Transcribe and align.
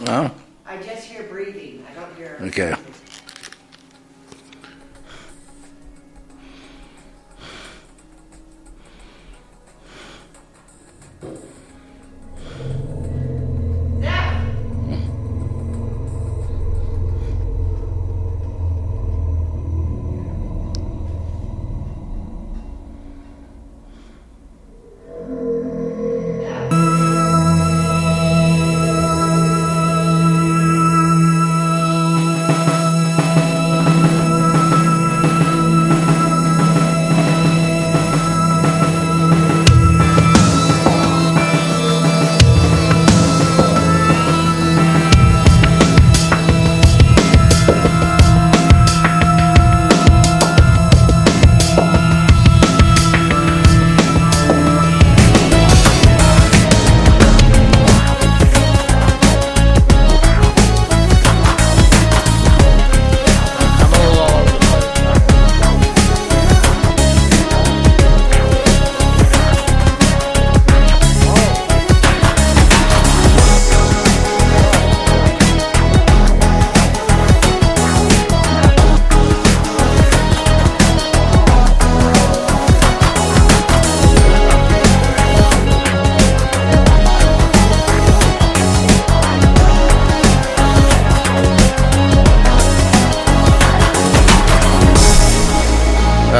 Well, 0.00 0.34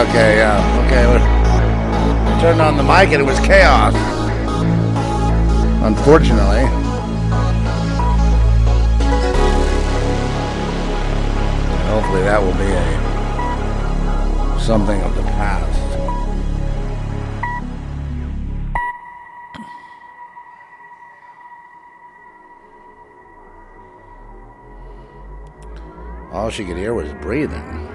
Okay, 0.00 0.38
yeah. 0.38 0.56
Okay. 0.87 2.41
turned 2.41 2.62
on 2.62 2.78
the 2.78 2.83
mic 2.83 3.12
and 3.12 3.21
it 3.21 3.25
was 3.27 3.38
chaos. 3.41 3.94
Unfortunately. 5.84 6.65
Hopefully 11.91 12.22
that 12.22 12.41
will 12.41 12.55
be 12.55 12.72
a 12.72 14.59
something 14.59 15.03
of 15.03 15.15
the 15.15 15.22
past. 15.22 15.78
All 26.32 26.49
she 26.49 26.65
could 26.65 26.78
hear 26.78 26.94
was 26.94 27.12
breathing. 27.21 27.90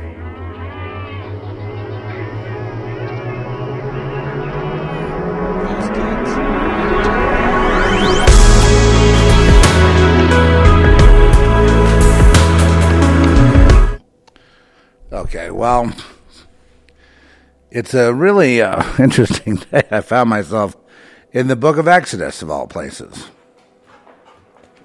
Well, 15.65 15.91
it's 17.71 17.95
a 17.95 18.13
really 18.13 18.61
uh, 18.61 18.83
interesting 18.99 19.55
day. 19.55 19.81
I 19.89 20.01
found 20.01 20.29
myself 20.29 20.77
in 21.31 21.47
the 21.47 21.55
book 21.55 21.77
of 21.77 21.87
Exodus, 21.87 22.43
of 22.43 22.51
all 22.51 22.67
places. 22.67 23.29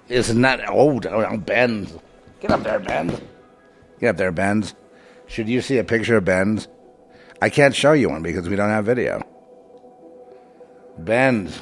Isn't 0.08 0.40
that 0.40 0.66
old? 0.70 1.04
Oh, 1.04 1.36
Benz. 1.36 1.92
Get 2.40 2.50
up 2.50 2.62
there, 2.62 2.78
Benz. 2.78 3.20
Get 4.00 4.08
up 4.08 4.16
there, 4.16 4.32
Benz. 4.32 4.74
Should 5.26 5.50
you 5.50 5.60
see 5.60 5.76
a 5.76 5.84
picture 5.84 6.16
of 6.16 6.24
Benz? 6.24 6.66
I 7.42 7.50
can't 7.50 7.74
show 7.74 7.92
you 7.92 8.08
one 8.08 8.22
because 8.22 8.48
we 8.48 8.56
don't 8.56 8.70
have 8.70 8.86
video. 8.86 9.22
Benz. 10.96 11.60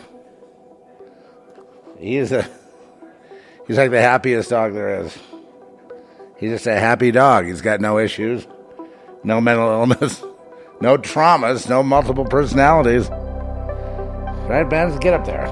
He's 1.99 2.31
a. 2.31 2.49
He's 3.67 3.79
like 3.79 3.91
the 3.91 4.01
happiest 4.01 4.51
dog 4.51 4.75
there 4.75 5.01
is. 5.01 5.19
He's 6.37 6.53
just 6.53 6.69
a 6.69 6.79
happy 6.79 7.11
dog. 7.11 7.47
He's 7.47 7.63
got 7.63 7.81
no 7.81 7.99
issues, 7.99 8.47
no 9.25 9.41
mental 9.41 9.69
illness, 9.69 10.23
no 10.81 10.97
traumas, 10.97 11.69
no 11.69 11.83
multiple 11.83 12.25
personalities. 12.25 13.09
Right, 14.49 14.65
Benz? 14.65 14.99
Get 14.99 15.15
up 15.15 15.27
there. 15.27 15.47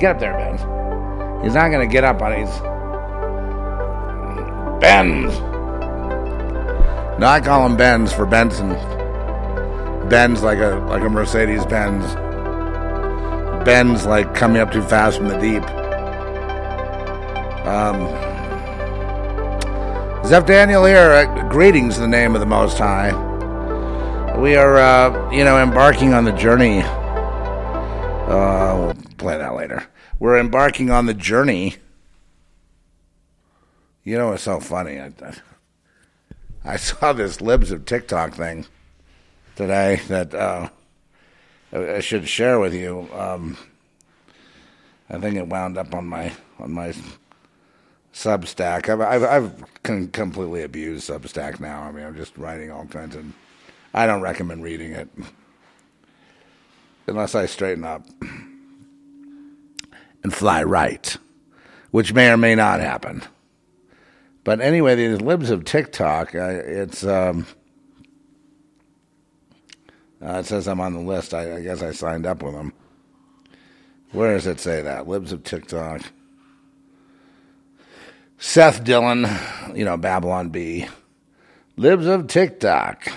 Get 0.00 0.16
up 0.16 0.20
there, 0.20 0.32
Ben. 0.32 1.44
He's 1.44 1.54
not 1.54 1.68
going 1.68 1.86
to 1.86 1.92
get 1.92 2.04
up 2.04 2.22
on 2.22 2.32
his. 2.32 2.48
Benz! 4.80 5.38
No, 7.18 7.26
I 7.28 7.40
call 7.40 7.64
him 7.66 7.76
Benz 7.76 8.12
for 8.12 8.26
Benson. 8.26 8.70
Benz 10.08 10.42
like 10.42 10.58
a 10.58 10.84
like 10.88 11.02
a 11.02 11.08
Mercedes 11.08 11.64
Benz. 11.66 12.04
Benz 13.64 14.04
like 14.04 14.34
coming 14.34 14.60
up 14.60 14.72
too 14.72 14.82
fast 14.82 15.18
from 15.18 15.28
the 15.28 15.38
deep. 15.38 15.62
Um, 17.66 17.98
Zeph 20.26 20.46
Daniel 20.46 20.86
here. 20.86 21.10
Uh, 21.10 21.48
greetings 21.50 21.96
in 21.98 22.02
the 22.02 22.08
name 22.08 22.34
of 22.34 22.40
the 22.40 22.46
Most 22.46 22.78
High. 22.78 23.12
We 24.38 24.56
are, 24.56 24.78
uh, 24.78 25.30
you 25.30 25.44
know, 25.44 25.58
embarking 25.58 26.14
on 26.14 26.24
the 26.24 26.32
journey. 26.32 26.80
Uh, 26.80 28.74
we'll 28.78 28.96
play 29.18 29.36
that 29.36 29.54
later. 29.54 29.86
We're 30.18 30.38
embarking 30.38 30.90
on 30.90 31.04
the 31.04 31.12
journey. 31.12 31.76
You 34.02 34.16
know, 34.16 34.32
it's 34.32 34.44
so 34.44 34.60
funny. 34.60 34.98
I, 34.98 35.12
I 36.64 36.76
saw 36.76 37.12
this 37.12 37.42
libs 37.42 37.70
of 37.70 37.84
TikTok 37.84 38.32
thing 38.32 38.64
today 39.56 40.00
that 40.08 40.34
uh, 40.34 40.70
I 41.70 42.00
should 42.00 42.26
share 42.26 42.58
with 42.58 42.72
you. 42.72 43.10
Um, 43.12 43.58
I 45.10 45.18
think 45.18 45.36
it 45.36 45.48
wound 45.48 45.76
up 45.76 45.94
on 45.94 46.06
my 46.06 46.32
on 46.58 46.72
my 46.72 46.94
Substack. 48.14 48.88
I've 48.88 49.00
I've, 49.00 49.24
I've 49.24 49.82
con- 49.82 50.08
completely 50.08 50.62
abused 50.62 51.10
Substack 51.10 51.58
now. 51.58 51.82
I 51.82 51.90
mean, 51.90 52.06
I'm 52.06 52.16
just 52.16 52.38
writing 52.38 52.70
all 52.70 52.86
kinds 52.86 53.16
of. 53.16 53.24
I 53.92 54.06
don't 54.06 54.22
recommend 54.22 54.62
reading 54.62 54.92
it 54.92 55.08
unless 57.06 57.34
I 57.34 57.46
straighten 57.46 57.84
up 57.84 58.06
and 60.22 60.32
fly 60.32 60.62
right, 60.62 61.16
which 61.90 62.12
may 62.12 62.30
or 62.30 62.36
may 62.36 62.54
not 62.54 62.80
happen. 62.80 63.22
But 64.44 64.60
anyway, 64.60 64.94
these 64.94 65.20
libs 65.20 65.50
of 65.50 65.64
TikTok, 65.64 66.34
it's 66.34 67.04
um, 67.04 67.46
uh, 70.22 70.38
it 70.38 70.46
says 70.46 70.68
I'm 70.68 70.80
on 70.80 70.92
the 70.92 71.00
list. 71.00 71.34
I, 71.34 71.56
I 71.56 71.60
guess 71.62 71.82
I 71.82 71.90
signed 71.90 72.26
up 72.26 72.42
with 72.42 72.54
them. 72.54 72.72
Where 74.12 74.34
does 74.34 74.46
it 74.46 74.60
say 74.60 74.82
that? 74.82 75.08
Libs 75.08 75.32
of 75.32 75.42
TikTok. 75.42 76.02
Seth 78.38 78.84
Dillon, 78.84 79.26
you 79.74 79.84
know, 79.84 79.96
Babylon 79.96 80.50
Bee. 80.50 80.86
Libs 81.76 82.06
of 82.06 82.26
TikTok. 82.26 83.08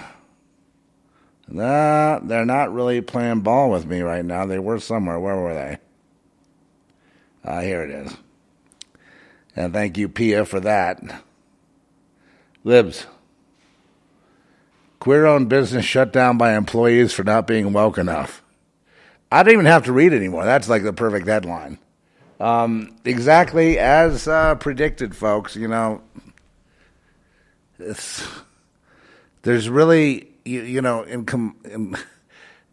Nah, 1.48 2.20
they're 2.20 2.46
not 2.46 2.74
really 2.74 3.02
playing 3.02 3.42
ball 3.42 3.70
with 3.70 3.86
me 3.86 4.02
right 4.02 4.26
now. 4.26 4.46
They 4.46 4.60
were 4.60 4.80
somewhere. 4.80 5.20
Where 5.20 5.38
were 5.38 5.54
they? 5.54 5.78
Ah, 7.46 7.62
here 7.62 7.84
it 7.84 7.92
is. 7.92 8.18
And 9.56 9.74
thank 9.74 9.98
you, 9.98 10.10
Pia, 10.10 10.46
for 10.46 10.60
that. 10.60 11.02
Libs. 12.64 13.06
Queer 15.00 15.26
owned 15.26 15.48
business 15.48 15.86
shut 15.86 16.12
down 16.12 16.38
by 16.38 16.56
employees 16.56 17.14
for 17.14 17.24
not 17.24 17.48
being 17.48 17.72
woke 17.72 17.98
enough. 17.98 18.44
I 19.32 19.44
don't 19.44 19.54
even 19.54 19.66
have 19.66 19.86
to 19.86 19.94
read 19.94 20.14
anymore. 20.14 20.44
That's 20.44 20.68
like 20.68 20.84
the 20.84 20.94
perfect 20.94 21.28
headline. 21.28 21.78
Um, 22.40 22.96
exactly 23.04 23.80
as 23.80 24.28
uh, 24.28 24.56
predicted, 24.56 25.16
folks. 25.16 25.56
You 25.56 25.68
know, 25.68 26.02
there's 29.42 29.70
really 29.70 30.28
you, 30.46 30.62
you 30.62 30.82
know 30.82 31.04
in, 31.04 31.26
com, 31.26 31.56
in 31.66 31.98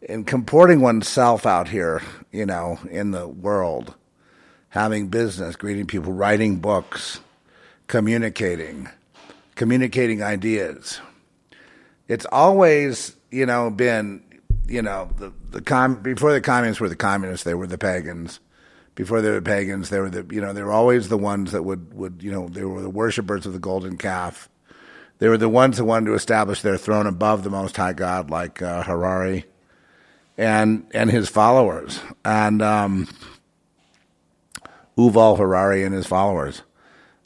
in 0.03 0.25
comporting 0.25 0.81
oneself 0.81 1.47
out 1.47 1.69
here, 1.69 2.03
you 2.31 2.45
know, 2.47 2.79
in 2.91 3.11
the 3.11 3.27
world, 3.27 3.95
having 4.69 5.09
business, 5.09 5.57
greeting 5.57 5.87
people, 5.87 6.13
writing 6.13 6.57
books, 6.57 7.21
communicating, 7.87 8.89
communicating 9.55 10.23
ideas. 10.23 11.01
It's 12.07 12.27
always, 12.27 13.17
you 13.31 13.47
know, 13.47 13.71
been, 13.71 14.23
you 14.67 14.83
know, 14.83 15.09
the, 15.17 15.33
the 15.51 15.63
com- 15.63 16.03
before 16.03 16.33
the 16.33 16.41
communists 16.43 16.81
were 16.81 16.89
the 16.91 16.97
communists, 16.97 17.45
they 17.45 17.55
were 17.55 17.67
the 17.67 17.79
pagans. 17.79 18.41
Before 18.95 19.21
they 19.21 19.31
were 19.31 19.41
pagans, 19.41 19.91
they 19.91 19.99
were 19.99 20.11
the, 20.11 20.25
you 20.33 20.41
know, 20.41 20.53
they 20.53 20.63
were 20.63 20.73
always 20.73 21.09
the 21.09 21.19
ones 21.19 21.53
that 21.53 21.63
would, 21.65 21.93
would, 21.95 22.23
you 22.23 22.31
know, 22.31 22.49
they 22.49 22.63
were 22.65 22.81
the 22.81 22.91
worshippers 22.91 23.45
of 23.45 23.53
the 23.53 23.59
golden 23.59 23.97
calf. 23.99 24.49
They 25.19 25.29
were 25.29 25.39
the 25.39 25.49
ones 25.49 25.79
who 25.79 25.85
wanted 25.85 26.07
to 26.07 26.15
establish 26.15 26.63
their 26.63 26.77
throne 26.77 27.07
above 27.07 27.43
the 27.45 27.51
Most 27.51 27.77
High 27.77 27.93
God, 27.93 28.31
like 28.31 28.63
uh, 28.63 28.83
Harari 28.83 29.47
and 30.37 30.87
and 30.93 31.11
his 31.11 31.29
followers, 31.29 32.01
and 32.25 32.61
um, 32.61 33.09
Yuval 34.99 35.39
Harari 35.39 35.85
and 35.85 35.95
his 35.95 36.07
followers. 36.07 36.63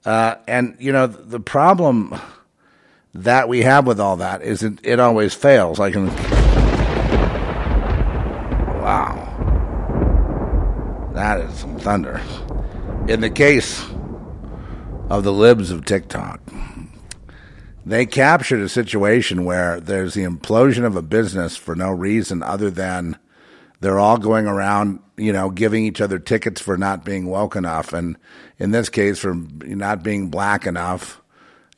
Uh, 0.04 0.36
and 0.46 0.76
you 0.78 0.92
know 0.92 1.06
the 1.06 1.40
problem 1.40 2.18
that 3.14 3.48
we 3.48 3.62
have 3.62 3.86
with 3.86 4.00
all 4.00 4.16
that 4.18 4.42
is 4.42 4.62
it, 4.62 4.78
it 4.82 5.00
always 5.00 5.34
fails. 5.34 5.80
I 5.80 5.90
can. 5.90 6.37
That 11.18 11.40
is 11.40 11.52
some 11.58 11.76
thunder. 11.80 12.20
In 13.08 13.20
the 13.20 13.30
case 13.30 13.84
of 15.10 15.24
the 15.24 15.32
libs 15.32 15.72
of 15.72 15.84
TikTok, 15.84 16.40
they 17.84 18.06
captured 18.06 18.60
a 18.60 18.68
situation 18.68 19.44
where 19.44 19.80
there's 19.80 20.14
the 20.14 20.22
implosion 20.22 20.84
of 20.84 20.94
a 20.94 21.02
business 21.02 21.56
for 21.56 21.74
no 21.74 21.90
reason 21.90 22.44
other 22.44 22.70
than 22.70 23.18
they're 23.80 23.98
all 23.98 24.18
going 24.18 24.46
around, 24.46 25.00
you 25.16 25.32
know, 25.32 25.50
giving 25.50 25.84
each 25.84 26.00
other 26.00 26.20
tickets 26.20 26.60
for 26.60 26.78
not 26.78 27.04
being 27.04 27.26
woke 27.26 27.56
enough, 27.56 27.92
and 27.92 28.16
in 28.60 28.70
this 28.70 28.88
case, 28.88 29.18
for 29.18 29.34
not 29.34 30.04
being 30.04 30.28
black 30.28 30.66
enough, 30.66 31.20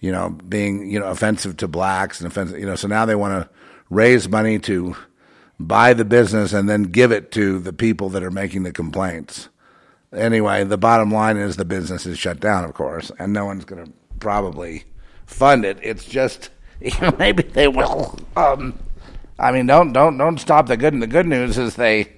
you 0.00 0.12
know, 0.12 0.28
being 0.28 0.90
you 0.90 1.00
know 1.00 1.06
offensive 1.06 1.56
to 1.58 1.68
blacks 1.68 2.20
and 2.20 2.30
offensive, 2.30 2.58
you 2.58 2.66
know. 2.66 2.76
So 2.76 2.88
now 2.88 3.06
they 3.06 3.14
want 3.14 3.42
to 3.42 3.50
raise 3.88 4.28
money 4.28 4.58
to 4.60 4.96
buy 5.66 5.92
the 5.92 6.04
business 6.04 6.52
and 6.52 6.68
then 6.68 6.84
give 6.84 7.12
it 7.12 7.30
to 7.32 7.58
the 7.58 7.72
people 7.72 8.08
that 8.10 8.22
are 8.22 8.30
making 8.30 8.62
the 8.62 8.72
complaints. 8.72 9.48
Anyway, 10.12 10.64
the 10.64 10.78
bottom 10.78 11.10
line 11.12 11.36
is 11.36 11.56
the 11.56 11.64
business 11.64 12.06
is 12.06 12.18
shut 12.18 12.40
down, 12.40 12.64
of 12.64 12.74
course, 12.74 13.12
and 13.18 13.32
no 13.32 13.44
one's 13.44 13.64
going 13.64 13.84
to 13.84 13.92
probably 14.18 14.84
fund 15.26 15.64
it. 15.64 15.78
It's 15.82 16.04
just 16.04 16.50
you 16.80 16.92
know, 17.00 17.14
maybe 17.18 17.42
they 17.42 17.68
will. 17.68 18.18
Um, 18.36 18.78
I 19.38 19.52
mean, 19.52 19.66
don't 19.66 19.92
don't 19.92 20.16
don't 20.18 20.38
stop 20.38 20.66
the 20.66 20.76
good. 20.76 20.92
And 20.92 21.02
the 21.02 21.06
good 21.06 21.26
news 21.26 21.58
is 21.58 21.76
they 21.76 22.12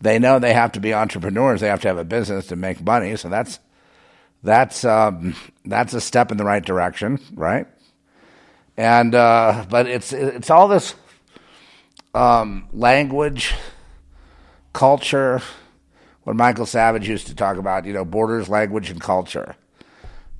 they 0.00 0.18
know 0.18 0.38
they 0.38 0.52
have 0.52 0.72
to 0.72 0.80
be 0.80 0.92
entrepreneurs. 0.92 1.60
They 1.60 1.68
have 1.68 1.80
to 1.82 1.88
have 1.88 1.98
a 1.98 2.04
business 2.04 2.48
to 2.48 2.56
make 2.56 2.82
money. 2.82 3.16
So 3.16 3.28
that's 3.28 3.60
that's 4.42 4.84
um, 4.84 5.34
that's 5.64 5.94
a 5.94 6.00
step 6.00 6.30
in 6.30 6.38
the 6.38 6.44
right 6.44 6.64
direction, 6.64 7.18
right? 7.34 7.66
And 8.76 9.14
uh, 9.14 9.64
but 9.70 9.86
it's 9.86 10.12
it's 10.12 10.50
all 10.50 10.68
this 10.68 10.94
um, 12.14 12.68
language, 12.72 13.54
culture. 14.72 15.42
What 16.22 16.36
Michael 16.36 16.66
Savage 16.66 17.08
used 17.08 17.26
to 17.26 17.34
talk 17.34 17.58
about, 17.58 17.84
you 17.84 17.92
know, 17.92 18.04
borders, 18.04 18.48
language, 18.48 18.88
and 18.88 19.00
culture. 19.00 19.56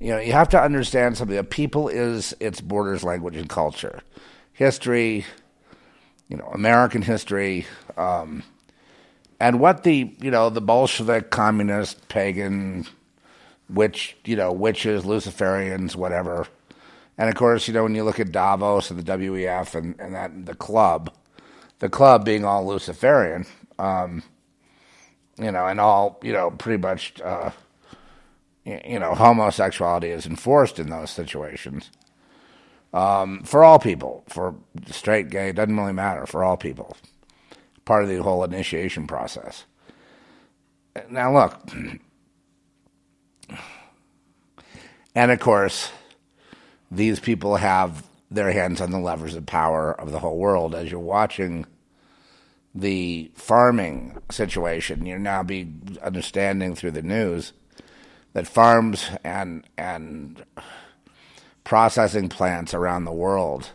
You 0.01 0.13
know, 0.13 0.19
you 0.19 0.33
have 0.33 0.49
to 0.51 0.61
understand 0.61 1.17
something. 1.17 1.37
A 1.37 1.45
people 1.45 1.89
is 1.89 2.35
its 2.41 2.61
borders, 2.61 3.05
language, 3.05 3.37
and 3.37 3.49
culture. 3.49 4.01
History, 4.53 5.27
you 6.29 6.37
know, 6.37 6.47
American 6.55 7.03
history, 7.03 7.67
um, 7.97 8.43
and 9.41 9.61
what 9.61 9.83
the 9.83 10.15
you 10.21 10.31
know 10.31 10.49
the 10.51 10.61
Bolshevik, 10.61 11.31
communist, 11.31 12.09
pagan, 12.09 12.87
witch, 13.69 14.17
you 14.25 14.37
know, 14.37 14.53
witches, 14.53 15.05
Luciferians, 15.05 15.97
whatever, 15.97 16.47
and 17.19 17.29
of 17.29 17.35
course, 17.35 17.69
you 17.69 17.75
know, 17.75 17.83
when 17.83 17.95
you 17.95 18.05
look 18.05 18.21
at 18.21 18.33
Davos 18.33 18.91
and 18.91 18.99
the 18.99 19.13
WEF 19.13 19.75
and 19.75 19.99
and 19.99 20.15
that 20.15 20.47
the 20.47 20.55
club, 20.55 21.13
the 21.85 21.91
club 21.91 22.25
being 22.25 22.47
all 22.47 22.67
Luciferian, 22.67 23.45
um, 23.79 24.23
you 25.37 25.53
know, 25.53 25.67
and 25.67 25.79
all 25.79 26.19
you 26.23 26.33
know, 26.33 26.51
pretty 26.51 26.81
much, 26.81 27.21
uh, 27.21 27.51
you 28.65 28.99
know, 28.99 29.15
homosexuality 29.15 30.09
is 30.09 30.25
enforced 30.25 30.79
in 30.79 30.89
those 30.89 31.11
situations 31.11 31.91
um, 32.95 33.43
for 33.43 33.63
all 33.63 33.79
people, 33.79 34.25
for 34.31 34.55
straight, 34.87 35.29
gay, 35.29 35.53
doesn't 35.53 35.77
really 35.77 35.93
matter, 35.93 36.25
for 36.25 36.43
all 36.43 36.57
people. 36.57 36.97
Part 37.85 38.03
of 38.03 38.09
the 38.09 38.23
whole 38.23 38.43
initiation 38.45 39.07
process. 39.07 39.67
Now, 41.11 41.35
look, 41.35 41.71
and 45.15 45.31
of 45.31 45.39
course, 45.39 45.91
these 46.91 47.21
people 47.21 47.57
have 47.57 48.07
their 48.31 48.53
hands 48.53 48.81
on 48.81 48.91
the 48.91 48.99
levers 48.99 49.35
of 49.35 49.45
power 49.45 49.93
of 49.93 50.13
the 50.13 50.21
whole 50.21 50.39
world. 50.39 50.75
As 50.75 50.91
you're 50.91 50.99
watching 50.99 51.67
the 52.75 53.31
farming 53.35 54.19
situation, 54.31 55.07
you're 55.07 55.19
now 55.19 55.43
be 55.43 55.73
understanding 56.03 56.75
through 56.75 56.91
the 56.91 57.03
news 57.03 57.53
that 58.33 58.49
farms 58.49 59.11
and 59.23 59.65
and 59.79 60.45
processing 61.63 62.29
plants 62.29 62.75
around 62.75 63.05
the 63.05 63.13
world 63.13 63.71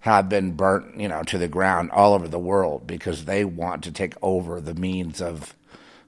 have 0.00 0.28
been 0.28 0.52
burnt, 0.52 0.98
you 0.98 1.08
know, 1.08 1.22
to 1.22 1.38
the 1.38 1.48
ground 1.48 1.90
all 1.90 2.14
over 2.14 2.28
the 2.28 2.38
world 2.38 2.86
because 2.86 3.24
they 3.24 3.44
want 3.44 3.82
to 3.84 3.92
take 3.92 4.14
over 4.22 4.60
the 4.60 4.74
means 4.74 5.20
of. 5.20 5.54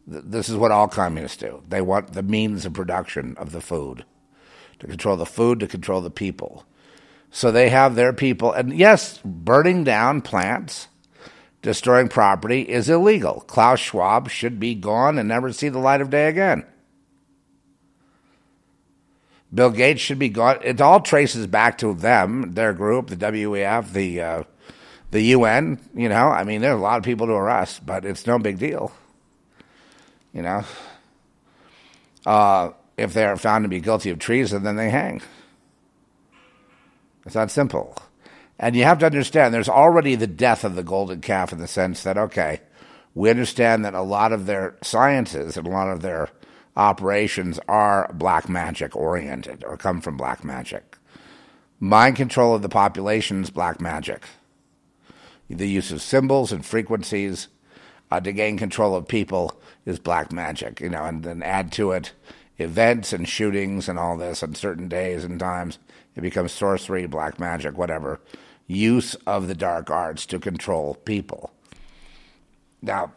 This 0.07 0.49
is 0.49 0.57
what 0.57 0.73
all 0.73 0.89
communists 0.89 1.37
do. 1.37 1.63
They 1.69 1.81
want 1.81 2.15
the 2.15 2.23
means 2.23 2.65
of 2.65 2.73
production 2.73 3.37
of 3.37 3.53
the 3.53 3.61
food, 3.61 4.05
to 4.81 4.89
control 4.89 5.17
the 5.17 5.27
food, 5.27 5.61
to 5.61 5.69
control 5.69 6.01
the 6.01 6.11
people. 6.11 6.65
So 7.31 7.53
they 7.53 7.69
have 7.69 7.95
their 7.95 8.13
people, 8.13 8.51
and 8.51 8.77
yes, 8.77 9.21
burning 9.25 9.85
down 9.85 10.23
plants, 10.23 10.89
destroying 11.63 12.09
property 12.09 12.63
is 12.63 12.89
illegal. 12.89 13.45
Klaus 13.47 13.81
Schwab 13.81 14.31
should 14.31 14.59
be 14.59 14.75
gone 14.75 15.19
and 15.19 15.29
never 15.29 15.53
see 15.53 15.69
the 15.69 15.79
light 15.79 16.01
of 16.01 16.11
day 16.11 16.29
again. 16.29 16.65
Bill 19.53 19.71
Gates 19.71 20.01
should 20.01 20.19
be 20.19 20.29
gone. 20.29 20.61
It 20.63 20.81
all 20.81 21.01
traces 21.01 21.47
back 21.47 21.79
to 21.79 21.93
them, 21.93 22.55
their 22.55 22.73
group, 22.73 23.09
the 23.09 23.17
WEF, 23.17 23.93
the 23.93 24.21
uh, 24.21 24.43
the 25.11 25.21
UN. 25.23 25.81
You 25.95 26.09
know, 26.09 26.29
I 26.29 26.45
mean, 26.45 26.61
there's 26.61 26.79
a 26.79 26.83
lot 26.83 26.99
of 26.99 27.05
people 27.05 27.27
to 27.27 27.33
arrest, 27.33 27.85
but 27.85 28.05
it's 28.05 28.27
no 28.27 28.39
big 28.39 28.59
deal. 28.59 28.93
You 30.33 30.43
know, 30.43 30.65
uh, 32.25 32.71
if 32.97 33.13
they're 33.13 33.37
found 33.37 33.65
to 33.65 33.69
be 33.69 33.81
guilty 33.81 34.11
of 34.11 34.21
treason, 34.21 34.63
then 34.63 34.77
they 34.77 34.91
hang. 34.91 35.21
It's 37.27 37.35
that 37.35 37.51
simple. 37.51 37.97
And 38.63 38.77
you 38.77 38.85
have 38.85 38.99
to 38.99 39.07
understand, 39.07 39.55
there's 39.55 39.71
already 39.71 40.15
the 40.17 40.27
death 40.27 40.65
of 40.65 40.75
the 40.75 40.83
golden 40.83 41.23
calf 41.23 41.51
in 41.51 41.59
the 41.59 41.67
sense 41.67 42.03
that 42.03 42.19
okay, 42.19 42.61
we 43.15 43.31
understand 43.31 43.85
that 43.85 43.95
a 43.95 44.03
lot 44.03 44.33
of 44.33 44.45
their 44.45 44.77
sciences 44.83 45.57
and 45.57 45.67
a 45.67 45.71
lot 45.71 45.89
of 45.89 46.03
their 46.03 46.29
operations 46.77 47.59
are 47.67 48.13
black 48.13 48.51
magic 48.51 48.95
oriented 48.95 49.65
or 49.65 49.79
come 49.79 50.03
from 50.03 50.19
black 50.19 50.45
magic. 50.45 50.99
Mind 51.81 52.17
control 52.17 52.55
of 52.55 52.61
the 52.61 52.69
population 52.69 53.43
is 53.43 53.49
black 53.49 53.81
magic. 53.81 54.25
The 55.49 55.69
use 55.69 55.91
of 55.91 56.03
symbols 56.03 56.53
and 56.53 56.65
frequencies 56.65 57.49
uh, 58.11 58.21
to 58.21 58.31
gain 58.31 58.59
control 58.59 58.95
of 58.95 59.09
people 59.09 59.59
is 59.87 59.99
black 59.99 60.33
magic, 60.33 60.81
you 60.81 60.91
know, 60.91 61.07
and 61.07 61.23
then 61.23 61.43
add 61.43 61.73
to 61.73 61.93
it 61.93 62.13
events 62.59 63.15
and 63.15 63.27
shootings 63.27 63.89
and 63.89 63.99
all 63.99 64.19
this 64.19 64.43
on 64.43 64.55
certain 64.55 64.87
days 64.87 65.25
and 65.25 65.41
times. 65.41 65.79
It 66.15 66.21
becomes 66.21 66.53
sorcery, 66.53 67.07
black 67.07 67.41
magic, 67.41 67.79
whatever. 67.79 68.21
Use 68.71 69.17
of 69.27 69.49
the 69.49 69.55
dark 69.57 69.91
arts 69.91 70.25
to 70.27 70.39
control 70.39 70.95
people. 71.05 71.51
Now, 72.81 73.13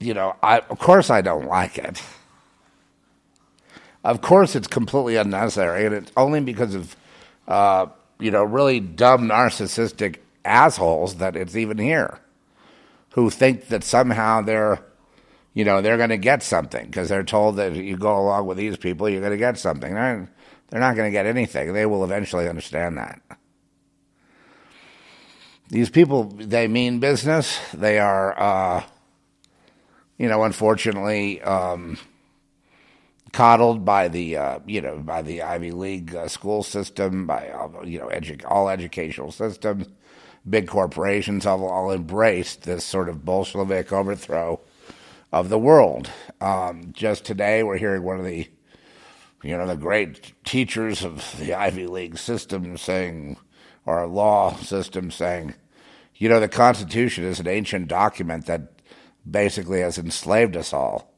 you 0.00 0.12
know, 0.12 0.34
I, 0.42 0.58
of 0.58 0.80
course 0.80 1.08
I 1.08 1.20
don't 1.20 1.46
like 1.46 1.78
it. 1.78 2.02
Of 4.02 4.22
course, 4.22 4.56
it's 4.56 4.66
completely 4.66 5.14
unnecessary, 5.14 5.86
and 5.86 5.94
it's 5.94 6.10
only 6.16 6.40
because 6.40 6.74
of 6.74 6.96
uh, 7.46 7.86
you 8.18 8.32
know 8.32 8.42
really 8.42 8.80
dumb 8.80 9.28
narcissistic 9.28 10.16
assholes 10.44 11.16
that 11.16 11.36
it's 11.36 11.54
even 11.54 11.78
here, 11.78 12.18
who 13.10 13.30
think 13.30 13.68
that 13.68 13.84
somehow 13.84 14.40
they're 14.40 14.80
you 15.54 15.64
know 15.64 15.80
they're 15.80 15.96
going 15.96 16.08
to 16.08 16.16
get 16.16 16.42
something 16.42 16.86
because 16.86 17.08
they're 17.08 17.22
told 17.22 17.54
that 17.56 17.72
if 17.72 17.84
you 17.84 17.96
go 17.96 18.18
along 18.18 18.46
with 18.46 18.56
these 18.56 18.76
people, 18.76 19.08
you're 19.08 19.20
going 19.20 19.30
to 19.30 19.38
get 19.38 19.58
something. 19.58 19.94
They're, 19.94 20.28
they're 20.70 20.80
not 20.80 20.96
going 20.96 21.06
to 21.06 21.12
get 21.12 21.26
anything. 21.26 21.72
They 21.72 21.86
will 21.86 22.02
eventually 22.02 22.48
understand 22.48 22.96
that. 22.98 23.20
These 25.70 25.90
people, 25.90 26.24
they 26.24 26.68
mean 26.68 26.98
business. 26.98 27.58
They 27.72 27.98
are, 27.98 28.38
uh, 28.38 28.84
you 30.18 30.28
know, 30.28 30.44
unfortunately. 30.44 31.40
Um, 31.42 31.98
coddled 33.32 33.84
by 33.84 34.08
the 34.08 34.36
uh, 34.36 34.58
you 34.66 34.80
know 34.80 34.98
by 34.98 35.22
the 35.22 35.42
Ivy 35.42 35.70
League 35.70 36.14
uh, 36.14 36.28
school 36.28 36.62
system, 36.62 37.26
by 37.26 37.46
you 37.84 37.98
know 37.98 38.08
edu- 38.08 38.44
all 38.46 38.68
educational 38.68 39.30
systems. 39.30 39.86
Big 40.48 40.68
corporations 40.68 41.44
have 41.44 41.60
all 41.60 41.92
embraced 41.92 42.62
this 42.62 42.84
sort 42.84 43.08
of 43.10 43.24
Bolshevik 43.24 43.92
overthrow 43.92 44.60
of 45.32 45.50
the 45.50 45.58
world. 45.58 46.10
Um, 46.40 46.92
just 46.92 47.24
today, 47.24 47.62
we're 47.62 47.76
hearing 47.76 48.02
one 48.02 48.18
of 48.18 48.24
the, 48.24 48.48
you 49.42 49.56
know, 49.56 49.66
the 49.66 49.76
great 49.76 50.32
teachers 50.44 51.04
of 51.04 51.36
the 51.38 51.52
Ivy 51.52 51.86
League 51.86 52.16
system 52.16 52.78
saying, 52.78 53.36
or 53.86 54.06
law 54.06 54.54
system 54.56 55.10
saying, 55.10 55.54
you 56.16 56.28
know, 56.28 56.40
the 56.40 56.48
Constitution 56.48 57.24
is 57.24 57.40
an 57.40 57.48
ancient 57.48 57.88
document 57.88 58.46
that 58.46 58.72
basically 59.28 59.80
has 59.80 59.98
enslaved 59.98 60.56
us 60.56 60.72
all 60.72 61.12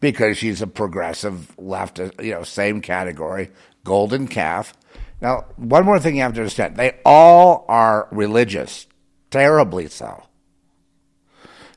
because 0.00 0.38
she's 0.38 0.62
a 0.62 0.66
progressive 0.66 1.58
left, 1.58 1.98
you 1.98 2.30
know, 2.30 2.42
same 2.44 2.80
category, 2.80 3.50
golden 3.84 4.28
calf. 4.28 4.74
Now, 5.20 5.46
one 5.56 5.84
more 5.84 5.98
thing 5.98 6.16
you 6.16 6.22
have 6.22 6.34
to 6.34 6.40
understand 6.40 6.76
they 6.76 6.98
all 7.04 7.64
are 7.68 8.08
religious, 8.12 8.86
terribly 9.30 9.88
so. 9.88 10.22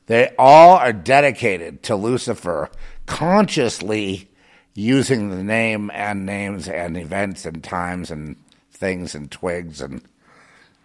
They 0.06 0.32
all 0.38 0.76
are 0.76 0.92
dedicated 0.92 1.82
to 1.84 1.96
Lucifer, 1.96 2.70
consciously 3.06 4.30
using 4.74 5.30
the 5.30 5.42
name 5.42 5.90
and 5.92 6.24
names 6.24 6.68
and 6.68 6.96
events 6.96 7.44
and 7.44 7.62
times 7.62 8.10
and 8.10 8.36
things 8.70 9.14
and 9.14 9.30
twigs 9.30 9.80
and, 9.80 10.02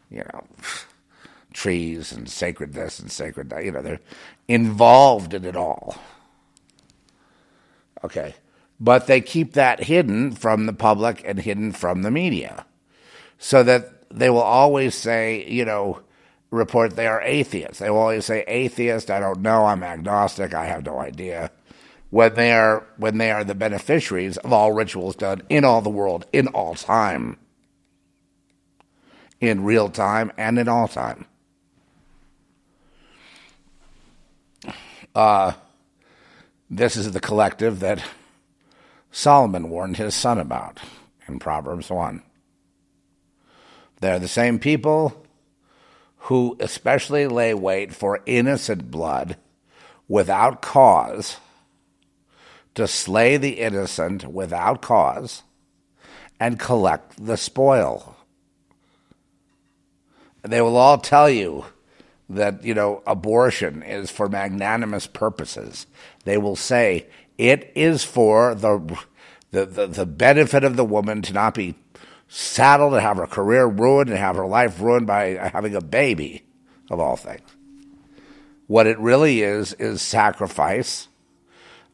you 0.09 0.23
know, 0.33 0.43
trees 1.53 2.11
and 2.11 2.29
sacred 2.29 2.73
this 2.73 2.99
and 2.99 3.11
sacred 3.11 3.49
that. 3.49 3.65
You 3.65 3.71
know, 3.71 3.81
they're 3.81 3.99
involved 4.47 5.33
in 5.33 5.45
it 5.45 5.55
all. 5.55 5.97
Okay. 8.03 8.35
But 8.79 9.07
they 9.07 9.21
keep 9.21 9.53
that 9.53 9.83
hidden 9.85 10.31
from 10.31 10.67
the 10.67 10.73
public 10.73 11.23
and 11.25 11.39
hidden 11.39 11.71
from 11.71 12.03
the 12.03 12.11
media 12.11 12.65
so 13.39 13.63
that 13.63 14.09
they 14.09 14.29
will 14.29 14.39
always 14.39 14.95
say, 14.95 15.47
you 15.49 15.65
know, 15.65 16.01
report 16.51 16.95
they 16.95 17.07
are 17.07 17.21
atheists. 17.21 17.79
They 17.79 17.89
will 17.89 17.97
always 17.99 18.25
say 18.25 18.43
atheist, 18.47 19.09
I 19.09 19.19
don't 19.19 19.41
know, 19.41 19.65
I'm 19.65 19.83
agnostic, 19.83 20.53
I 20.53 20.65
have 20.65 20.85
no 20.85 20.99
idea. 20.99 21.51
When 22.09 22.35
they 22.35 22.53
are 22.53 22.87
when 22.97 23.17
they 23.17 23.31
are 23.31 23.43
the 23.43 23.55
beneficiaries 23.55 24.37
of 24.37 24.53
all 24.53 24.71
rituals 24.71 25.15
done 25.15 25.41
in 25.49 25.65
all 25.65 25.81
the 25.81 25.89
world, 25.89 26.25
in 26.31 26.47
all 26.47 26.75
time. 26.75 27.37
In 29.39 29.63
real 29.63 29.89
time 29.89 30.31
and 30.37 30.57
in 30.57 30.67
all 30.67 30.87
time. 30.87 31.25
Uh, 35.13 35.53
this 36.69 36.95
is 36.95 37.11
the 37.11 37.19
collective 37.19 37.79
that 37.79 38.03
Solomon 39.11 39.69
warned 39.69 39.97
his 39.97 40.13
son 40.13 40.37
about 40.37 40.79
in 41.27 41.39
Proverbs 41.39 41.89
1. 41.89 42.21
They're 43.99 44.19
the 44.19 44.27
same 44.27 44.59
people 44.59 45.25
who 46.27 46.57
especially 46.59 47.25
lay 47.25 47.53
wait 47.53 47.95
for 47.95 48.21
innocent 48.25 48.91
blood 48.91 49.37
without 50.09 50.61
cause, 50.61 51.37
to 52.75 52.87
slay 52.87 53.37
the 53.37 53.59
innocent 53.59 54.25
without 54.25 54.81
cause, 54.81 55.43
and 56.37 56.59
collect 56.59 57.25
the 57.25 57.37
spoil. 57.37 58.16
They 60.47 60.61
will 60.61 60.77
all 60.77 60.97
tell 60.97 61.29
you 61.29 61.65
that 62.29 62.63
you 62.63 62.73
know 62.73 63.01
abortion 63.05 63.83
is 63.83 64.09
for 64.09 64.29
magnanimous 64.29 65.07
purposes. 65.07 65.87
They 66.25 66.37
will 66.37 66.55
say 66.55 67.07
it 67.37 67.71
is 67.75 68.03
for 68.03 68.55
the 68.55 68.97
the, 69.51 69.65
the, 69.65 69.87
the 69.87 70.05
benefit 70.05 70.63
of 70.63 70.75
the 70.75 70.85
woman 70.85 71.21
to 71.23 71.33
not 71.33 71.53
be 71.53 71.75
saddled 72.27 72.93
and 72.93 73.01
have 73.01 73.17
her 73.17 73.27
career 73.27 73.65
ruined 73.65 74.09
and 74.09 74.19
have 74.19 74.35
her 74.35 74.45
life 74.45 74.81
ruined 74.81 75.07
by 75.07 75.49
having 75.53 75.73
a 75.73 75.81
baby, 75.81 76.43
of 76.91 76.99
all 76.99 77.15
things. 77.15 77.49
What 78.67 78.87
it 78.87 78.99
really 78.99 79.41
is 79.41 79.71
is 79.73 80.01
sacrifice, 80.01 81.07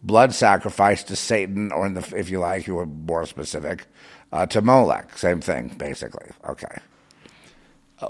blood 0.02 0.34
sacrifice 0.34 1.04
to 1.04 1.16
Satan, 1.16 1.72
or 1.72 1.88
the, 1.88 2.18
if 2.18 2.32
you 2.32 2.40
like, 2.40 2.66
you 2.66 2.74
were 2.74 2.88
more 2.88 3.28
specific, 3.28 3.86
uh, 4.32 4.48
to 4.48 4.64
Molech. 4.64 5.16
Same 5.16 5.40
thing, 5.40 5.68
basically. 5.78 6.32
Okay 6.50 6.80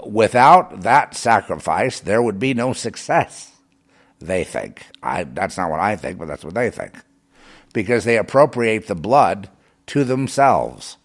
without 0.06 0.82
that 0.82 1.14
sacrifice, 1.14 2.00
there 2.00 2.22
would 2.22 2.38
be 2.38 2.54
no 2.54 2.72
success. 2.72 3.52
They 4.18 4.44
think. 4.44 4.86
I, 5.02 5.24
that's 5.24 5.56
not 5.56 5.70
what 5.70 5.80
I 5.80 5.96
think, 5.96 6.18
but 6.18 6.26
that's 6.26 6.44
what 6.44 6.54
they 6.54 6.70
think. 6.70 6.94
Because 7.72 8.04
they 8.04 8.16
appropriate 8.16 8.86
the 8.86 8.94
blood 8.94 9.50
to 9.88 10.04
themselves 10.04 10.96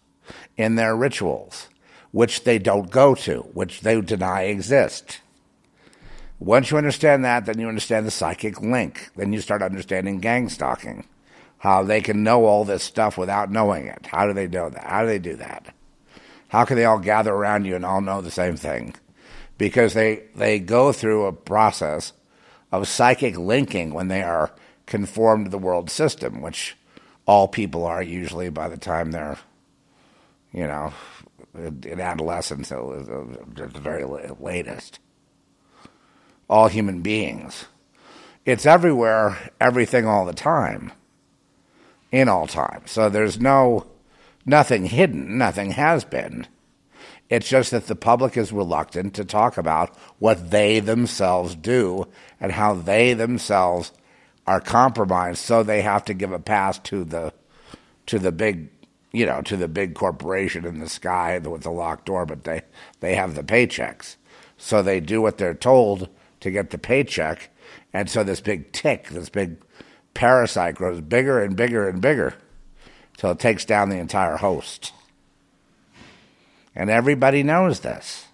in 0.56 0.76
their 0.76 0.96
rituals, 0.96 1.68
which 2.12 2.44
they 2.44 2.60
don't 2.60 2.92
go 2.92 3.16
to, 3.16 3.40
which 3.54 3.82
they 3.82 4.00
deny 4.02 4.44
exist. 4.44 5.20
Once 6.40 6.72
you 6.72 6.78
understand 6.78 7.26
that, 7.26 7.46
then 7.46 7.60
you 7.60 7.68
understand 7.68 8.06
the 8.06 8.12
psychic 8.12 8.62
link. 8.62 9.10
Then 9.16 9.34
you 9.34 9.42
start 9.42 9.62
understanding 9.62 10.20
gang 10.20 10.48
stalking, 10.48 11.06
how 11.58 11.84
they 11.84 12.00
can 12.00 12.24
know 12.24 12.46
all 12.46 12.64
this 12.64 12.84
stuff 12.84 13.18
without 13.18 13.52
knowing 13.52 13.88
it. 13.88 14.06
How 14.06 14.26
do 14.26 14.34
they 14.34 14.48
know 14.48 14.70
that? 14.70 14.86
How 14.86 15.02
do 15.02 15.08
they 15.08 15.20
do 15.20 15.36
that? 15.36 15.74
How 16.50 16.66
can 16.66 16.76
they 16.78 16.86
all 16.86 17.00
gather 17.00 17.34
around 17.34 17.66
you 17.66 17.76
and 17.76 17.86
all 17.86 18.02
know 18.02 18.22
the 18.22 18.32
same 18.32 18.58
thing? 18.58 18.96
Because 19.58 19.94
they, 19.94 20.24
they 20.36 20.60
go 20.60 20.92
through 20.92 21.26
a 21.26 21.34
process 21.34 22.14
of 22.72 22.88
psychic 22.88 23.38
linking 23.38 23.94
when 23.94 24.08
they 24.08 24.22
are 24.22 24.52
conformed 24.86 25.46
to 25.46 25.52
the 25.52 25.58
world 25.58 25.90
system, 25.90 26.42
which 26.42 26.76
all 27.26 27.48
people 27.48 27.86
are 27.86 28.02
usually 28.02 28.50
by 28.50 28.68
the 28.68 28.78
time 28.78 29.12
they're, 29.12 29.38
you 30.52 30.66
know, 30.66 30.92
in 31.54 32.00
adolescence, 32.00 32.72
uh, 32.72 33.26
at 33.62 33.74
the 33.74 33.80
very 33.80 34.06
latest. 34.40 35.00
All 36.50 36.68
human 36.68 37.02
beings. 37.02 37.66
It's 38.46 38.66
everywhere, 38.66 39.52
everything 39.62 40.08
all 40.08 40.26
the 40.26 40.34
time, 40.34 40.92
in 42.12 42.28
all 42.28 42.48
time. 42.48 42.84
So 42.86 43.10
there's 43.10 43.40
no 43.40 43.86
nothing 44.46 44.86
hidden, 44.86 45.38
nothing 45.38 45.72
has 45.72 46.04
been. 46.04 46.48
It's 47.30 47.48
just 47.48 47.72
that 47.72 47.88
the 47.88 47.96
public 47.96 48.36
is 48.38 48.52
reluctant 48.52 49.14
to 49.16 49.26
talk 49.26 49.58
about 49.58 49.96
what 50.18 50.50
they 50.50 50.80
themselves 50.80 51.56
do 51.56 52.08
and 52.40 52.52
how 52.52 52.74
they 52.74 53.14
themselves 53.14 53.92
are 54.48 54.60
compromised, 54.60 55.40
so 55.40 55.62
they 55.62 55.84
have 55.84 56.04
to 56.06 56.14
give 56.16 56.32
a 56.32 56.40
pass 56.40 56.80
to 56.80 57.04
the 57.04 57.34
to 58.08 58.18
the 58.18 58.32
big 58.32 58.70
you 59.12 59.26
know, 59.26 59.42
to 59.42 59.58
the 59.58 59.68
big 59.68 59.96
corporation 59.96 60.66
in 60.66 60.80
the 60.80 60.90
sky 60.90 61.38
with 61.40 61.64
the 61.64 61.72
locked 61.72 62.06
door, 62.06 62.26
but 62.26 62.44
they, 62.44 62.62
they 63.00 63.16
have 63.16 63.36
the 63.36 63.44
paychecks. 63.44 64.18
So 64.58 64.82
they 64.82 65.00
do 65.00 65.22
what 65.22 65.38
they're 65.38 65.54
told 65.54 66.10
to 66.42 66.52
get 66.52 66.70
the 66.70 66.78
paycheck. 66.78 67.50
And 67.94 68.10
so 68.10 68.24
this 68.24 68.42
big 68.42 68.72
tick, 68.72 69.10
this 69.10 69.30
big 69.30 69.58
parasite 70.14 70.76
grows 70.76 71.02
bigger 71.02 71.42
and 71.42 71.56
bigger 71.56 71.88
and 71.88 72.02
bigger 72.02 72.36
till 73.20 73.32
it 73.32 73.40
takes 73.40 73.66
down 73.66 73.90
the 73.90 73.98
entire 73.98 74.38
host. 74.38 74.94
And 76.74 76.90
everybody 76.90 77.44
knows 77.44 77.82
this. 77.82 78.26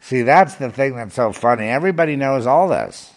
See, 0.00 0.22
that's 0.22 0.56
the 0.56 0.70
thing 0.70 0.96
that's 0.96 1.14
so 1.14 1.32
funny. 1.32 1.68
Everybody 1.68 2.16
knows 2.16 2.44
all 2.44 2.68
this. 2.68 3.12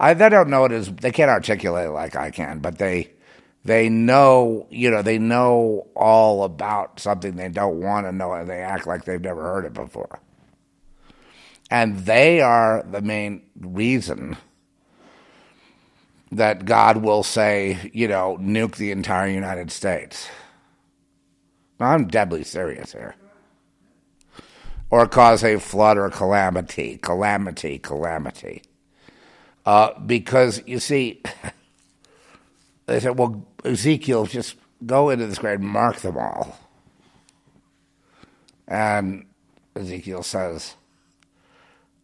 I 0.00 0.12
they 0.14 0.28
don't 0.28 0.50
know 0.50 0.64
it 0.64 0.72
as 0.72 0.90
they 0.90 1.12
can't 1.12 1.30
articulate 1.30 1.86
it 1.86 1.92
like 1.92 2.16
I 2.16 2.32
can, 2.32 2.58
but 2.58 2.78
they 2.78 3.12
they 3.64 3.88
know, 3.88 4.66
you 4.70 4.90
know, 4.90 5.02
they 5.02 5.18
know 5.18 5.86
all 5.94 6.42
about 6.42 6.98
something 6.98 7.36
they 7.36 7.48
don't 7.48 7.80
want 7.80 8.06
to 8.06 8.12
know 8.12 8.32
and 8.32 8.50
they 8.50 8.58
act 8.58 8.88
like 8.88 9.04
they've 9.04 9.20
never 9.20 9.42
heard 9.42 9.66
it 9.66 9.72
before. 9.72 10.18
And 11.70 11.98
they 12.00 12.40
are 12.40 12.84
the 12.90 13.02
main 13.02 13.42
reason 13.60 14.36
that 16.32 16.64
God 16.64 16.98
will 16.98 17.22
say, 17.22 17.90
you 17.92 18.08
know, 18.08 18.36
nuke 18.40 18.76
the 18.76 18.90
entire 18.90 19.28
United 19.28 19.70
States. 19.70 20.28
I'm 21.78 22.08
deadly 22.08 22.42
serious 22.42 22.92
here. 22.92 23.14
Or 24.90 25.06
cause 25.06 25.44
a 25.44 25.58
flood 25.58 25.98
or 25.98 26.10
calamity, 26.10 26.98
calamity, 26.98 27.78
calamity. 27.78 28.62
Uh, 29.64 29.98
because, 30.00 30.62
you 30.66 30.78
see, 30.78 31.22
they 32.86 33.00
said, 33.00 33.18
well, 33.18 33.46
Ezekiel, 33.64 34.26
just 34.26 34.56
go 34.84 35.10
into 35.10 35.26
this 35.26 35.38
grave 35.38 35.60
and 35.60 35.68
mark 35.68 35.98
them 35.98 36.16
all. 36.16 36.58
And 38.68 39.26
Ezekiel 39.74 40.22
says, 40.22 40.74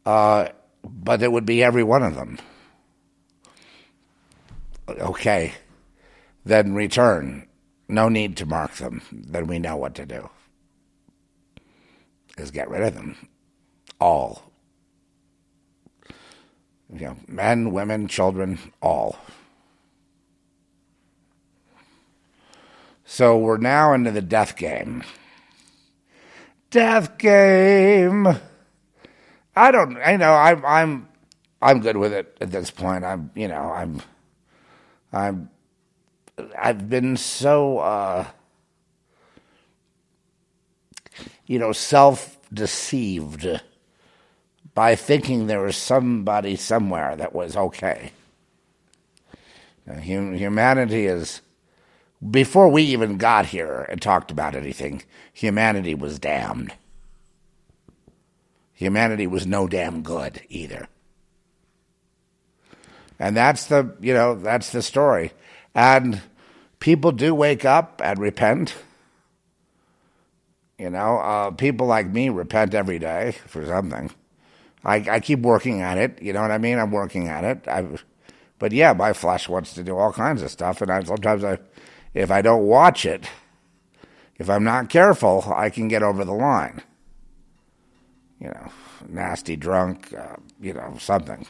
uh, 0.04 0.48
but 0.84 1.22
it 1.22 1.30
would 1.30 1.46
be 1.46 1.62
every 1.62 1.84
one 1.84 2.02
of 2.02 2.14
them 2.14 2.38
okay, 4.88 5.54
then 6.44 6.74
return. 6.74 7.46
No 7.88 8.08
need 8.08 8.36
to 8.38 8.46
mark 8.46 8.74
them. 8.76 9.02
Then 9.12 9.46
we 9.46 9.58
know 9.58 9.76
what 9.76 9.94
to 9.96 10.06
do. 10.06 10.30
Is 12.38 12.50
get 12.50 12.70
rid 12.70 12.82
of 12.82 12.94
them. 12.94 13.28
All. 14.00 14.50
You 16.92 17.00
know, 17.00 17.16
men, 17.26 17.72
women, 17.72 18.08
children, 18.08 18.58
all. 18.80 19.18
So 23.04 23.36
we're 23.36 23.58
now 23.58 23.92
into 23.92 24.10
the 24.10 24.22
death 24.22 24.56
game. 24.56 25.02
Death 26.70 27.18
game. 27.18 28.26
I 29.54 29.70
don't. 29.70 29.98
I 29.98 30.16
know. 30.16 30.32
I'm. 30.32 30.64
I'm 30.64 31.08
I'm 31.62 31.78
good 31.78 31.96
with 31.96 32.12
it 32.12 32.36
at 32.40 32.50
this 32.50 32.72
point. 32.72 33.04
I'm, 33.04 33.30
you 33.36 33.46
know, 33.46 33.70
I'm, 33.70 34.02
I'm, 35.12 35.50
I've 36.58 36.88
been 36.88 37.16
so, 37.16 37.78
uh, 37.78 38.26
you 41.46 41.58
know, 41.58 41.72
self 41.72 42.38
deceived 42.52 43.60
by 44.74 44.94
thinking 44.94 45.46
there 45.46 45.60
was 45.60 45.76
somebody 45.76 46.56
somewhere 46.56 47.14
that 47.16 47.34
was 47.34 47.56
okay. 47.56 48.12
Hum- 49.86 50.34
humanity 50.34 51.06
is, 51.06 51.42
before 52.30 52.68
we 52.68 52.82
even 52.84 53.18
got 53.18 53.46
here 53.46 53.86
and 53.88 54.00
talked 54.00 54.30
about 54.30 54.54
anything, 54.54 55.02
humanity 55.32 55.94
was 55.94 56.18
damned. 56.18 56.72
Humanity 58.72 59.26
was 59.26 59.46
no 59.46 59.66
damn 59.66 60.02
good 60.02 60.42
either. 60.48 60.88
And 63.22 63.36
that's 63.36 63.66
the, 63.66 63.94
you 64.00 64.12
know, 64.12 64.34
that's 64.34 64.72
the 64.72 64.82
story. 64.82 65.30
And 65.76 66.20
people 66.80 67.12
do 67.12 67.36
wake 67.36 67.64
up 67.64 68.00
and 68.02 68.18
repent. 68.18 68.74
You 70.76 70.90
know, 70.90 71.18
uh, 71.18 71.52
people 71.52 71.86
like 71.86 72.08
me 72.08 72.30
repent 72.30 72.74
every 72.74 72.98
day 72.98 73.36
for 73.46 73.64
something. 73.64 74.10
I, 74.84 74.96
I 75.08 75.20
keep 75.20 75.38
working 75.38 75.82
at 75.82 75.98
it. 75.98 76.20
You 76.20 76.32
know 76.32 76.42
what 76.42 76.50
I 76.50 76.58
mean? 76.58 76.80
I'm 76.80 76.90
working 76.90 77.28
at 77.28 77.44
it. 77.44 77.68
I, 77.68 77.86
but 78.58 78.72
yeah, 78.72 78.92
my 78.92 79.12
flesh 79.12 79.48
wants 79.48 79.72
to 79.74 79.84
do 79.84 79.96
all 79.96 80.12
kinds 80.12 80.42
of 80.42 80.50
stuff, 80.50 80.82
and 80.82 80.90
I, 80.90 81.04
sometimes 81.04 81.44
I, 81.44 81.58
if 82.14 82.32
I 82.32 82.42
don't 82.42 82.66
watch 82.66 83.06
it, 83.06 83.24
if 84.36 84.50
I'm 84.50 84.64
not 84.64 84.88
careful, 84.88 85.44
I 85.54 85.70
can 85.70 85.86
get 85.86 86.02
over 86.02 86.24
the 86.24 86.32
line. 86.32 86.82
You 88.40 88.48
know, 88.48 88.72
nasty 89.08 89.54
drunk, 89.54 90.12
uh, 90.12 90.34
you 90.60 90.74
know, 90.74 90.96
something. 90.98 91.46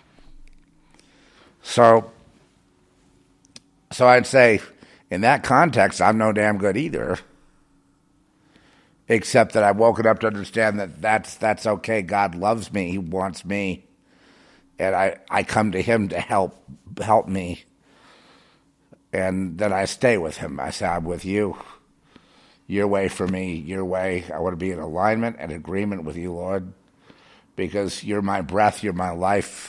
So, 1.62 2.10
so 3.92 4.06
I'd 4.06 4.26
say, 4.26 4.60
in 5.10 5.22
that 5.22 5.42
context, 5.42 6.00
I'm 6.00 6.18
no 6.18 6.32
damn 6.32 6.58
good 6.58 6.76
either. 6.76 7.18
Except 9.08 9.52
that 9.52 9.62
I've 9.62 9.76
woken 9.76 10.06
up 10.06 10.20
to 10.20 10.26
understand 10.26 10.80
that 10.80 11.02
that's 11.02 11.34
that's 11.34 11.66
okay. 11.66 12.02
God 12.02 12.34
loves 12.34 12.72
me; 12.72 12.90
He 12.90 12.98
wants 12.98 13.44
me, 13.44 13.84
and 14.78 14.94
I 14.94 15.16
I 15.28 15.42
come 15.42 15.72
to 15.72 15.82
Him 15.82 16.08
to 16.08 16.20
help 16.20 16.56
help 17.00 17.28
me. 17.28 17.64
And 19.12 19.58
then 19.58 19.72
I 19.72 19.84
stay 19.84 20.16
with 20.16 20.38
Him. 20.38 20.58
I 20.58 20.70
say, 20.70 20.86
I'm 20.86 21.04
with 21.04 21.24
you. 21.24 21.58
Your 22.66 22.86
way 22.86 23.08
for 23.08 23.26
me, 23.26 23.54
your 23.54 23.84
way. 23.84 24.24
I 24.32 24.38
want 24.38 24.54
to 24.54 24.56
be 24.56 24.70
in 24.70 24.78
alignment 24.78 25.36
and 25.38 25.52
agreement 25.52 26.04
with 26.04 26.16
you, 26.16 26.32
Lord, 26.32 26.72
because 27.54 28.02
you're 28.02 28.22
my 28.22 28.40
breath, 28.40 28.82
you're 28.82 28.94
my 28.94 29.10
life 29.10 29.61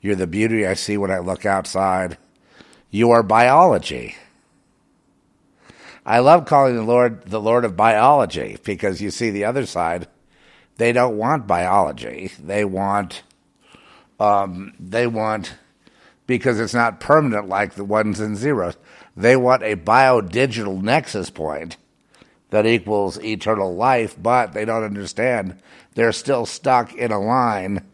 you're 0.00 0.16
the 0.16 0.26
beauty 0.26 0.66
I 0.66 0.74
see 0.74 0.96
when 0.96 1.10
I 1.10 1.18
look 1.18 1.44
outside. 1.44 2.16
You 2.90 3.10
are 3.10 3.22
biology. 3.22 4.16
I 6.04 6.20
love 6.20 6.46
calling 6.46 6.76
the 6.76 6.82
Lord 6.82 7.26
the 7.26 7.40
Lord 7.40 7.64
of 7.64 7.76
biology 7.76 8.56
because 8.64 9.02
you 9.02 9.10
see 9.10 9.30
the 9.30 9.44
other 9.44 9.66
side. 9.66 10.08
They 10.76 10.92
don't 10.92 11.18
want 11.18 11.46
biology. 11.46 12.32
They 12.42 12.64
want, 12.64 13.22
um, 14.18 14.72
they 14.80 15.06
want, 15.06 15.54
because 16.26 16.58
it's 16.58 16.72
not 16.72 17.00
permanent 17.00 17.48
like 17.48 17.74
the 17.74 17.84
ones 17.84 18.18
and 18.18 18.36
zeros. 18.36 18.78
They 19.14 19.36
want 19.36 19.62
a 19.62 19.76
biodigital 19.76 20.80
nexus 20.80 21.28
point 21.28 21.76
that 22.48 22.66
equals 22.66 23.22
eternal 23.22 23.74
life, 23.76 24.16
but 24.20 24.54
they 24.54 24.64
don't 24.64 24.82
understand. 24.82 25.60
They're 25.94 26.12
still 26.12 26.46
stuck 26.46 26.94
in 26.94 27.12
a 27.12 27.20
line 27.20 27.84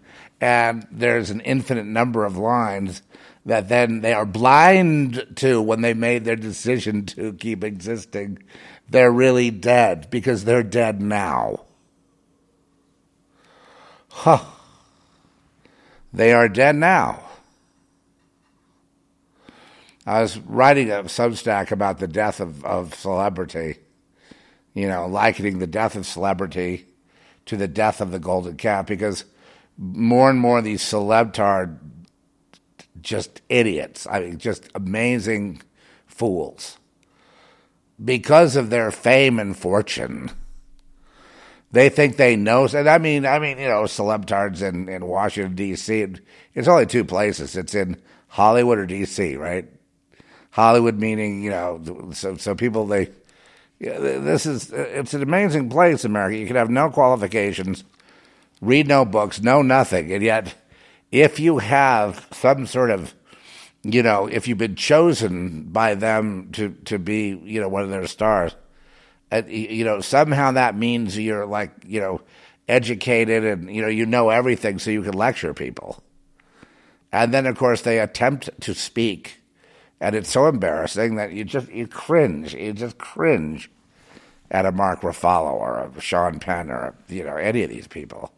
and 0.40 0.86
there's 0.90 1.30
an 1.30 1.40
infinite 1.40 1.86
number 1.86 2.24
of 2.24 2.36
lines 2.36 3.02
that 3.46 3.68
then 3.68 4.00
they 4.00 4.12
are 4.12 4.26
blind 4.26 5.24
to 5.36 5.62
when 5.62 5.80
they 5.80 5.94
made 5.94 6.24
their 6.24 6.36
decision 6.36 7.06
to 7.06 7.32
keep 7.34 7.62
existing. 7.62 8.42
They're 8.88 9.12
really 9.12 9.50
dead 9.50 10.08
because 10.10 10.44
they're 10.44 10.62
dead 10.62 11.00
now. 11.00 11.64
Huh. 14.10 14.44
They 16.12 16.32
are 16.32 16.48
dead 16.48 16.76
now. 16.76 17.22
I 20.06 20.22
was 20.22 20.38
writing 20.38 20.90
a 20.90 21.02
Substack 21.04 21.72
about 21.72 21.98
the 21.98 22.06
death 22.06 22.40
of, 22.40 22.64
of 22.64 22.94
celebrity, 22.94 23.78
you 24.72 24.88
know, 24.88 25.06
likening 25.06 25.58
the 25.58 25.66
death 25.66 25.96
of 25.96 26.06
celebrity 26.06 26.86
to 27.46 27.56
the 27.56 27.68
death 27.68 28.00
of 28.00 28.12
the 28.12 28.18
golden 28.18 28.56
cat 28.56 28.86
because 28.86 29.24
more 29.78 30.30
and 30.30 30.38
more 30.38 30.58
of 30.58 30.64
these 30.64 30.82
celebs 30.82 31.38
are 31.38 31.78
just 33.00 33.42
idiots. 33.48 34.06
I 34.10 34.20
mean, 34.20 34.38
just 34.38 34.68
amazing 34.74 35.62
fools. 36.06 36.78
Because 38.02 38.56
of 38.56 38.68
their 38.68 38.90
fame 38.90 39.38
and 39.38 39.56
fortune, 39.56 40.30
they 41.72 41.88
think 41.88 42.16
they 42.16 42.36
know. 42.36 42.66
And 42.66 42.88
I 42.88 42.98
mean, 42.98 43.24
I 43.24 43.38
mean, 43.38 43.58
you 43.58 43.68
know, 43.68 43.84
celebtards 43.84 44.60
in, 44.60 44.88
in 44.88 45.06
Washington 45.06 45.54
D.C. 45.54 46.06
It's 46.54 46.68
only 46.68 46.86
two 46.86 47.04
places. 47.04 47.56
It's 47.56 47.74
in 47.74 48.00
Hollywood 48.28 48.78
or 48.78 48.86
D.C. 48.86 49.36
Right? 49.36 49.66
Hollywood 50.50 50.98
meaning, 50.98 51.42
you 51.42 51.50
know, 51.50 52.10
so 52.12 52.36
so 52.36 52.54
people 52.54 52.86
they. 52.86 53.10
This 53.78 54.46
is 54.46 54.72
uh, 54.72 54.86
it's 54.88 55.12
an 55.12 55.22
amazing 55.22 55.68
place, 55.68 56.04
America. 56.04 56.38
You 56.38 56.46
can 56.46 56.56
have 56.56 56.70
no 56.70 56.88
qualifications 56.88 57.84
read 58.60 58.88
no 58.88 59.04
books, 59.04 59.42
know 59.42 59.62
nothing. 59.62 60.12
And 60.12 60.22
yet, 60.22 60.54
if 61.12 61.38
you 61.38 61.58
have 61.58 62.26
some 62.32 62.66
sort 62.66 62.90
of, 62.90 63.14
you 63.82 64.02
know, 64.02 64.26
if 64.26 64.48
you've 64.48 64.58
been 64.58 64.76
chosen 64.76 65.64
by 65.64 65.94
them 65.94 66.50
to, 66.52 66.70
to 66.86 66.98
be, 66.98 67.40
you 67.44 67.60
know, 67.60 67.68
one 67.68 67.82
of 67.82 67.90
their 67.90 68.06
stars, 68.06 68.54
you 69.46 69.84
know, 69.84 70.00
somehow 70.00 70.52
that 70.52 70.76
means 70.76 71.18
you're 71.18 71.46
like, 71.46 71.72
you 71.86 72.00
know, 72.00 72.20
educated 72.68 73.44
and, 73.44 73.74
you 73.74 73.82
know, 73.82 73.88
you 73.88 74.06
know 74.06 74.30
everything 74.30 74.78
so 74.78 74.90
you 74.90 75.02
can 75.02 75.14
lecture 75.14 75.54
people. 75.54 76.02
And 77.12 77.32
then, 77.32 77.46
of 77.46 77.56
course, 77.56 77.82
they 77.82 78.00
attempt 78.00 78.50
to 78.62 78.74
speak. 78.74 79.40
And 80.00 80.14
it's 80.14 80.30
so 80.30 80.46
embarrassing 80.46 81.16
that 81.16 81.32
you 81.32 81.44
just, 81.44 81.70
you 81.70 81.86
cringe. 81.86 82.54
You 82.54 82.72
just 82.72 82.98
cringe 82.98 83.70
at 84.50 84.66
a 84.66 84.72
Mark 84.72 85.00
Ruffalo 85.00 85.52
or 85.52 85.90
a 85.96 86.00
Sean 86.00 86.38
Penn 86.38 86.70
or, 86.70 86.94
you 87.08 87.24
know, 87.24 87.36
any 87.36 87.62
of 87.62 87.70
these 87.70 87.86
people 87.86 88.32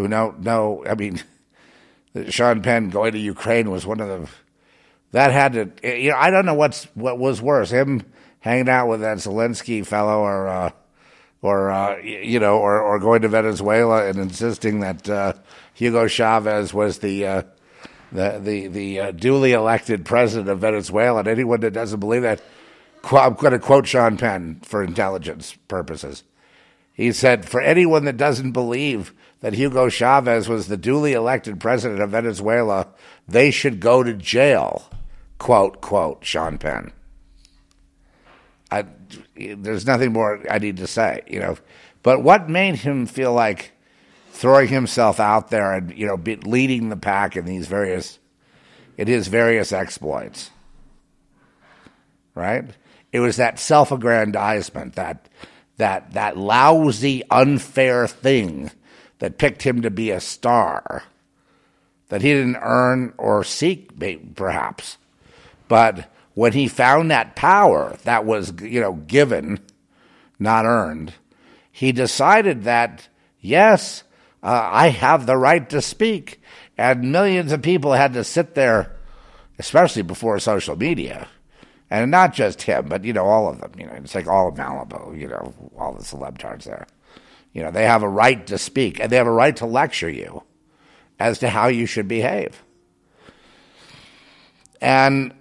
who 0.00 0.08
know 0.08 0.34
know. 0.38 0.84
I 0.88 0.94
mean, 0.94 1.22
Sean 2.28 2.62
Penn 2.62 2.90
going 2.90 3.12
to 3.12 3.18
Ukraine 3.18 3.70
was 3.70 3.86
one 3.86 4.00
of 4.00 4.08
the 4.08 4.28
that 5.12 5.32
had 5.32 5.52
to. 5.52 5.98
You 6.02 6.10
know, 6.10 6.16
I 6.16 6.30
don't 6.30 6.46
know 6.46 6.54
what's 6.54 6.84
what 6.94 7.18
was 7.18 7.42
worse, 7.42 7.70
him 7.70 8.02
hanging 8.40 8.68
out 8.68 8.88
with 8.88 9.00
that 9.00 9.18
Zelensky 9.18 9.84
fellow, 9.84 10.20
or 10.20 10.48
uh, 10.48 10.70
or 11.42 11.70
uh, 11.70 11.98
you 11.98 12.40
know, 12.40 12.58
or 12.58 12.80
or 12.80 12.98
going 12.98 13.22
to 13.22 13.28
Venezuela 13.28 14.06
and 14.06 14.18
insisting 14.18 14.80
that 14.80 15.08
uh, 15.08 15.34
Hugo 15.74 16.06
Chavez 16.06 16.72
was 16.74 16.98
the. 16.98 17.26
Uh, 17.26 17.42
the 18.12 18.40
the 18.42 18.66
the 18.66 19.00
uh, 19.00 19.10
duly 19.12 19.52
elected 19.52 20.04
president 20.04 20.48
of 20.48 20.58
Venezuela, 20.58 21.20
and 21.20 21.28
anyone 21.28 21.60
that 21.60 21.72
doesn't 21.72 22.00
believe 22.00 22.22
that, 22.22 22.42
I'm 23.04 23.34
going 23.34 23.52
to 23.52 23.60
quote 23.60 23.86
Sean 23.86 24.16
Penn 24.16 24.60
for 24.64 24.82
intelligence 24.82 25.56
purposes. 25.68 26.24
He 26.92 27.12
said, 27.12 27.48
"For 27.48 27.60
anyone 27.60 28.06
that 28.06 28.16
doesn't 28.16 28.50
believe 28.50 29.14
that 29.40 29.54
Hugo 29.54 29.88
Chavez 29.88 30.48
was 30.48 30.68
the 30.68 30.76
duly 30.76 31.14
elected 31.14 31.60
president 31.60 32.00
of 32.00 32.10
Venezuela, 32.10 32.88
they 33.26 33.50
should 33.50 33.80
go 33.80 34.02
to 34.02 34.12
jail. 34.12 34.88
Quote, 35.38 35.80
quote, 35.80 36.24
Sean 36.24 36.58
Penn. 36.58 36.92
I, 38.70 38.84
there's 39.34 39.86
nothing 39.86 40.12
more 40.12 40.44
I 40.50 40.58
need 40.58 40.76
to 40.76 40.86
say, 40.86 41.22
you 41.26 41.40
know. 41.40 41.56
But 42.02 42.22
what 42.22 42.48
made 42.48 42.76
him 42.76 43.06
feel 43.06 43.32
like 43.32 43.72
throwing 44.32 44.68
himself 44.68 45.18
out 45.18 45.50
there 45.50 45.72
and, 45.72 45.96
you 45.96 46.06
know, 46.06 46.16
be, 46.16 46.36
leading 46.36 46.88
the 46.88 46.96
pack 46.96 47.36
in 47.36 47.46
these 47.46 47.66
various, 47.66 48.18
in 48.96 49.08
his 49.08 49.28
various 49.28 49.72
exploits? 49.72 50.50
Right? 52.34 52.70
It 53.12 53.20
was 53.20 53.36
that 53.36 53.58
self-aggrandizement, 53.58 54.94
that, 54.94 55.28
that, 55.78 56.12
that 56.12 56.36
lousy, 56.36 57.22
unfair 57.30 58.06
thing 58.06 58.70
that 59.20 59.38
picked 59.38 59.62
him 59.62 59.82
to 59.82 59.90
be 59.90 60.10
a 60.10 60.20
star 60.20 61.04
that 62.08 62.22
he 62.22 62.32
didn't 62.32 62.58
earn 62.60 63.14
or 63.16 63.44
seek, 63.44 63.90
perhaps. 64.34 64.98
But 65.68 66.10
when 66.34 66.52
he 66.52 66.66
found 66.68 67.10
that 67.10 67.36
power 67.36 67.96
that 68.04 68.24
was, 68.24 68.52
you 68.60 68.80
know, 68.80 68.94
given, 68.94 69.60
not 70.38 70.64
earned, 70.64 71.14
he 71.70 71.92
decided 71.92 72.64
that, 72.64 73.08
yes, 73.40 74.02
uh, 74.42 74.68
I 74.72 74.88
have 74.88 75.26
the 75.26 75.36
right 75.36 75.68
to 75.70 75.80
speak. 75.80 76.40
And 76.76 77.12
millions 77.12 77.52
of 77.52 77.62
people 77.62 77.92
had 77.92 78.14
to 78.14 78.24
sit 78.24 78.54
there, 78.54 78.96
especially 79.58 80.02
before 80.02 80.38
social 80.40 80.76
media. 80.76 81.28
And 81.90 82.10
not 82.10 82.34
just 82.34 82.62
him, 82.62 82.88
but, 82.88 83.04
you 83.04 83.12
know, 83.12 83.26
all 83.26 83.48
of 83.48 83.60
them. 83.60 83.72
You 83.78 83.86
know, 83.86 83.92
it's 83.92 84.14
like 84.14 84.26
all 84.26 84.48
of 84.48 84.54
Malibu, 84.54 85.18
you 85.18 85.28
know, 85.28 85.52
all 85.76 85.92
the 85.92 86.02
celebtards 86.02 86.64
there. 86.64 86.86
You 87.52 87.62
know, 87.62 87.70
they 87.70 87.84
have 87.84 88.02
a 88.02 88.08
right 88.08 88.46
to 88.46 88.58
speak 88.58 89.00
and 89.00 89.10
they 89.10 89.16
have 89.16 89.26
a 89.26 89.32
right 89.32 89.56
to 89.56 89.66
lecture 89.66 90.10
you 90.10 90.42
as 91.18 91.38
to 91.40 91.48
how 91.48 91.66
you 91.66 91.86
should 91.86 92.08
behave. 92.08 92.62
And 94.80 95.34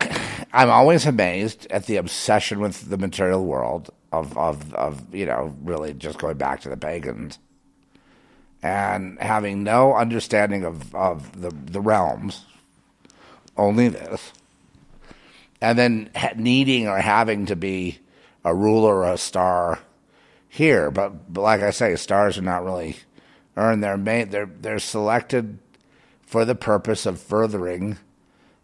I'm 0.52 0.70
always 0.70 1.06
amazed 1.06 1.66
at 1.70 1.86
the 1.86 1.96
obsession 1.96 2.60
with 2.60 2.88
the 2.88 2.98
material 2.98 3.44
world 3.44 3.90
of, 4.12 4.36
of, 4.36 4.74
of, 4.74 5.14
you 5.14 5.26
know, 5.26 5.54
really 5.62 5.92
just 5.94 6.18
going 6.18 6.36
back 6.36 6.60
to 6.62 6.68
the 6.68 6.76
pagans 6.76 7.38
and 8.62 9.18
having 9.20 9.62
no 9.62 9.94
understanding 9.94 10.64
of, 10.64 10.94
of 10.94 11.40
the, 11.40 11.50
the 11.50 11.80
realms, 11.80 12.44
only 13.56 13.88
this, 13.88 14.32
and 15.60 15.78
then 15.78 16.10
needing 16.36 16.88
or 16.88 16.98
having 16.98 17.46
to 17.46 17.56
be 17.56 17.98
a 18.44 18.54
ruler 18.54 18.96
or 18.96 19.12
a 19.12 19.18
star 19.18 19.80
here. 20.48 20.90
But, 20.90 21.32
but 21.32 21.40
like 21.40 21.62
I 21.62 21.70
say, 21.70 21.96
stars 21.96 22.38
are 22.38 22.42
not 22.42 22.64
really 22.64 22.96
earned. 23.56 23.82
They're, 23.82 23.96
made, 23.96 24.30
they're, 24.30 24.50
they're 24.60 24.78
selected 24.78 25.58
for 26.22 26.44
the 26.44 26.54
purpose 26.54 27.06
of 27.06 27.20
furthering 27.20 27.98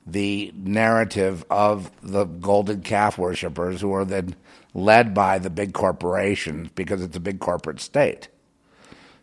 the 0.07 0.53
narrative 0.55 1.45
of 1.51 1.91
the 2.01 2.25
golden 2.25 2.81
calf 2.81 3.19
worshippers 3.19 3.81
who 3.81 3.93
are 3.93 4.05
then 4.05 4.37
led 4.73 5.13
by 5.13 5.39
the 5.39 5.51
big 5.51 5.73
corporations 5.73 6.69
because 6.75 7.03
it's 7.03 7.17
a 7.17 7.21
big 7.21 7.41
corporate 7.41 7.81
state. 7.81 8.29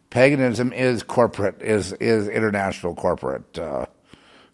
Paganism 0.09 0.73
is 0.73 1.01
corporate, 1.01 1.61
is 1.61 1.93
is 1.93 2.27
international 2.27 2.93
corporate 2.95 3.57
uh, 3.57 3.85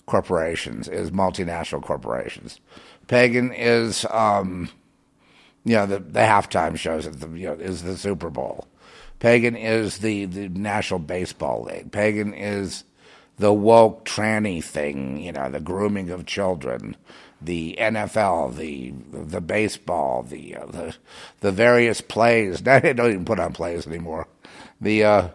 corporations, 0.05 0.87
is 0.87 1.11
multinational 1.11 1.81
corporations. 1.81 2.59
Pagan 3.07 3.51
is, 3.51 4.05
um, 4.11 4.69
you 5.69 5.75
know, 5.75 5.85
the, 5.85 5.99
the 5.99 6.21
halftime 6.21 6.75
shows 6.75 7.05
at 7.05 7.19
the 7.19 7.29
you 7.29 7.45
know 7.45 7.53
is 7.53 7.83
the 7.83 7.95
Super 7.95 8.31
Bowl. 8.31 8.67
Pagan 9.19 9.55
is 9.55 9.99
the 9.99 10.25
the 10.25 10.49
National 10.49 10.99
Baseball 10.99 11.63
League. 11.65 11.91
Pagan 11.91 12.33
is 12.33 12.85
the 13.37 13.53
woke 13.53 14.03
tranny 14.03 14.63
thing, 14.63 15.21
you 15.21 15.31
know, 15.31 15.47
the 15.47 15.59
grooming 15.59 16.09
of 16.09 16.25
children, 16.25 16.97
the 17.39 17.75
NFL, 17.79 18.55
the 18.55 18.93
the 19.11 19.41
baseball, 19.41 20.23
the 20.23 20.55
uh, 20.55 20.65
the 20.65 20.95
the 21.41 21.51
various 21.51 22.01
plays. 22.01 22.61
They 22.63 22.93
don't 22.93 23.11
even 23.11 23.25
put 23.25 23.39
on 23.39 23.53
plays 23.53 23.85
anymore. 23.85 24.27
The 24.81 25.03
uh, 25.03 25.27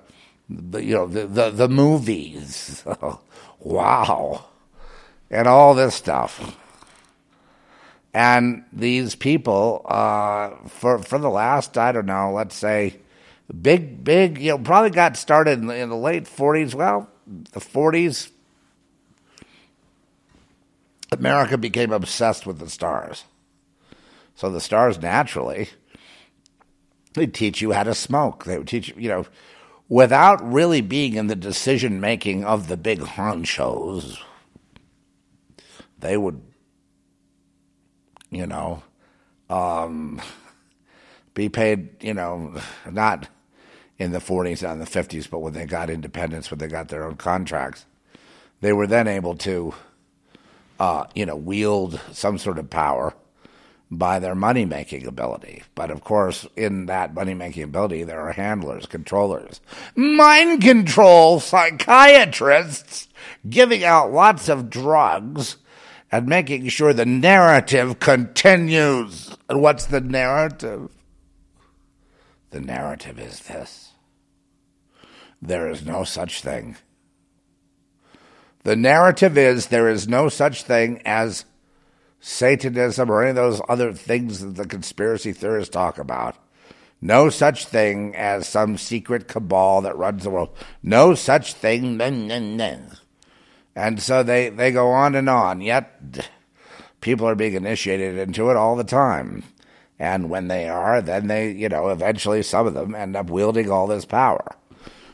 the 0.50 0.82
you 0.82 0.94
know 0.94 1.06
the 1.06 1.28
the, 1.28 1.50
the 1.50 1.68
movies. 1.68 2.84
wow, 3.60 4.46
and 5.30 5.46
all 5.46 5.74
this 5.74 5.94
stuff. 5.94 6.58
And 8.14 8.64
these 8.72 9.16
people, 9.16 9.84
uh, 9.86 10.50
for 10.68 11.00
for 11.00 11.18
the 11.18 11.28
last, 11.28 11.76
I 11.76 11.90
don't 11.90 12.06
know, 12.06 12.32
let's 12.32 12.54
say, 12.54 12.96
big, 13.60 14.04
big, 14.04 14.38
you 14.38 14.52
know, 14.52 14.58
probably 14.58 14.90
got 14.90 15.16
started 15.16 15.58
in 15.58 15.66
the, 15.66 15.76
in 15.76 15.88
the 15.88 15.96
late 15.96 16.24
'40s. 16.24 16.74
Well, 16.74 17.08
the 17.26 17.60
40s, 17.60 18.30
America 21.10 21.58
became 21.58 21.92
obsessed 21.92 22.46
with 22.46 22.58
the 22.58 22.70
stars. 22.70 23.24
So 24.36 24.50
the 24.50 24.60
stars 24.60 25.00
naturally, 25.00 25.70
they 27.14 27.26
teach 27.26 27.60
you 27.60 27.72
how 27.72 27.84
to 27.84 27.94
smoke. 27.94 28.44
They 28.44 28.58
would 28.58 28.68
teach 28.68 28.88
you, 28.88 28.94
you 28.96 29.08
know, 29.08 29.26
without 29.88 30.44
really 30.52 30.80
being 30.80 31.14
in 31.14 31.28
the 31.28 31.36
decision 31.36 32.00
making 32.00 32.44
of 32.44 32.68
the 32.68 32.76
big 32.76 33.00
honchos. 33.00 34.18
They 35.98 36.16
would, 36.16 36.42
you 38.34 38.46
know, 38.46 38.82
um, 39.50 40.20
be 41.34 41.48
paid, 41.48 42.02
you 42.02 42.14
know, 42.14 42.54
not 42.90 43.28
in 43.98 44.12
the 44.12 44.18
40s 44.18 44.68
and 44.68 44.80
the 44.80 44.86
50s, 44.86 45.28
but 45.28 45.40
when 45.40 45.52
they 45.52 45.66
got 45.66 45.90
independence, 45.90 46.50
when 46.50 46.58
they 46.58 46.66
got 46.66 46.88
their 46.88 47.04
own 47.04 47.16
contracts, 47.16 47.86
they 48.60 48.72
were 48.72 48.86
then 48.86 49.06
able 49.06 49.36
to, 49.36 49.74
uh, 50.80 51.04
you 51.14 51.26
know, 51.26 51.36
wield 51.36 52.00
some 52.12 52.38
sort 52.38 52.58
of 52.58 52.70
power 52.70 53.14
by 53.90 54.18
their 54.18 54.34
money 54.34 54.64
making 54.64 55.06
ability. 55.06 55.62
But 55.74 55.90
of 55.90 56.02
course, 56.02 56.46
in 56.56 56.86
that 56.86 57.14
money 57.14 57.34
making 57.34 57.62
ability, 57.62 58.04
there 58.04 58.20
are 58.20 58.32
handlers, 58.32 58.86
controllers, 58.86 59.60
mind 59.94 60.62
control 60.62 61.40
psychiatrists 61.40 63.08
giving 63.48 63.84
out 63.84 64.12
lots 64.12 64.48
of 64.48 64.70
drugs 64.70 65.56
and 66.10 66.26
making 66.26 66.68
sure 66.68 66.92
the 66.92 67.06
narrative 67.06 67.98
continues. 67.98 69.36
And 69.48 69.60
what's 69.60 69.86
the 69.86 70.00
narrative? 70.00 70.90
The 72.50 72.60
narrative 72.60 73.18
is 73.18 73.40
this 73.40 73.92
there 75.42 75.68
is 75.68 75.84
no 75.84 76.04
such 76.04 76.40
thing. 76.40 76.76
The 78.62 78.76
narrative 78.76 79.36
is 79.36 79.66
there 79.66 79.88
is 79.90 80.08
no 80.08 80.28
such 80.28 80.62
thing 80.62 81.02
as 81.04 81.44
Satanism 82.20 83.10
or 83.10 83.22
any 83.22 83.30
of 83.30 83.36
those 83.36 83.60
other 83.68 83.92
things 83.92 84.40
that 84.40 84.54
the 84.54 84.66
conspiracy 84.66 85.32
theorists 85.32 85.72
talk 85.72 85.98
about. 85.98 86.36
No 87.02 87.28
such 87.28 87.66
thing 87.66 88.16
as 88.16 88.48
some 88.48 88.78
secret 88.78 89.28
cabal 89.28 89.82
that 89.82 89.98
runs 89.98 90.22
the 90.22 90.30
world. 90.30 90.56
No 90.82 91.14
such 91.14 91.52
thing. 91.52 91.98
And 93.76 94.00
so 94.00 94.22
they, 94.22 94.48
they 94.48 94.70
go 94.70 94.90
on 94.90 95.14
and 95.14 95.28
on. 95.28 95.60
Yet 95.60 96.30
people 97.00 97.26
are 97.26 97.34
being 97.34 97.54
initiated 97.54 98.16
into 98.18 98.50
it 98.50 98.56
all 98.56 98.76
the 98.76 98.84
time. 98.84 99.44
And 99.98 100.30
when 100.30 100.48
they 100.48 100.68
are, 100.68 101.00
then 101.00 101.28
they, 101.28 101.50
you 101.50 101.68
know, 101.68 101.88
eventually 101.90 102.42
some 102.42 102.66
of 102.66 102.74
them 102.74 102.94
end 102.94 103.16
up 103.16 103.30
wielding 103.30 103.70
all 103.70 103.86
this 103.86 104.04
power 104.04 104.56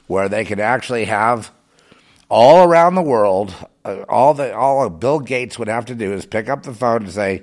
where 0.07 0.29
they 0.29 0.45
can 0.45 0.59
actually 0.59 1.05
have 1.05 1.53
all 2.29 2.65
around 2.65 2.95
the 2.95 3.03
world, 3.03 3.55
uh, 3.85 4.03
all 4.09 4.35
the 4.35 4.55
all 4.55 4.89
Bill 4.89 5.21
Gates 5.21 5.59
would 5.59 5.69
have 5.69 5.87
to 5.87 5.95
do 5.95 6.13
is 6.13 6.27
pick 6.27 6.49
up 6.49 6.63
the 6.63 6.75
phone 6.75 7.05
and 7.05 7.13
say, 7.13 7.43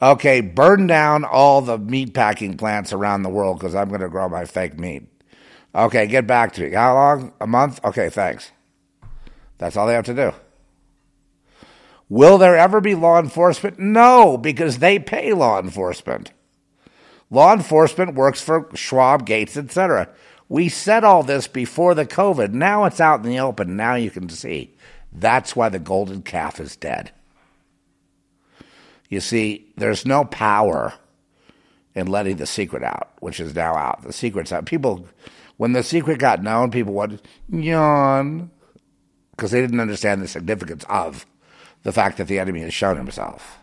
"Okay, 0.00 0.40
burn 0.40 0.86
down 0.86 1.24
all 1.24 1.60
the 1.60 1.78
meat 1.78 2.14
packing 2.14 2.56
plants 2.56 2.92
around 2.92 3.22
the 3.22 3.28
world 3.28 3.58
because 3.58 3.74
I'm 3.74 3.88
going 3.88 4.00
to 4.00 4.08
grow 4.08 4.28
my 4.28 4.44
fake 4.44 4.78
meat." 4.78 5.06
Okay, 5.74 6.06
get 6.06 6.26
back 6.26 6.52
to 6.54 6.62
me. 6.62 6.74
How 6.74 6.94
long? 6.94 7.32
A 7.40 7.46
month? 7.46 7.80
Okay, 7.84 8.08
thanks. 8.08 8.52
That's 9.58 9.76
all 9.76 9.86
they 9.86 9.94
have 9.94 10.06
to 10.06 10.14
do. 10.14 10.32
Will 12.08 12.38
there 12.38 12.56
ever 12.56 12.80
be 12.80 12.94
law 12.94 13.18
enforcement? 13.18 13.78
No, 13.78 14.38
because 14.38 14.78
they 14.78 14.98
pay 14.98 15.32
law 15.32 15.60
enforcement. 15.60 16.32
Law 17.30 17.52
enforcement 17.52 18.14
works 18.14 18.40
for 18.40 18.70
Schwab, 18.74 19.26
Gates, 19.26 19.56
etc. 19.56 20.08
We 20.48 20.70
said 20.70 21.04
all 21.04 21.22
this 21.22 21.46
before 21.46 21.94
the 21.94 22.06
COVID. 22.06 22.52
Now 22.52 22.84
it's 22.84 23.00
out 23.00 23.22
in 23.22 23.30
the 23.30 23.40
open. 23.40 23.76
Now 23.76 23.96
you 23.96 24.10
can 24.10 24.28
see. 24.30 24.74
That's 25.12 25.54
why 25.54 25.68
the 25.68 25.78
golden 25.78 26.22
calf 26.22 26.60
is 26.60 26.76
dead. 26.76 27.12
You 29.10 29.20
see, 29.20 29.66
there's 29.76 30.06
no 30.06 30.24
power 30.24 30.94
in 31.94 32.06
letting 32.06 32.36
the 32.36 32.46
secret 32.46 32.82
out, 32.82 33.12
which 33.20 33.40
is 33.40 33.54
now 33.54 33.74
out. 33.74 34.02
The 34.02 34.12
secret's 34.12 34.52
out. 34.52 34.66
People, 34.66 35.08
when 35.56 35.72
the 35.72 35.82
secret 35.82 36.18
got 36.18 36.42
known, 36.42 36.70
people 36.70 36.94
went, 36.94 37.22
yawn, 37.50 38.50
because 39.32 39.50
they 39.50 39.60
didn't 39.60 39.80
understand 39.80 40.22
the 40.22 40.28
significance 40.28 40.84
of 40.88 41.26
the 41.82 41.92
fact 41.92 42.18
that 42.18 42.28
the 42.28 42.38
enemy 42.38 42.60
has 42.60 42.74
shown 42.74 42.96
himself. 42.96 43.58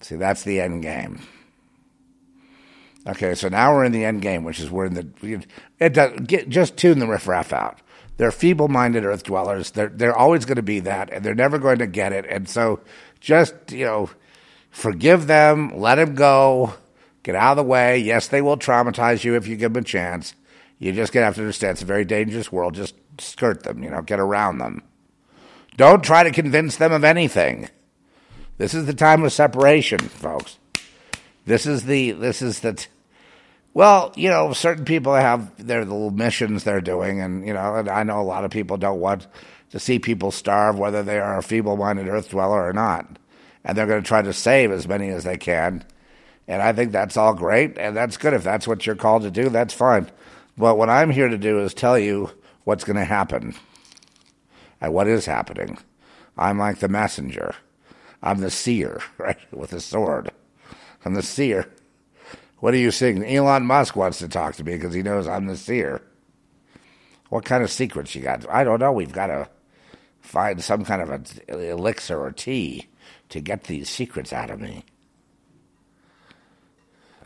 See, 0.00 0.16
that's 0.16 0.42
the 0.42 0.60
end 0.60 0.82
game. 0.82 1.20
Okay, 3.06 3.34
so 3.34 3.48
now 3.48 3.72
we're 3.72 3.84
in 3.84 3.92
the 3.92 4.04
end 4.04 4.22
game, 4.22 4.44
which 4.44 4.60
is 4.60 4.70
we're 4.70 4.86
in 4.86 4.94
the. 4.94 5.46
It 5.78 5.94
does, 5.94 6.18
get, 6.20 6.48
just 6.48 6.76
tune 6.76 6.98
the 6.98 7.06
riffraff 7.06 7.52
out. 7.52 7.80
They're 8.16 8.30
feeble-minded 8.30 9.04
earth 9.04 9.24
dwellers. 9.24 9.72
They're 9.72 9.88
they're 9.88 10.16
always 10.16 10.44
going 10.44 10.56
to 10.56 10.62
be 10.62 10.80
that, 10.80 11.10
and 11.12 11.24
they're 11.24 11.34
never 11.34 11.58
going 11.58 11.78
to 11.78 11.86
get 11.86 12.12
it. 12.12 12.24
And 12.26 12.48
so, 12.48 12.80
just 13.20 13.54
you 13.72 13.84
know, 13.84 14.10
forgive 14.70 15.26
them, 15.26 15.78
let 15.78 15.96
them 15.96 16.14
go, 16.14 16.74
get 17.22 17.34
out 17.34 17.52
of 17.52 17.56
the 17.58 17.64
way. 17.64 17.98
Yes, 17.98 18.28
they 18.28 18.40
will 18.40 18.56
traumatize 18.56 19.24
you 19.24 19.34
if 19.34 19.46
you 19.46 19.56
give 19.56 19.72
them 19.74 19.82
a 19.82 19.86
chance. 19.86 20.34
You 20.78 20.92
just 20.92 21.12
gonna 21.12 21.26
have 21.26 21.34
to 21.36 21.40
understand 21.40 21.72
it's 21.72 21.82
a 21.82 21.86
very 21.86 22.04
dangerous 22.04 22.50
world. 22.50 22.74
Just 22.74 22.94
skirt 23.18 23.64
them, 23.64 23.82
you 23.82 23.90
know, 23.90 24.02
get 24.02 24.20
around 24.20 24.58
them. 24.58 24.82
Don't 25.76 26.04
try 26.04 26.22
to 26.22 26.30
convince 26.30 26.76
them 26.76 26.92
of 26.92 27.04
anything. 27.04 27.68
This 28.58 28.74
is 28.74 28.86
the 28.86 28.94
time 28.94 29.24
of 29.24 29.32
separation, 29.32 29.98
folks. 29.98 30.58
This 31.46 31.66
is 31.66 31.84
the 31.84 32.12
this 32.12 32.42
is 32.42 32.60
the 32.60 32.86
well, 33.74 34.12
you 34.14 34.28
know, 34.28 34.52
certain 34.52 34.84
people 34.84 35.14
have 35.14 35.66
their 35.66 35.84
little 35.84 36.12
missions 36.12 36.62
they're 36.62 36.80
doing, 36.80 37.20
and 37.20 37.44
you 37.44 37.52
know, 37.52 37.74
and 37.74 37.88
I 37.88 38.04
know 38.04 38.20
a 38.20 38.22
lot 38.22 38.44
of 38.44 38.52
people 38.52 38.76
don't 38.76 39.00
want 39.00 39.26
to 39.70 39.80
see 39.80 39.98
people 39.98 40.30
starve, 40.30 40.78
whether 40.78 41.02
they 41.02 41.18
are 41.18 41.38
a 41.38 41.42
feeble-minded 41.42 42.06
earth 42.06 42.30
dweller 42.30 42.64
or 42.64 42.72
not, 42.72 43.18
and 43.64 43.76
they're 43.76 43.88
going 43.88 44.02
to 44.02 44.06
try 44.06 44.22
to 44.22 44.32
save 44.32 44.70
as 44.70 44.86
many 44.86 45.08
as 45.08 45.24
they 45.24 45.36
can. 45.36 45.84
And 46.46 46.62
I 46.62 46.72
think 46.72 46.92
that's 46.92 47.16
all 47.16 47.34
great, 47.34 47.76
and 47.76 47.96
that's 47.96 48.16
good 48.16 48.34
if 48.34 48.44
that's 48.44 48.68
what 48.68 48.86
you're 48.86 48.94
called 48.94 49.22
to 49.22 49.30
do. 49.32 49.48
That's 49.48 49.74
fine. 49.74 50.08
But 50.56 50.78
what 50.78 50.88
I'm 50.88 51.10
here 51.10 51.28
to 51.28 51.38
do 51.38 51.58
is 51.58 51.74
tell 51.74 51.98
you 51.98 52.30
what's 52.62 52.84
going 52.84 52.96
to 52.96 53.04
happen 53.04 53.56
and 54.84 54.94
what 54.94 55.08
is 55.08 55.26
happening. 55.26 55.78
I'm 56.36 56.58
like 56.58 56.78
the 56.78 56.88
messenger. 56.88 57.54
I'm 58.22 58.40
the 58.40 58.50
seer, 58.50 59.00
right, 59.18 59.38
with 59.52 59.72
a 59.72 59.80
sword. 59.80 60.30
I'm 61.04 61.14
the 61.14 61.22
seer. 61.22 61.68
What 62.58 62.74
are 62.74 62.78
you 62.78 62.90
seeing? 62.90 63.24
Elon 63.24 63.66
Musk 63.66 63.94
wants 63.94 64.18
to 64.18 64.28
talk 64.28 64.54
to 64.56 64.64
me 64.64 64.74
because 64.74 64.94
he 64.94 65.02
knows 65.02 65.28
I'm 65.28 65.46
the 65.46 65.56
seer. 65.56 66.00
What 67.28 67.44
kind 67.44 67.62
of 67.62 67.70
secrets 67.70 68.14
you 68.14 68.22
got? 68.22 68.48
I 68.48 68.64
don't 68.64 68.80
know. 68.80 68.92
We've 68.92 69.12
got 69.12 69.26
to 69.26 69.48
find 70.20 70.62
some 70.62 70.84
kind 70.84 71.02
of 71.02 71.10
a 71.48 71.70
elixir 71.70 72.18
or 72.18 72.32
tea 72.32 72.88
to 73.28 73.40
get 73.40 73.64
these 73.64 73.90
secrets 73.90 74.32
out 74.32 74.50
of 74.50 74.60
me. 74.60 74.84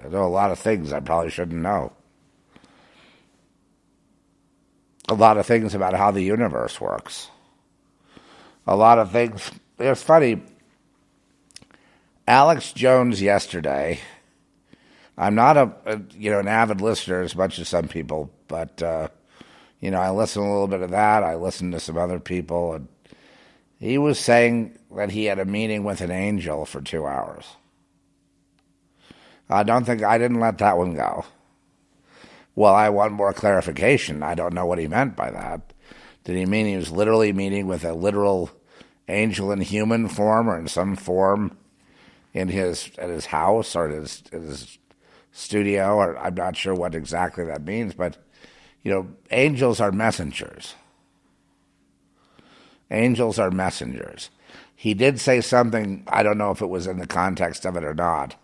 I 0.03 0.09
know 0.09 0.25
a 0.25 0.27
lot 0.27 0.51
of 0.51 0.59
things 0.59 0.93
I 0.93 1.01
probably 1.01 1.31
shouldn't 1.31 1.61
know. 1.61 1.93
A 5.09 5.15
lot 5.15 5.39
of 5.39 5.47
things 5.47 5.75
about 5.75 5.95
how 5.95 6.11
the 6.11 6.23
universe 6.23 6.81
works. 6.81 7.31
A 8.69 8.77
lot 8.77 8.99
of 8.99 9.11
things. 9.11 9.51
It's 9.79 10.03
funny. 10.03 10.43
Alex 12.27 12.75
Jones 12.75 13.23
yesterday. 13.23 13.99
I'm 15.17 15.35
not 15.35 15.57
a, 15.57 15.73
a 15.87 16.01
you 16.15 16.31
know 16.31 16.39
an 16.39 16.49
avid 16.49 16.83
listener 16.83 17.23
as 17.23 17.35
much 17.35 17.59
as 17.59 17.67
some 17.67 17.89
people, 17.89 18.31
but 18.47 18.83
uh, 18.83 19.09
you 19.81 19.91
know 19.91 19.99
I 19.99 20.11
listen 20.11 20.43
a 20.43 20.53
little 20.53 20.69
bit 20.69 20.83
of 20.83 20.91
that. 20.91 21.23
I 21.23 21.37
listen 21.37 21.71
to 21.71 21.81
some 21.81 21.97
other 21.97 22.21
people, 22.21 22.75
and 22.75 22.89
he 23.81 23.97
was 23.97 24.19
saying 24.19 24.79
that 24.95 25.13
he 25.13 25.25
had 25.25 25.39
a 25.39 25.47
meeting 25.47 25.83
with 25.83 26.03
an 26.03 26.11
angel 26.11 26.67
for 26.67 26.83
two 26.83 27.07
hours. 27.07 27.47
I 29.49 29.63
don't 29.63 29.87
think 29.87 30.03
I 30.03 30.19
didn't 30.19 30.41
let 30.41 30.59
that 30.59 30.77
one 30.77 30.93
go. 30.93 31.25
Well, 32.55 32.75
I 32.75 32.91
want 32.91 33.15
more 33.15 33.33
clarification. 33.33 34.23
I 34.23 34.35
don't 34.35 34.53
know 34.53 34.67
what 34.67 34.79
he 34.79 34.89
meant 34.89 35.17
by 35.17 35.31
that. 35.31 35.73
Did 36.25 36.37
he 36.37 36.45
mean 36.45 36.67
he 36.67 36.77
was 36.77 36.91
literally 36.91 37.33
meeting 37.33 37.67
with 37.67 37.83
a 37.83 37.95
literal 37.95 38.51
angel 39.09 39.51
in 39.53 39.61
human 39.61 40.09
form 40.09 40.49
or 40.49 40.59
in 40.59 40.69
some 40.69 40.97
form 40.97 41.57
in 42.35 42.49
his 42.49 42.91
at 42.99 43.09
his 43.09 43.27
house 43.27 43.75
or 43.75 43.89
his 43.89 44.23
his 44.31 44.79
studio? 45.33 45.97
Or 45.97 46.17
I'm 46.19 46.35
not 46.35 46.57
sure 46.57 46.75
what 46.75 46.95
exactly 46.95 47.45
that 47.45 47.65
means, 47.65 47.95
but 47.95 48.17
you 48.83 48.93
know, 48.93 49.09
angels 49.31 49.81
are 49.81 49.93
messengers. 49.93 50.75
Angels 52.91 53.39
are 53.39 53.51
messengers. 53.51 54.31
He 54.75 54.95
did 54.95 55.21
say 55.21 55.41
something, 55.41 56.05
I 56.07 56.23
don't 56.23 56.39
know 56.39 56.53
if 56.53 56.63
it 56.63 56.69
was 56.69 56.87
in 56.87 56.99
the 56.99 57.07
context 57.07 57.67
of 57.67 57.77
it 57.77 57.85
or 57.85 57.95
not, 57.95 58.37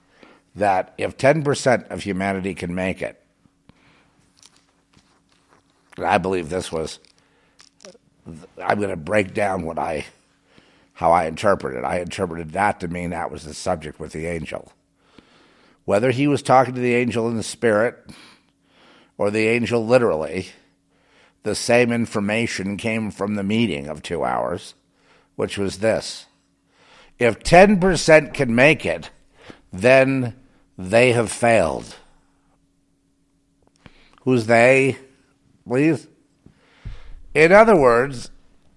that 0.54 0.92
if 0.98 1.16
10% 1.16 1.90
of 1.90 2.02
humanity 2.02 2.54
can 2.54 2.74
make 2.74 3.00
it, 3.00 3.22
I 5.96 6.18
believe 6.18 6.48
this 6.48 6.72
was, 6.72 6.98
I'm 8.60 8.78
going 8.78 8.90
to 8.90 8.96
break 8.96 9.32
down 9.32 9.62
what 9.62 9.78
I, 9.78 10.06
how 10.94 11.12
I 11.12 11.26
interpreted. 11.26 11.84
I 11.84 11.98
interpreted 11.98 12.52
that 12.52 12.80
to 12.80 12.88
mean 12.88 13.10
that 13.10 13.30
was 13.30 13.44
the 13.44 13.54
subject 13.54 14.00
with 14.00 14.12
the 14.12 14.26
angel. 14.26 14.72
Whether 15.84 16.12
he 16.12 16.26
was 16.26 16.42
talking 16.42 16.74
to 16.74 16.80
the 16.80 16.94
angel 16.94 17.28
in 17.28 17.36
the 17.36 17.42
spirit 17.42 18.10
or 19.18 19.30
the 19.30 19.48
angel 19.48 19.84
literally, 19.84 20.48
the 21.42 21.54
same 21.54 21.92
information 21.92 22.76
came 22.76 23.10
from 23.10 23.34
the 23.34 23.42
meeting 23.42 23.86
of 23.86 24.02
two 24.02 24.24
hours, 24.24 24.74
which 25.36 25.58
was 25.58 25.78
this. 25.78 26.26
If 27.18 27.40
10% 27.40 28.32
can 28.32 28.54
make 28.54 28.86
it, 28.86 29.10
then 29.72 30.34
they 30.78 31.12
have 31.12 31.30
failed. 31.30 31.96
Who's 34.22 34.46
they, 34.46 34.96
please? 35.66 36.08
In 37.34 37.52
other 37.52 37.76
words, 37.76 38.30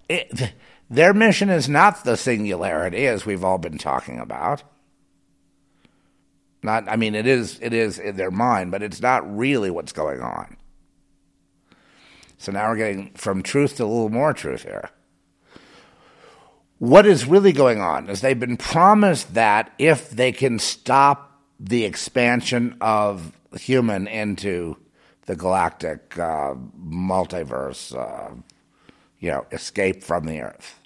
it, 0.08 0.52
their 0.90 1.12
mission 1.12 1.50
is 1.50 1.68
not 1.68 2.04
the 2.04 2.16
singularity 2.16 3.06
as 3.06 3.26
we've 3.26 3.44
all 3.44 3.58
been 3.58 3.78
talking 3.78 4.18
about. 4.18 4.62
Not, 6.62 6.88
I 6.88 6.96
mean, 6.96 7.14
it 7.14 7.26
is, 7.26 7.58
it 7.60 7.72
is 7.72 7.98
in 7.98 8.16
their 8.16 8.30
mind, 8.30 8.70
but 8.70 8.82
it's 8.82 9.00
not 9.00 9.36
really 9.36 9.70
what's 9.70 9.92
going 9.92 10.20
on. 10.20 10.56
So 12.38 12.52
now 12.52 12.68
we're 12.68 12.76
getting 12.76 13.10
from 13.14 13.42
truth 13.42 13.76
to 13.76 13.84
a 13.84 13.86
little 13.86 14.08
more 14.08 14.32
truth 14.32 14.62
here. 14.62 14.90
What 16.78 17.06
is 17.06 17.26
really 17.26 17.52
going 17.52 17.80
on 17.80 18.08
is 18.08 18.20
they've 18.20 18.38
been 18.38 18.56
promised 18.56 19.34
that 19.34 19.72
if 19.78 20.10
they 20.10 20.30
can 20.30 20.58
stop 20.58 21.42
the 21.58 21.84
expansion 21.84 22.76
of 22.80 23.32
human 23.56 24.06
into 24.06 24.76
the 25.26 25.34
galactic 25.34 26.16
uh, 26.18 26.54
multiverse, 26.80 27.96
uh, 27.96 28.34
you 29.18 29.30
know, 29.30 29.44
escape 29.50 30.04
from 30.04 30.24
the 30.24 30.40
Earth. 30.40 30.77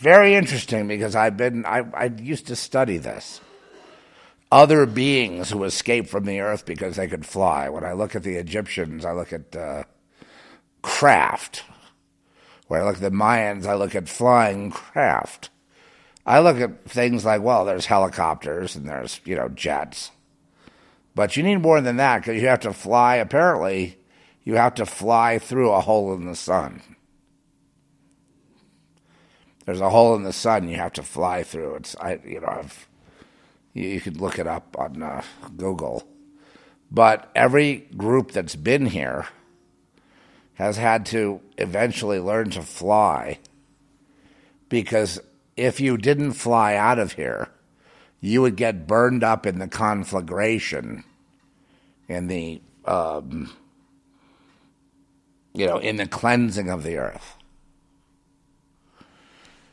Very 0.00 0.34
interesting 0.34 0.88
because 0.88 1.14
I've 1.14 1.36
been, 1.36 1.66
I, 1.66 1.84
I 1.92 2.04
used 2.06 2.46
to 2.46 2.56
study 2.56 2.96
this. 2.96 3.42
Other 4.50 4.86
beings 4.86 5.50
who 5.50 5.62
escaped 5.64 6.08
from 6.08 6.24
the 6.24 6.40
Earth 6.40 6.64
because 6.64 6.96
they 6.96 7.06
could 7.06 7.26
fly. 7.26 7.68
When 7.68 7.84
I 7.84 7.92
look 7.92 8.16
at 8.16 8.22
the 8.22 8.36
Egyptians, 8.36 9.04
I 9.04 9.12
look 9.12 9.30
at 9.30 9.54
uh, 9.54 9.84
craft. 10.80 11.64
When 12.66 12.80
I 12.80 12.84
look 12.84 12.94
at 12.96 13.02
the 13.02 13.10
Mayans, 13.10 13.66
I 13.66 13.74
look 13.74 13.94
at 13.94 14.08
flying 14.08 14.70
craft. 14.70 15.50
I 16.24 16.40
look 16.40 16.56
at 16.56 16.88
things 16.88 17.26
like, 17.26 17.42
well, 17.42 17.66
there's 17.66 17.84
helicopters 17.84 18.76
and 18.76 18.88
there's, 18.88 19.20
you 19.26 19.36
know, 19.36 19.50
jets. 19.50 20.12
But 21.14 21.36
you 21.36 21.42
need 21.42 21.60
more 21.60 21.82
than 21.82 21.98
that 21.98 22.22
because 22.22 22.40
you 22.40 22.48
have 22.48 22.60
to 22.60 22.72
fly, 22.72 23.16
apparently, 23.16 23.98
you 24.44 24.54
have 24.54 24.76
to 24.76 24.86
fly 24.86 25.38
through 25.38 25.72
a 25.72 25.82
hole 25.82 26.14
in 26.14 26.24
the 26.24 26.34
sun. 26.34 26.80
There's 29.70 29.80
a 29.80 29.90
hole 29.90 30.16
in 30.16 30.24
the 30.24 30.32
sun 30.32 30.66
you 30.66 30.74
have 30.78 30.94
to 30.94 31.02
fly 31.04 31.44
through. 31.44 31.76
It's, 31.76 31.94
I, 32.00 32.18
you 32.26 32.40
know, 32.40 32.48
I've, 32.48 32.88
you, 33.72 33.86
you 33.86 34.00
could 34.00 34.20
look 34.20 34.40
it 34.40 34.48
up 34.48 34.74
on 34.76 35.00
uh, 35.00 35.22
Google. 35.56 36.02
But 36.90 37.30
every 37.36 37.86
group 37.96 38.32
that's 38.32 38.56
been 38.56 38.86
here 38.86 39.28
has 40.54 40.76
had 40.76 41.06
to 41.06 41.40
eventually 41.56 42.18
learn 42.18 42.50
to 42.50 42.62
fly 42.62 43.38
because 44.68 45.20
if 45.56 45.78
you 45.78 45.96
didn't 45.96 46.32
fly 46.32 46.74
out 46.74 46.98
of 46.98 47.12
here, 47.12 47.50
you 48.20 48.42
would 48.42 48.56
get 48.56 48.88
burned 48.88 49.22
up 49.22 49.46
in 49.46 49.60
the 49.60 49.68
conflagration, 49.68 51.04
in 52.08 52.26
the 52.26 52.60
um, 52.86 53.52
you 55.54 55.64
know, 55.64 55.78
in 55.78 55.94
the 55.94 56.08
cleansing 56.08 56.68
of 56.68 56.82
the 56.82 56.96
earth. 56.96 57.36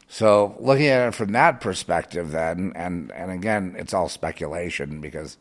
So 0.08 0.56
looking 0.60 0.88
at 0.88 1.10
it 1.10 1.16
from 1.16 1.34
that 1.34 1.60
perspective, 1.60 2.32
then, 2.32 2.72
and 2.76 3.12
and 3.12 3.32
again, 3.32 3.76
it's 3.78 3.94
all 3.94 4.08
speculation 4.08 5.02
because 5.02 5.38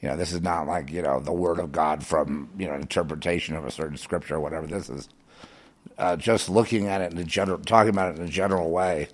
you 0.00 0.08
know 0.08 0.16
this 0.16 0.32
is 0.32 0.42
not 0.42 0.66
like 0.66 0.90
you 0.90 1.02
know 1.02 1.18
the 1.20 1.32
word 1.32 1.58
of 1.58 1.72
God 1.72 2.04
from 2.04 2.50
you 2.58 2.66
know 2.66 2.74
interpretation 2.74 3.56
of 3.56 3.64
a 3.64 3.70
certain 3.70 3.96
scripture 3.96 4.36
or 4.36 4.40
whatever. 4.40 4.66
This 4.66 4.90
is 4.90 5.08
uh, 5.98 6.16
just 6.16 6.50
looking 6.50 6.86
at 6.88 7.00
it 7.00 7.12
in 7.12 7.18
a 7.18 7.24
general, 7.24 7.58
talking 7.58 7.90
about 7.90 8.14
it 8.14 8.18
in 8.18 8.26
a 8.26 8.30
general 8.30 8.70
way 8.70 9.08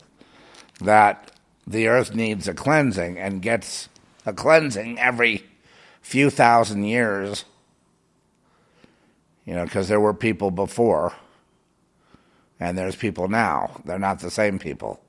that 0.81 1.31
the 1.65 1.87
earth 1.87 2.15
needs 2.15 2.49
a 2.49 2.55
cleansing 2.55 3.19
and 3.19 3.41
gets 3.41 3.89
a 4.27 4.33
cleansing 4.33 4.99
every 4.99 5.45
few 6.01 6.29
thousand 6.29 6.85
years. 6.85 7.45
You 9.45 9.55
know, 9.55 9.65
because 9.65 9.89
there 9.89 10.01
were 10.01 10.15
people 10.15 10.51
before 10.51 11.15
and 12.63 12.79
there's 12.79 12.97
people 12.97 13.29
now. 13.29 13.81
They're 13.85 13.99
not 13.99 14.21
the 14.21 14.31
same 14.31 14.59
people. 14.59 15.01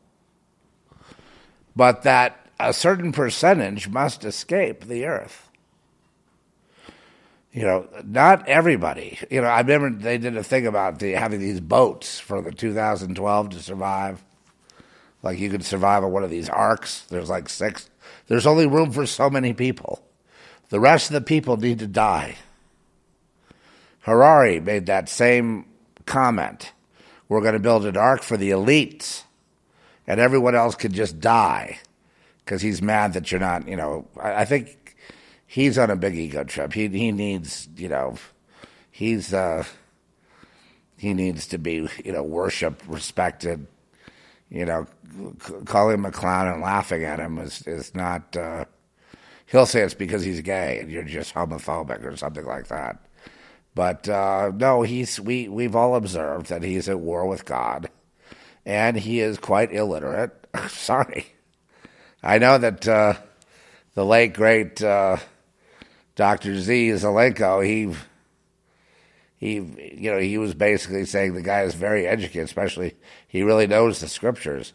But 1.76 2.02
that 2.04 2.48
a 2.60 2.74
certain 2.74 3.12
percentage 3.12 3.88
must 3.88 4.26
escape 4.26 4.86
the 4.86 5.06
earth. 5.06 5.50
You 7.52 7.64
know, 7.64 7.88
not 8.04 8.48
everybody. 8.48 9.20
You 9.30 9.42
know, 9.42 9.48
I 9.48 9.62
remember 9.62 9.92
they 9.92 10.18
did 10.18 10.36
a 10.36 10.44
thing 10.44 10.66
about 10.66 10.98
the, 10.98 11.12
having 11.12 11.40
these 11.40 11.60
boats 11.60 12.20
for 12.20 12.42
the 12.42 12.52
2012 12.52 13.50
to 13.52 13.60
survive 13.60 14.24
like 15.22 15.40
you 15.40 15.50
could 15.50 15.64
survive 15.64 16.04
on 16.04 16.12
one 16.12 16.24
of 16.24 16.32
these 16.32 16.50
arks. 16.50 17.02
There's 17.10 17.30
like 17.30 17.50
six. 17.50 17.90
There's 18.28 18.48
only 18.48 18.66
room 18.66 18.92
for 18.92 19.06
so 19.06 19.30
many 19.30 19.54
people. 19.54 20.04
The 20.70 20.80
rest 20.80 21.12
of 21.12 21.14
the 21.14 21.22
people 21.22 21.58
need 21.58 21.80
to 21.80 21.88
die. 21.88 22.36
Harari 24.02 24.60
made 24.60 24.88
that 24.88 25.08
same 25.08 25.66
comment. 26.06 26.74
We're 27.30 27.42
going 27.42 27.54
to 27.54 27.60
build 27.60 27.86
an 27.86 27.98
ark 27.98 28.22
for 28.22 28.38
the 28.38 28.52
elites, 28.52 29.24
and 30.06 30.20
everyone 30.20 30.56
else 30.56 30.76
could 30.76 30.94
just 30.94 31.20
die 31.20 31.80
because 32.44 32.62
he's 32.62 32.82
mad 32.82 33.14
that 33.14 33.32
you're 33.32 33.40
not. 33.40 33.68
You 33.68 33.76
know, 33.76 34.08
I, 34.20 34.42
I, 34.42 34.46
think 34.46 34.96
he's 35.48 35.78
on 35.78 35.90
a 35.90 35.96
big 35.96 36.16
ego 36.16 36.44
trip. 36.44 36.74
He 36.74 36.88
he 36.88 37.12
needs, 37.12 37.68
you 37.76 37.90
know, 37.90 38.16
he's 38.92 39.34
uh, 39.34 39.64
he 40.98 41.14
needs 41.14 41.48
to 41.48 41.58
be, 41.58 41.88
you 42.04 42.12
know, 42.12 42.24
worshipped, 42.24 42.86
respected, 42.88 43.68
you 44.50 44.66
know, 44.66 44.88
calling 45.66 45.96
him 45.96 46.06
a 46.06 46.12
clown 46.12 46.48
and 46.48 46.62
laughing 46.62 47.04
at 47.04 47.20
him 47.20 47.38
is 47.40 47.66
is 47.66 47.96
not. 47.96 48.36
Uh, 48.36 48.66
he'll 49.46 49.66
say 49.66 49.82
it's 49.82 49.94
because 49.94 50.24
he's 50.24 50.42
gay 50.42 50.80
and 50.80 50.92
you're 50.92 51.04
just 51.04 51.34
homophobic 51.34 52.04
or 52.04 52.16
something 52.18 52.46
like 52.46 52.68
that. 52.68 53.00
But 53.76 54.08
uh, 54.08 54.52
no, 54.56 54.84
he's 54.84 55.20
we 55.20 55.48
we've 55.48 55.76
all 55.76 55.96
observed 55.96 56.48
that 56.48 56.64
he's 56.64 56.88
at 56.88 57.00
war 57.00 57.26
with 57.28 57.46
God, 57.46 57.90
and 58.66 58.98
he 58.98 59.20
is 59.20 59.38
quite 59.38 59.74
illiterate. 59.74 60.32
Sorry, 60.70 61.28
I 62.22 62.38
know 62.38 62.58
that 62.58 62.88
uh, 62.88 63.16
the 63.96 64.06
late 64.06 64.34
great 64.34 64.82
uh, 64.84 65.18
Doctor 66.16 66.60
Z 66.60 66.90
Zelenko 66.90 67.66
he 67.66 67.96
he, 69.44 69.56
you 69.98 70.10
know, 70.10 70.20
he 70.20 70.38
was 70.38 70.54
basically 70.54 71.04
saying 71.04 71.34
the 71.34 71.42
guy 71.42 71.64
is 71.64 71.76
very 71.76 72.08
educated, 72.08 72.46
especially 72.46 72.96
he 73.28 73.44
really 73.44 73.68
knows 73.68 74.00
the 74.00 74.08
scriptures. 74.08 74.72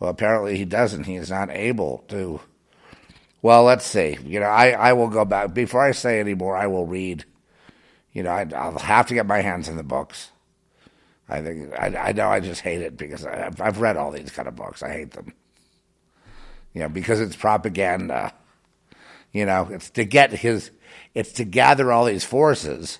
Well, 0.00 0.08
apparently 0.08 0.56
he 0.56 0.64
doesn't. 0.64 1.04
He 1.04 1.16
is 1.16 1.28
not 1.28 1.50
able 1.50 2.04
to. 2.08 2.40
Well, 3.42 3.64
let's 3.64 3.84
see. 3.84 4.16
You 4.24 4.40
know, 4.40 4.46
I, 4.46 4.70
I 4.70 4.92
will 4.94 5.08
go 5.08 5.26
back 5.26 5.52
before 5.52 5.82
I 5.82 5.92
say 5.92 6.20
any 6.20 6.32
more. 6.32 6.56
I 6.56 6.68
will 6.68 6.86
read. 6.86 7.26
You 8.18 8.24
know, 8.24 8.30
I, 8.30 8.42
will 8.42 8.80
have 8.80 9.06
to 9.06 9.14
get 9.14 9.26
my 9.26 9.42
hands 9.42 9.68
in 9.68 9.76
the 9.76 9.84
books. 9.84 10.32
I 11.28 11.40
think 11.40 11.72
I, 11.78 12.08
I 12.08 12.10
know 12.10 12.28
I 12.28 12.40
just 12.40 12.62
hate 12.62 12.82
it 12.82 12.96
because 12.96 13.24
I, 13.24 13.48
I've 13.60 13.80
read 13.80 13.96
all 13.96 14.10
these 14.10 14.32
kind 14.32 14.48
of 14.48 14.56
books. 14.56 14.82
I 14.82 14.90
hate 14.90 15.12
them. 15.12 15.34
You 16.74 16.80
know, 16.80 16.88
because 16.88 17.20
it's 17.20 17.36
propaganda. 17.36 18.34
You 19.30 19.46
know, 19.46 19.68
it's 19.70 19.90
to 19.90 20.04
get 20.04 20.32
his, 20.32 20.72
it's 21.14 21.30
to 21.34 21.44
gather 21.44 21.92
all 21.92 22.06
these 22.06 22.24
forces 22.24 22.98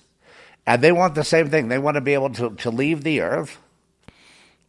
and 0.65 0.81
they 0.81 0.93
want 0.93 1.15
the 1.15 1.25
same 1.25 1.49
thing. 1.49 1.67
They 1.67 1.79
want 1.79 1.95
to 1.95 2.01
be 2.01 2.13
able 2.13 2.29
to, 2.35 2.51
to 2.51 2.69
leave 2.69 3.03
the 3.03 3.19
earth 3.19 3.57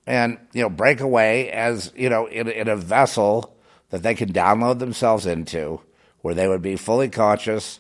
and, 0.04 0.36
you 0.52 0.62
know, 0.62 0.68
break 0.68 0.98
away 0.98 1.52
as, 1.52 1.92
you 1.94 2.10
know, 2.10 2.26
in, 2.26 2.48
in 2.48 2.66
a 2.66 2.74
vessel 2.74 3.56
that 3.90 4.02
they 4.02 4.16
can 4.16 4.32
download 4.32 4.80
themselves 4.80 5.26
into 5.26 5.80
where 6.22 6.34
they 6.34 6.48
would 6.48 6.60
be 6.60 6.74
fully 6.74 7.08
conscious 7.08 7.78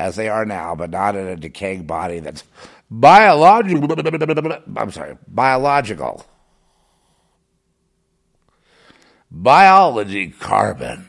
as 0.00 0.16
they 0.16 0.28
are 0.28 0.44
now, 0.44 0.74
but 0.74 0.90
not 0.90 1.14
in 1.14 1.26
a 1.26 1.36
decaying 1.36 1.84
body 1.84 2.20
that's 2.20 2.44
biological. 2.90 3.92
I'm 4.76 4.90
sorry, 4.90 5.16
biological. 5.28 6.26
Biology 9.30 10.28
carbon. 10.28 11.08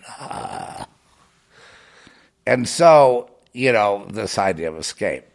And 2.45 2.67
so, 2.67 3.31
you 3.53 3.71
know, 3.71 4.05
this 4.09 4.37
idea 4.37 4.69
of 4.71 4.77
escape 4.77 5.25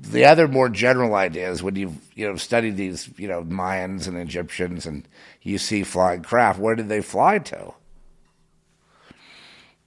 the 0.00 0.24
other 0.24 0.48
more 0.48 0.68
general 0.68 1.14
idea 1.14 1.50
is 1.50 1.62
when 1.62 1.76
you've 1.76 1.96
you 2.14 2.26
know 2.26 2.36
studied 2.36 2.76
these 2.76 3.08
you 3.16 3.28
know 3.28 3.42
Mayans 3.44 4.08
and 4.08 4.16
Egyptians 4.16 4.86
and 4.86 5.06
you 5.42 5.58
see 5.58 5.82
flying 5.82 6.22
craft, 6.22 6.58
where 6.58 6.74
did 6.74 6.88
they 6.88 7.00
fly 7.00 7.38
to? 7.38 7.74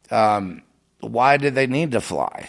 Um, 0.10 0.64
why 1.02 1.38
did 1.38 1.56
they 1.56 1.68
need 1.68 1.92
to 1.92 2.02
fly? 2.02 2.48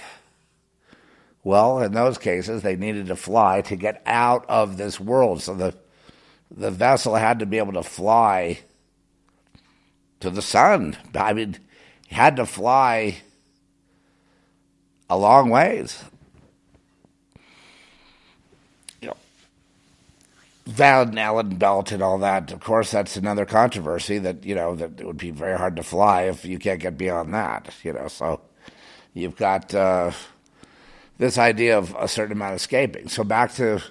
Well, 1.44 1.80
in 1.80 1.92
those 1.92 2.18
cases, 2.18 2.62
they 2.62 2.76
needed 2.76 3.06
to 3.06 3.16
fly 3.16 3.62
to 3.62 3.76
get 3.76 4.02
out 4.06 4.44
of 4.48 4.76
this 4.76 5.00
world. 5.00 5.42
So 5.42 5.54
the 5.54 5.74
the 6.54 6.70
vessel 6.70 7.14
had 7.14 7.38
to 7.38 7.46
be 7.46 7.58
able 7.58 7.72
to 7.72 7.82
fly 7.82 8.60
to 10.20 10.30
the 10.30 10.42
sun. 10.42 10.96
I 11.14 11.32
mean, 11.32 11.56
had 12.08 12.36
to 12.36 12.46
fly 12.46 13.16
a 15.08 15.16
long 15.16 15.50
ways. 15.50 16.04
Van 20.66 21.18
Allen 21.18 21.56
belt 21.56 21.90
and 21.90 22.02
all 22.02 22.18
that. 22.18 22.52
Of 22.52 22.60
course, 22.60 22.90
that's 22.92 23.16
another 23.16 23.44
controversy 23.44 24.18
that 24.18 24.44
you 24.44 24.54
know 24.54 24.76
that 24.76 25.00
it 25.00 25.06
would 25.06 25.16
be 25.16 25.30
very 25.30 25.58
hard 25.58 25.76
to 25.76 25.82
fly 25.82 26.22
if 26.22 26.44
you 26.44 26.58
can't 26.58 26.80
get 26.80 26.96
beyond 26.96 27.34
that. 27.34 27.74
You 27.82 27.94
know, 27.94 28.08
so 28.08 28.40
you've 29.12 29.36
got 29.36 29.74
uh, 29.74 30.12
this 31.18 31.36
idea 31.36 31.76
of 31.76 31.96
a 31.98 32.06
certain 32.06 32.32
amount 32.32 32.54
escaping. 32.54 33.08
So 33.08 33.24
back 33.24 33.54
to 33.54 33.82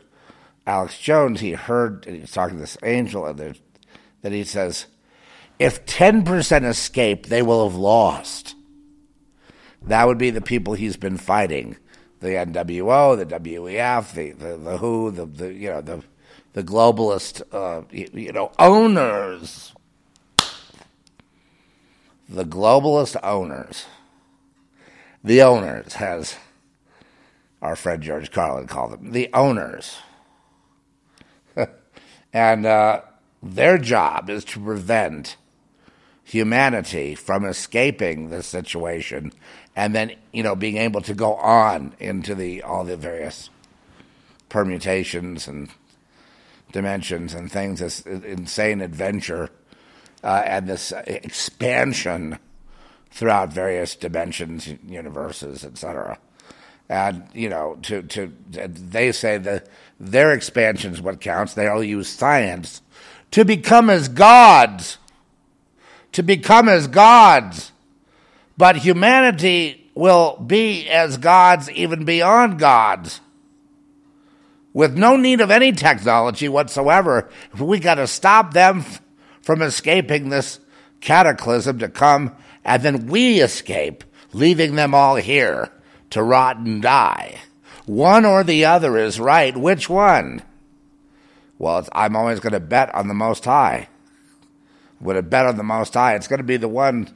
Alex 0.66 0.98
Jones, 0.98 1.42
he 1.42 1.52
heard 1.52 2.06
he 2.06 2.20
was 2.20 2.32
talking 2.32 2.56
to 2.56 2.62
this 2.62 2.78
angel, 2.84 3.26
and 3.26 3.60
that 4.22 4.32
he 4.32 4.46
says, 4.46 4.86
if 5.60 5.86
ten 5.86 6.24
percent 6.24 6.64
escape, 6.64 7.26
they 7.26 7.42
will 7.42 7.68
have 7.68 7.78
lost. 7.78 8.56
That 9.82 10.08
would 10.08 10.20
be 10.20 10.30
the 10.30 10.42
people 10.42 10.76
he's 10.76 10.96
been 10.96 11.18
fighting 11.18 11.76
the 12.22 12.30
NWO, 12.30 13.18
the 13.18 13.26
WEF, 13.26 14.14
the 14.14 14.32
the, 14.32 14.58
the 14.58 14.78
WHO, 14.78 15.12
the, 15.12 15.26
the 15.26 15.54
you 15.54 15.70
know 15.70 15.82
the 15.82 16.04
the 16.54 16.64
globalist, 16.64 17.42
uh, 17.52 17.84
you, 17.92 18.10
you 18.14 18.32
know, 18.32 18.52
owners, 18.60 19.74
the 22.28 22.46
globalist 22.46 23.18
owners, 23.24 23.86
the 25.24 25.42
owners, 25.42 25.94
has 25.94 26.36
our 27.62 27.76
friend 27.76 28.02
George 28.02 28.32
Carlin 28.32 28.68
called 28.68 28.94
them, 28.94 29.12
the 29.12 29.30
owners. 29.34 29.98
and 32.34 32.66
uh, 32.66 33.02
their 33.44 33.78
job 33.78 34.30
is 34.30 34.44
to 34.46 34.60
prevent 34.60 35.38
humanity 36.24 37.14
from 37.14 37.46
escaping 37.46 38.30
this 38.30 38.48
situation 38.48 39.32
and 39.76 39.96
then, 39.96 40.14
you 40.32 40.44
know, 40.44 40.56
being 40.56 40.78
able 40.78 41.02
to 41.02 41.14
go 41.14 41.36
on 41.36 41.94
into 42.00 42.36
the 42.36 42.62
all 42.62 42.84
the 42.84 42.98
various 42.98 43.50
permutations 44.50 45.48
and 45.48 45.70
dimensions 46.72 47.34
and 47.34 47.52
things, 47.52 47.80
this 47.80 48.02
insane 48.02 48.82
adventure 48.82 49.50
uh, 50.24 50.44
and 50.46 50.68
this 50.68 50.92
expansion 51.08 52.40
throughout 53.12 53.52
various 53.52 53.96
dimensions, 53.96 54.74
universes, 54.88 55.66
etc. 55.66 56.18
And 56.90 57.28
you 57.34 57.50
know, 57.50 57.78
to 57.84 58.02
to 58.04 58.32
they 58.50 59.12
say 59.12 59.38
that 59.38 59.68
their 60.00 60.32
expansion 60.32 60.94
is 60.94 61.02
what 61.02 61.22
counts. 61.22 61.54
They 61.54 61.68
all 61.68 61.84
use 61.84 62.10
science 62.10 62.82
to 63.32 63.46
become 63.46 63.90
as 63.90 64.08
gods, 64.08 64.98
to 66.12 66.24
become 66.24 66.68
as 66.68 66.88
gods. 66.88 67.72
But 68.58 68.78
humanity 68.78 69.90
will 69.96 70.38
be 70.38 70.88
as 70.90 71.17
gods, 71.17 71.72
even 71.72 72.06
beyond 72.06 72.60
gods 72.60 73.22
with 74.74 74.98
no 74.98 75.15
need 75.15 75.42
of 75.42 75.52
any 75.52 75.72
technology 75.72 76.48
whatsoever. 76.48 77.30
We 77.58 77.80
got 77.80 77.96
to 77.96 78.08
stop 78.08 78.54
them 78.54 78.86
from 79.42 79.62
escaping 79.62 80.30
this 80.30 80.60
cataclysm 81.02 81.80
to 81.80 81.90
come, 81.90 82.36
and 82.63 82.82
then 82.84 83.08
we 83.08 83.42
escape, 83.42 84.04
leaving 84.34 84.76
them 84.76 84.94
all 84.94 85.15
here 85.15 85.72
to 86.12 86.24
rot 86.24 86.58
and 86.58 86.82
die. 86.82 87.40
One 87.86 88.26
or 88.26 88.44
the 88.44 88.65
other 88.65 88.98
is 88.98 89.19
right. 89.19 89.56
Which 89.58 89.90
one? 89.90 90.44
Well, 91.58 91.86
I'm 91.92 92.15
always 92.15 92.40
going 92.40 92.54
to 92.54 92.60
bet 92.60 92.94
on 92.96 93.08
the 93.08 93.13
Most 93.13 93.46
High. 93.46 93.88
Would 95.02 95.15
have 95.15 95.30
bet 95.30 95.48
on 95.48 95.58
the 95.58 95.63
Most 95.63 95.94
High. 95.94 96.15
It's 96.15 96.28
going 96.28 96.40
to 96.40 96.44
be 96.44 96.58
the 96.58 96.67
one 96.67 97.10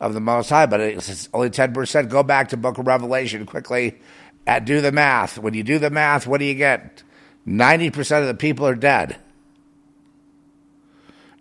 of 0.00 0.14
the 0.14 0.20
Most 0.20 0.50
High, 0.50 0.66
but 0.66 0.80
it's 0.80 1.28
only 1.32 1.50
10%. 1.50 2.08
Go 2.08 2.22
back 2.24 2.48
to 2.48 2.56
Book 2.56 2.78
of 2.78 2.86
Revelation 2.86 3.46
quickly 3.46 4.00
at 4.46 4.64
do 4.64 4.80
the 4.80 4.92
math. 4.92 5.38
When 5.38 5.54
you 5.54 5.62
do 5.62 5.78
the 5.78 5.90
math, 5.90 6.26
what 6.26 6.38
do 6.38 6.44
you 6.44 6.54
get? 6.54 7.02
90% 7.46 8.20
of 8.20 8.26
the 8.26 8.34
people 8.34 8.66
are 8.66 8.74
dead. 8.74 9.16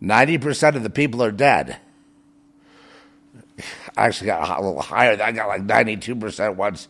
90% 0.02 0.76
of 0.76 0.84
the 0.84 0.90
people 0.90 1.24
are 1.24 1.32
dead. 1.32 1.78
I 3.96 4.08
actually 4.08 4.28
got 4.28 4.60
a 4.60 4.62
little 4.62 4.82
higher. 4.82 5.22
I 5.22 5.32
got 5.32 5.48
like 5.48 5.66
92% 5.66 6.56
once. 6.56 6.88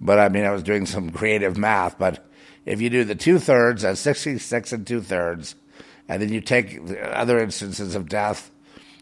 But 0.00 0.18
I 0.18 0.28
mean, 0.28 0.44
I 0.44 0.50
was 0.50 0.62
doing 0.62 0.86
some 0.86 1.10
creative 1.10 1.56
math. 1.56 1.98
But 1.98 2.26
if 2.64 2.80
you 2.80 2.90
do 2.90 3.04
the 3.04 3.14
two 3.14 3.38
thirds, 3.38 3.82
that's 3.82 4.00
66 4.00 4.72
and 4.72 4.86
two 4.86 5.00
thirds. 5.00 5.54
And 6.08 6.20
then 6.20 6.32
you 6.32 6.40
take 6.40 6.86
the 6.86 7.16
other 7.16 7.38
instances 7.38 7.94
of 7.94 8.08
death 8.08 8.50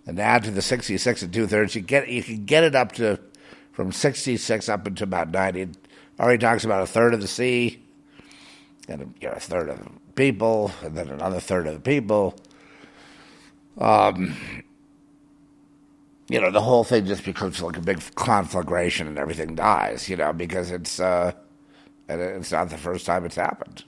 and 0.07 0.19
add 0.19 0.45
to 0.45 0.51
the 0.51 0.63
66 0.63 1.23
and 1.23 1.33
two 1.33 1.47
thirds, 1.47 1.75
you 1.75 1.83
get 1.83 2.09
you 2.09 2.23
can 2.23 2.45
get 2.45 2.65
it 2.65 2.75
up 2.75 2.93
to 2.93 3.19
from 3.73 3.93
66 3.93 4.69
up 4.69 4.87
into 4.87 5.05
about 5.05 5.31
90 5.31 5.69
already 6.19 6.39
talks 6.39 6.65
about 6.65 6.83
a 6.83 6.87
third 6.87 7.15
of 7.15 7.21
the 7.21 7.29
sea, 7.29 7.83
and 8.89 9.15
you 9.21 9.29
know, 9.29 9.35
a 9.35 9.41
third 9.41 9.69
of 9.69 9.79
the 9.79 9.91
people, 10.15 10.73
and 10.83 10.97
then 10.97 11.09
another 11.09 11.41
third 11.41 11.67
of 11.67 11.75
the 11.75 11.81
people. 11.81 12.35
Um, 13.79 14.37
you 16.29 16.41
know, 16.41 16.51
the 16.51 16.61
whole 16.61 16.85
thing 16.85 17.07
just 17.07 17.25
becomes 17.25 17.63
like 17.63 17.77
a 17.77 17.81
big 17.81 18.03
conflagration 18.15 19.07
and 19.07 19.19
everything 19.19 19.55
dies, 19.55 20.09
you 20.09 20.17
know, 20.17 20.33
because 20.33 20.71
it's, 20.71 21.01
uh, 21.01 21.33
it's 22.09 22.53
not 22.53 22.69
the 22.69 22.77
first 22.77 23.07
time 23.07 23.25
it's 23.25 23.37
happened. 23.37 23.85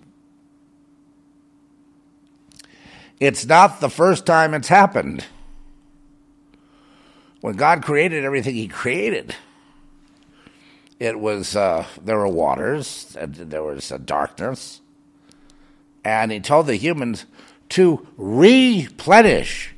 It's 3.19 3.45
not 3.45 3.81
the 3.81 3.91
first 3.91 4.25
time 4.25 4.55
it's 4.55 4.69
happened. 4.69 5.27
When 7.43 7.57
God 7.57 7.83
created 7.83 8.25
everything 8.25 8.55
He 8.55 8.69
created, 8.69 9.35
it 11.01 11.19
was 11.19 11.57
uh, 11.57 11.87
there 12.05 12.19
were 12.19 12.29
waters, 12.29 13.17
and 13.19 13.35
there 13.35 13.63
was 13.63 13.91
a 13.91 13.99
darkness, 13.99 14.83
and 16.05 16.31
he 16.31 16.41
told 16.41 16.67
the 16.67 16.77
humans 16.77 17.25
to 17.71 18.07
replenish 18.19 19.71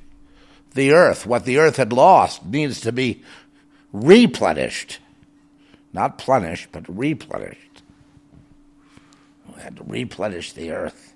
the 0.74 0.92
earth. 0.92 1.24
What 1.24 1.44
the 1.44 1.58
earth 1.58 1.76
had 1.76 1.92
lost 1.92 2.44
needs 2.44 2.80
to 2.80 2.90
be 2.90 3.22
replenished, 3.92 4.98
not 5.92 6.18
plenished, 6.18 6.70
but 6.72 6.84
replenished. 6.88 7.82
We 9.54 9.62
had 9.62 9.76
to 9.76 9.84
replenish 9.84 10.52
the 10.52 10.72
earth. 10.72 11.14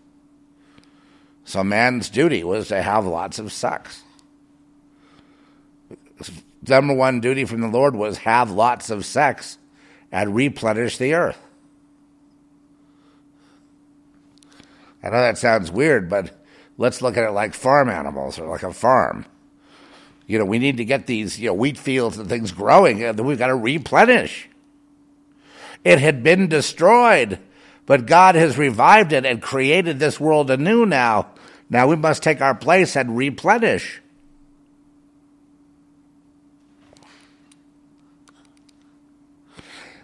So 1.45 1.65
man's 1.65 2.11
duty 2.11 2.45
was 2.45 2.69
to 2.69 2.81
have 2.81 3.07
lots 3.07 3.41
of 3.41 3.53
sex. 3.53 4.05
Number 6.69 6.95
one 6.95 7.21
duty 7.21 7.45
from 7.45 7.61
the 7.61 7.69
Lord 7.69 7.97
was 7.97 8.19
have 8.19 8.51
lots 8.53 8.91
of 8.91 9.05
sex 9.05 9.59
and 10.13 10.35
replenish 10.35 10.99
the 10.99 11.15
earth. 11.15 11.39
I 15.03 15.11
know 15.11 15.21
that 15.21 15.39
sounds 15.39 15.71
weird, 15.71 16.09
but 16.09 16.33
let's 16.79 17.01
look 17.01 17.17
at 17.17 17.29
it 17.29 17.33
like 17.33 17.55
farm 17.55 17.89
animals 17.89 18.39
or 18.39 18.49
like 18.49 18.63
a 18.63 18.73
farm. 18.73 19.25
You 20.27 20.39
know, 20.39 20.45
we 20.45 20.59
need 20.59 20.79
to 20.79 20.85
get 20.85 21.07
these, 21.07 21.39
you 21.39 21.49
know, 21.49 21.55
wheat 21.55 21.79
fields 21.79 22.19
and 22.19 22.29
things 22.29 22.51
growing, 22.51 23.03
and 23.03 23.19
we've 23.21 23.39
got 23.39 23.47
to 23.49 23.55
replenish. 23.55 24.49
It 25.85 26.01
had 26.01 26.25
been 26.25 26.49
destroyed, 26.49 27.39
but 27.87 28.07
God 28.07 28.35
has 28.35 28.59
revived 28.59 29.13
it 29.13 29.25
and 29.25 29.41
created 29.41 29.99
this 29.99 30.19
world 30.19 30.51
anew 30.51 30.85
now. 30.85 31.29
Now 31.71 31.87
we 31.87 31.95
must 31.95 32.25
take 32.25 32.41
our 32.41 32.55
place 32.55 32.97
and 32.97 33.17
replenish. 33.17 34.03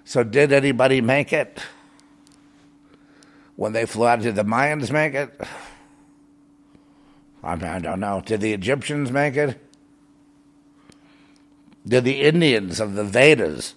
So, 0.04 0.24
did 0.24 0.52
anybody 0.52 1.00
make 1.00 1.32
it? 1.32 1.60
When 3.56 3.72
they 3.72 3.86
flew 3.86 4.06
out, 4.06 4.20
did 4.20 4.34
the 4.34 4.44
Mayans 4.44 4.90
make 4.90 5.14
it? 5.14 5.40
I, 7.42 7.56
mean, 7.56 7.64
I 7.64 7.78
don't 7.78 8.00
know. 8.00 8.22
Did 8.24 8.40
the 8.40 8.52
Egyptians 8.52 9.10
make 9.10 9.36
it? 9.36 9.60
Did 11.86 12.04
the 12.04 12.20
Indians 12.20 12.80
of 12.80 12.94
the 12.94 13.04
Vedas, 13.04 13.74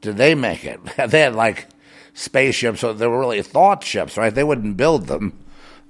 did 0.00 0.16
they 0.16 0.34
make 0.34 0.64
it? 0.64 0.80
They 1.08 1.20
had 1.20 1.34
like 1.34 1.68
spaceships, 2.14 2.80
so 2.80 2.92
they 2.92 3.06
were 3.06 3.20
really 3.20 3.42
thought 3.42 3.84
ships, 3.84 4.16
right? 4.16 4.34
They 4.34 4.44
wouldn't 4.44 4.76
build 4.76 5.06
them. 5.06 5.38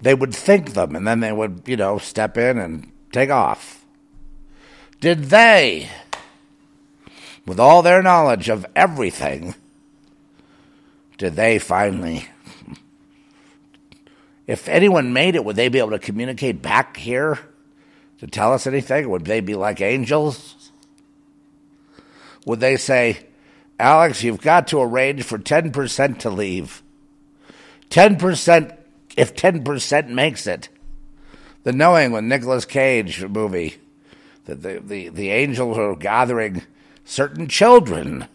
They 0.00 0.14
would 0.14 0.34
think 0.34 0.74
them, 0.74 0.94
and 0.94 1.06
then 1.06 1.20
they 1.20 1.32
would, 1.32 1.62
you 1.66 1.76
know, 1.76 1.98
step 1.98 2.36
in 2.36 2.58
and 2.58 2.92
take 3.12 3.30
off. 3.30 3.84
Did 5.00 5.24
they, 5.24 5.88
with 7.46 7.60
all 7.60 7.82
their 7.82 8.02
knowledge 8.02 8.48
of 8.48 8.66
everything, 8.74 9.54
did 11.16 11.36
they 11.36 11.58
finally 11.58 12.28
if 14.46 14.68
anyone 14.68 15.12
made 15.12 15.34
it, 15.34 15.44
would 15.44 15.56
they 15.56 15.68
be 15.68 15.78
able 15.78 15.90
to 15.90 15.98
communicate 15.98 16.62
back 16.62 16.96
here 16.96 17.38
to 18.18 18.26
tell 18.26 18.52
us 18.52 18.66
anything? 18.66 19.10
Would 19.10 19.24
they 19.24 19.40
be 19.40 19.54
like 19.54 19.80
angels? 19.80 20.70
Would 22.44 22.60
they 22.60 22.76
say, 22.76 23.26
Alex, 23.80 24.22
you've 24.22 24.40
got 24.40 24.68
to 24.68 24.80
arrange 24.80 25.24
for 25.24 25.38
10% 25.38 26.18
to 26.20 26.30
leave? 26.30 26.82
10%, 27.90 28.76
if 29.16 29.34
10% 29.34 30.08
makes 30.08 30.46
it. 30.46 30.68
The 31.64 31.72
Knowing 31.72 32.12
with 32.12 32.22
Nicolas 32.22 32.64
Cage 32.64 33.24
movie, 33.24 33.78
the, 34.44 34.54
the, 34.54 34.78
the, 34.78 35.08
the 35.08 35.30
angels 35.30 35.76
are 35.76 35.96
gathering 35.96 36.62
certain 37.06 37.48
children 37.48 38.28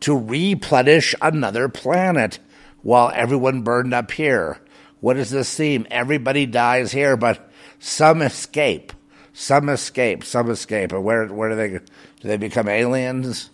to 0.00 0.18
replenish 0.18 1.14
another 1.22 1.68
planet 1.68 2.40
while 2.82 3.12
everyone 3.14 3.62
burned 3.62 3.94
up 3.94 4.10
here. 4.10 4.58
What 5.00 5.14
does 5.14 5.30
this 5.30 5.48
seem? 5.48 5.86
Everybody 5.90 6.46
dies 6.46 6.90
here, 6.90 7.16
but 7.16 7.48
some 7.78 8.22
escape. 8.22 8.92
Some 9.32 9.68
escape. 9.68 10.24
Some 10.24 10.50
escape. 10.50 10.92
And 10.92 11.04
where 11.04 11.26
where 11.26 11.50
do 11.50 11.56
they 11.56 11.68
do 11.68 11.82
they 12.28 12.36
become 12.36 12.68
aliens? 12.68 13.50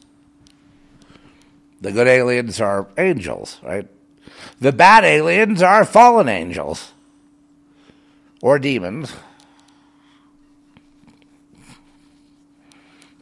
The 1.81 1.93
good 1.93 2.07
aliens 2.07 2.61
are 2.61 2.87
angels, 2.99 3.59
right? 3.63 3.89
The 4.61 4.73
bad 4.73 5.05
aliens 5.05 5.63
are 5.63 5.85
fallen 5.85 6.29
angels 6.29 6.93
or 8.43 8.59
demons. 8.59 9.15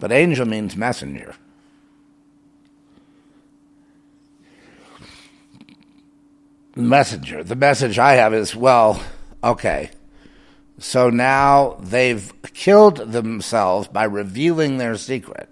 But 0.01 0.13
angel 0.13 0.47
means 0.47 0.77
messenger. 0.77 1.35
messenger. 6.79 7.43
The 7.43 7.57
message 7.57 7.99
I 7.99 8.15
have 8.15 8.33
is 8.33 8.55
well, 8.55 9.03
okay. 9.43 9.91
So 10.79 11.11
now 11.11 11.77
they've 11.81 12.33
killed 12.55 12.99
themselves 13.13 13.89
by 13.89 14.05
revealing 14.05 14.79
their 14.79 14.97
secret. 14.97 15.49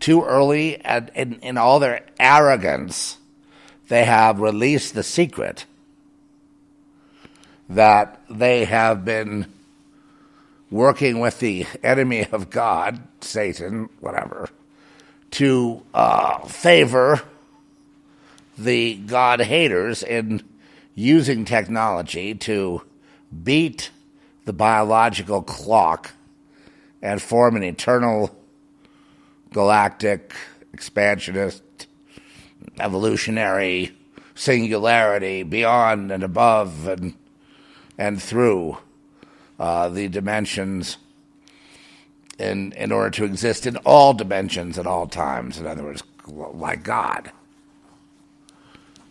Too 0.00 0.24
early 0.24 0.80
and 0.84 1.10
in, 1.14 1.34
in 1.40 1.56
all 1.56 1.78
their 1.78 2.04
arrogance, 2.18 3.18
they 3.88 4.04
have 4.04 4.40
released 4.40 4.94
the 4.94 5.04
secret 5.04 5.64
that 7.68 8.20
they 8.28 8.64
have 8.64 9.04
been 9.04 9.51
working 10.72 11.20
with 11.20 11.38
the 11.38 11.66
enemy 11.82 12.26
of 12.32 12.48
God, 12.48 13.06
Satan, 13.20 13.90
whatever, 14.00 14.48
to 15.32 15.82
uh, 15.92 16.38
favor 16.46 17.20
the 18.56 18.94
God 18.94 19.40
haters 19.42 20.02
in 20.02 20.42
using 20.94 21.44
technology 21.44 22.34
to 22.34 22.82
beat 23.44 23.90
the 24.46 24.52
biological 24.52 25.42
clock 25.42 26.12
and 27.02 27.20
form 27.20 27.54
an 27.56 27.62
eternal 27.62 28.34
galactic 29.52 30.34
expansionist 30.72 31.62
evolutionary 32.80 33.94
singularity 34.34 35.42
beyond 35.42 36.10
and 36.10 36.22
above 36.22 36.86
and 36.88 37.14
and 37.98 38.22
through 38.22 38.78
uh, 39.62 39.88
the 39.88 40.08
dimensions 40.08 40.96
in 42.36 42.72
in 42.72 42.90
order 42.90 43.10
to 43.10 43.24
exist 43.24 43.64
in 43.64 43.76
all 43.86 44.12
dimensions 44.12 44.76
at 44.76 44.88
all 44.88 45.06
times. 45.06 45.56
In 45.56 45.68
other 45.68 45.84
words, 45.84 46.02
like 46.26 46.82
God 46.82 47.30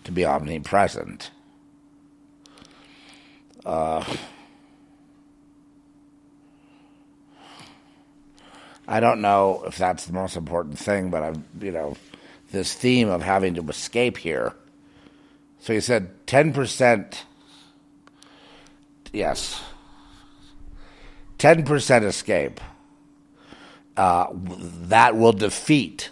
to 0.04 0.12
be 0.12 0.26
omnipresent. 0.26 1.32
Uh, 3.66 4.04
I 8.90 9.00
don't 9.00 9.22
know 9.22 9.64
if 9.66 9.78
that's 9.78 10.06
the 10.06 10.12
most 10.12 10.36
important 10.36 10.78
thing, 10.78 11.12
but 11.12 11.24
I'm, 11.24 11.46
you 11.62 11.72
know, 11.72 11.96
this 12.52 12.74
theme 12.74 13.08
of 13.08 13.22
having 13.22 13.54
to 13.54 13.70
escape 13.70 14.18
here. 14.18 14.54
So 15.62 15.72
you 15.72 15.80
said 15.80 16.26
10%, 16.26 17.20
yes, 19.14 19.62
10% 21.42 22.04
escape. 22.04 22.62
Uh, 23.98 24.28
that 24.34 25.18
will 25.18 25.34
defeat 25.34 26.12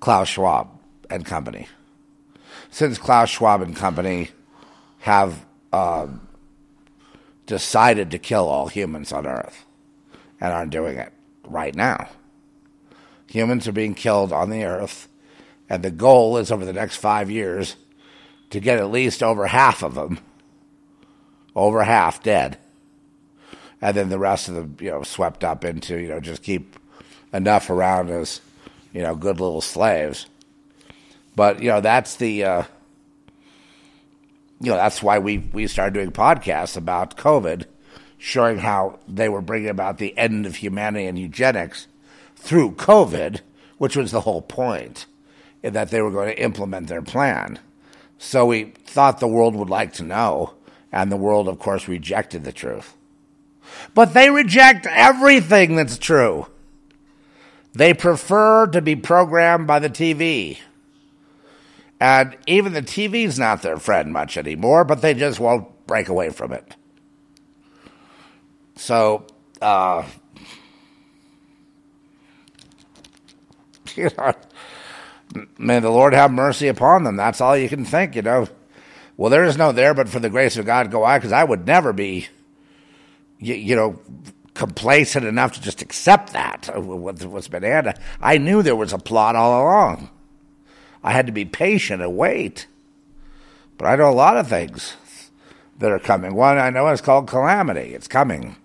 Klaus 0.00 0.28
Schwab 0.28 0.68
and 1.10 1.26
company 1.26 1.68
since 2.74 2.98
Klaus 2.98 3.30
Schwab 3.30 3.62
and 3.62 3.76
company 3.76 4.30
have 4.98 5.44
um, 5.72 6.26
decided 7.46 8.10
to 8.10 8.18
kill 8.18 8.48
all 8.48 8.66
humans 8.66 9.12
on 9.12 9.28
Earth 9.28 9.64
and 10.40 10.52
are 10.52 10.66
doing 10.66 10.98
it 10.98 11.12
right 11.46 11.74
now. 11.74 12.08
Humans 13.28 13.68
are 13.68 13.72
being 13.72 13.94
killed 13.94 14.32
on 14.32 14.50
the 14.50 14.64
Earth, 14.64 15.08
and 15.68 15.84
the 15.84 15.90
goal 15.92 16.36
is 16.36 16.50
over 16.50 16.64
the 16.64 16.72
next 16.72 16.96
five 16.96 17.30
years 17.30 17.76
to 18.50 18.58
get 18.58 18.78
at 18.78 18.90
least 18.90 19.22
over 19.22 19.46
half 19.46 19.84
of 19.84 19.94
them, 19.94 20.18
over 21.54 21.84
half 21.84 22.24
dead, 22.24 22.58
and 23.84 23.94
then 23.94 24.08
the 24.08 24.18
rest 24.18 24.48
of 24.48 24.54
them, 24.54 24.76
you 24.80 24.90
know, 24.90 25.02
swept 25.02 25.44
up 25.44 25.62
into, 25.62 25.98
you 25.98 26.08
know, 26.08 26.18
just 26.18 26.42
keep 26.42 26.74
enough 27.34 27.68
around 27.68 28.08
as, 28.08 28.40
you 28.94 29.02
know, 29.02 29.14
good 29.14 29.38
little 29.38 29.60
slaves. 29.60 30.24
But 31.36 31.60
you 31.60 31.68
know 31.68 31.82
that's 31.82 32.16
the 32.16 32.44
uh, 32.44 32.62
you 34.60 34.70
know 34.70 34.76
that's 34.76 35.02
why 35.02 35.18
we 35.18 35.38
we 35.52 35.66
started 35.66 35.92
doing 35.92 36.12
podcasts 36.12 36.78
about 36.78 37.18
COVID, 37.18 37.66
showing 38.16 38.56
how 38.58 39.00
they 39.06 39.28
were 39.28 39.42
bringing 39.42 39.68
about 39.68 39.98
the 39.98 40.16
end 40.16 40.46
of 40.46 40.56
humanity 40.56 41.04
and 41.04 41.18
eugenics 41.18 41.86
through 42.36 42.72
COVID, 42.76 43.40
which 43.76 43.96
was 43.96 44.12
the 44.12 44.22
whole 44.22 44.42
point, 44.42 45.04
in 45.62 45.74
that 45.74 45.90
they 45.90 46.00
were 46.00 46.10
going 46.10 46.28
to 46.28 46.42
implement 46.42 46.86
their 46.86 47.02
plan. 47.02 47.58
So 48.16 48.46
we 48.46 48.72
thought 48.86 49.20
the 49.20 49.28
world 49.28 49.54
would 49.56 49.68
like 49.68 49.92
to 49.94 50.04
know, 50.04 50.54
and 50.90 51.12
the 51.12 51.18
world, 51.18 51.48
of 51.48 51.58
course, 51.58 51.86
rejected 51.86 52.44
the 52.44 52.52
truth. 52.52 52.94
But 53.94 54.14
they 54.14 54.30
reject 54.30 54.86
everything 54.86 55.76
that's 55.76 55.98
true. 55.98 56.46
They 57.72 57.92
prefer 57.92 58.66
to 58.68 58.80
be 58.80 58.96
programmed 58.96 59.66
by 59.66 59.80
the 59.80 59.90
TV. 59.90 60.58
And 62.00 62.36
even 62.46 62.72
the 62.72 62.82
TV's 62.82 63.38
not 63.38 63.62
their 63.62 63.78
friend 63.78 64.12
much 64.12 64.36
anymore, 64.36 64.84
but 64.84 65.00
they 65.00 65.14
just 65.14 65.40
won't 65.40 65.86
break 65.86 66.08
away 66.08 66.30
from 66.30 66.52
it. 66.52 66.76
So, 68.76 69.26
uh, 69.60 70.04
you 73.96 74.10
know, 74.18 74.34
may 75.58 75.80
the 75.80 75.90
Lord 75.90 76.12
have 76.12 76.30
mercy 76.32 76.68
upon 76.68 77.04
them. 77.04 77.16
That's 77.16 77.40
all 77.40 77.56
you 77.56 77.68
can 77.68 77.84
think, 77.84 78.16
you 78.16 78.22
know. 78.22 78.48
Well, 79.16 79.30
there 79.30 79.44
is 79.44 79.56
no 79.56 79.72
there 79.72 79.94
but 79.94 80.08
for 80.08 80.18
the 80.18 80.30
grace 80.30 80.56
of 80.56 80.66
God 80.66 80.90
go 80.90 81.04
I, 81.04 81.18
because 81.18 81.32
I 81.32 81.44
would 81.44 81.66
never 81.66 81.92
be, 81.92 82.28
you, 83.38 83.54
you, 83.54 83.76
know, 83.76 83.98
complacent 84.54 85.24
enough 85.26 85.52
to 85.52 85.60
just 85.60 85.82
accept 85.82 86.32
that, 86.32 86.70
uh, 86.72 86.80
been 86.80 87.64
added. 87.64 87.98
I 88.20 88.38
knew 88.38 88.62
there 88.62 88.76
was 88.76 88.92
a 88.92 88.98
plot 88.98 89.36
all 89.36 89.62
along. 89.62 90.10
I 91.02 91.12
had 91.12 91.26
to 91.26 91.32
be 91.32 91.44
patient 91.44 92.02
and 92.02 92.16
wait. 92.16 92.66
But 93.76 93.86
I 93.86 93.96
know 93.96 94.08
a 94.08 94.12
lot 94.14 94.36
of 94.36 94.48
things. 94.48 94.96
that 95.78 95.90
are 95.90 95.98
coming. 95.98 96.34
One 96.34 96.56
I 96.56 96.70
know 96.70 96.88
is 96.88 97.00
called 97.00 97.26
calamity. 97.26 97.94
It's 97.94 98.06
coming. 98.06 98.56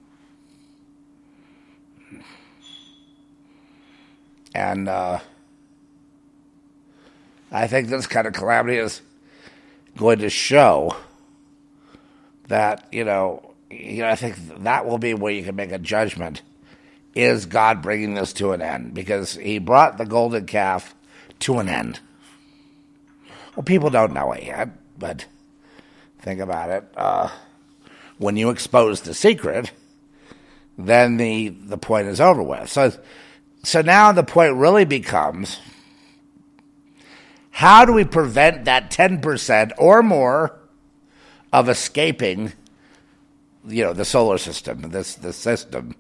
And 4.53 4.88
uh, 4.88 5.20
I 7.51 7.67
think 7.67 7.89
this 7.89 8.07
kind 8.07 8.28
of 8.28 8.34
calamity 8.34 8.78
is 8.78 9.01
going 9.97 10.20
to 10.20 10.30
show 10.30 10.95
that, 12.47 12.88
you 12.91 13.03
know, 13.03 13.49
you 13.70 14.01
know, 14.01 14.09
I 14.09 14.15
think 14.15 14.36
that 14.63 14.86
will 14.86 14.97
be 14.97 15.13
where 15.13 15.32
you 15.32 15.43
can 15.43 15.55
make 15.55 15.72
a 15.72 15.80
judgment. 15.80 16.41
Is 17.15 17.45
God 17.45 17.82
bringing 17.82 18.13
this 18.13 18.34
to 18.34 18.51
an 18.51 18.61
end? 18.61 18.93
Because 18.93 19.36
he 19.36 19.59
brought 19.59 19.97
the 19.97 20.05
golden 20.05 20.45
calf 20.45 20.95
to 21.39 21.59
an 21.59 21.70
end. 21.70 21.99
Well, 23.55 23.63
people 23.63 23.89
don't 23.89 24.13
know 24.13 24.32
it 24.32 24.43
yet, 24.43 24.70
but 24.97 25.26
think 26.20 26.39
about 26.39 26.70
it. 26.70 26.84
Uh, 26.95 27.30
when 28.17 28.38
you 28.38 28.49
expose 28.49 29.01
the 29.01 29.13
secret, 29.13 29.72
then 30.78 31.17
the 31.17 31.49
the 31.49 31.78
point 31.78 32.07
is 32.07 32.22
over 32.22 32.43
with. 32.43 32.70
So, 32.70 32.93
so 33.63 33.82
now 33.82 34.11
the 34.11 34.24
point 34.24 34.55
really 34.55 34.86
becomes: 34.86 35.59
how 37.51 37.86
do 37.86 37.93
we 37.93 38.05
prevent 38.05 38.65
that 38.65 38.91
ten 38.91 39.20
percent 39.20 39.74
or 39.78 40.03
more 40.03 40.59
of 41.51 41.67
escaping, 41.67 42.53
you 43.70 43.84
know, 43.84 43.93
the 43.93 44.05
solar 44.05 44.38
system, 44.38 44.82
this 44.89 45.15
the 45.15 45.34
system, 45.34 45.95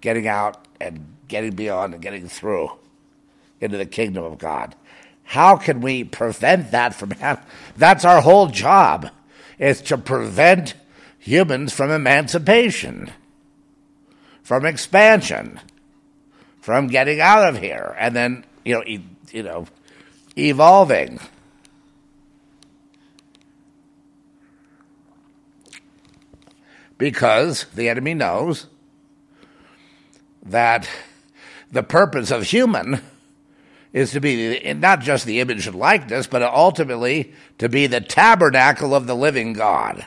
getting 0.00 0.26
out 0.26 0.66
and 0.80 1.16
getting 1.28 1.54
beyond 1.54 1.94
and 1.94 2.02
getting 2.02 2.28
through 2.28 2.70
into 3.60 3.76
the 3.76 3.86
kingdom 3.86 4.24
of 4.24 4.38
God? 4.38 4.74
How 5.24 5.56
can 5.56 5.80
we 5.80 6.04
prevent 6.04 6.72
that 6.72 6.94
from 6.94 7.10
happening? 7.12 7.48
That's 7.76 8.04
our 8.04 8.20
whole 8.20 8.48
job, 8.48 9.10
is 9.58 9.80
to 9.82 9.96
prevent 9.98 10.74
humans 11.18 11.72
from 11.72 11.90
emancipation, 11.90 13.12
from 14.42 14.66
expansion, 14.66 15.60
from 16.60 16.88
getting 16.88 17.20
out 17.20 17.48
of 17.48 17.60
here, 17.60 17.94
and 17.98 18.14
then 18.14 18.44
you 18.64 18.74
know, 18.74 18.84
e- 18.84 19.04
you 19.30 19.42
know, 19.42 19.66
evolving. 20.36 21.20
Because 27.02 27.64
the 27.74 27.88
enemy 27.88 28.14
knows 28.14 28.68
that 30.46 30.88
the 31.72 31.82
purpose 31.82 32.30
of 32.30 32.44
human 32.44 33.02
is 33.92 34.12
to 34.12 34.20
be 34.20 34.72
not 34.74 35.00
just 35.00 35.26
the 35.26 35.40
image 35.40 35.66
and 35.66 35.74
likeness, 35.74 36.28
but 36.28 36.42
ultimately 36.42 37.32
to 37.58 37.68
be 37.68 37.88
the 37.88 38.00
tabernacle 38.00 38.94
of 38.94 39.08
the 39.08 39.16
living 39.16 39.52
God, 39.52 40.06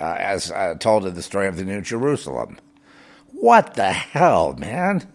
uh, 0.00 0.16
as 0.18 0.50
uh, 0.50 0.76
told 0.76 1.04
in 1.04 1.12
the 1.12 1.20
story 1.20 1.46
of 1.46 1.56
the 1.56 1.64
New 1.64 1.82
Jerusalem. 1.82 2.56
What 3.32 3.74
the 3.74 3.92
hell, 3.92 4.54
man? 4.54 5.06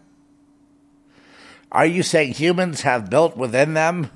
Are 1.71 1.87
you 1.87 2.03
saying 2.03 2.33
humans 2.33 2.81
have 2.81 3.09
built 3.09 3.35
within 3.35 3.73
them 3.73 4.11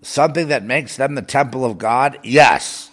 something 0.00 0.46
that 0.46 0.62
makes 0.62 0.96
them 0.96 1.16
the 1.16 1.22
temple 1.22 1.64
of 1.64 1.76
God? 1.76 2.20
Yes. 2.22 2.89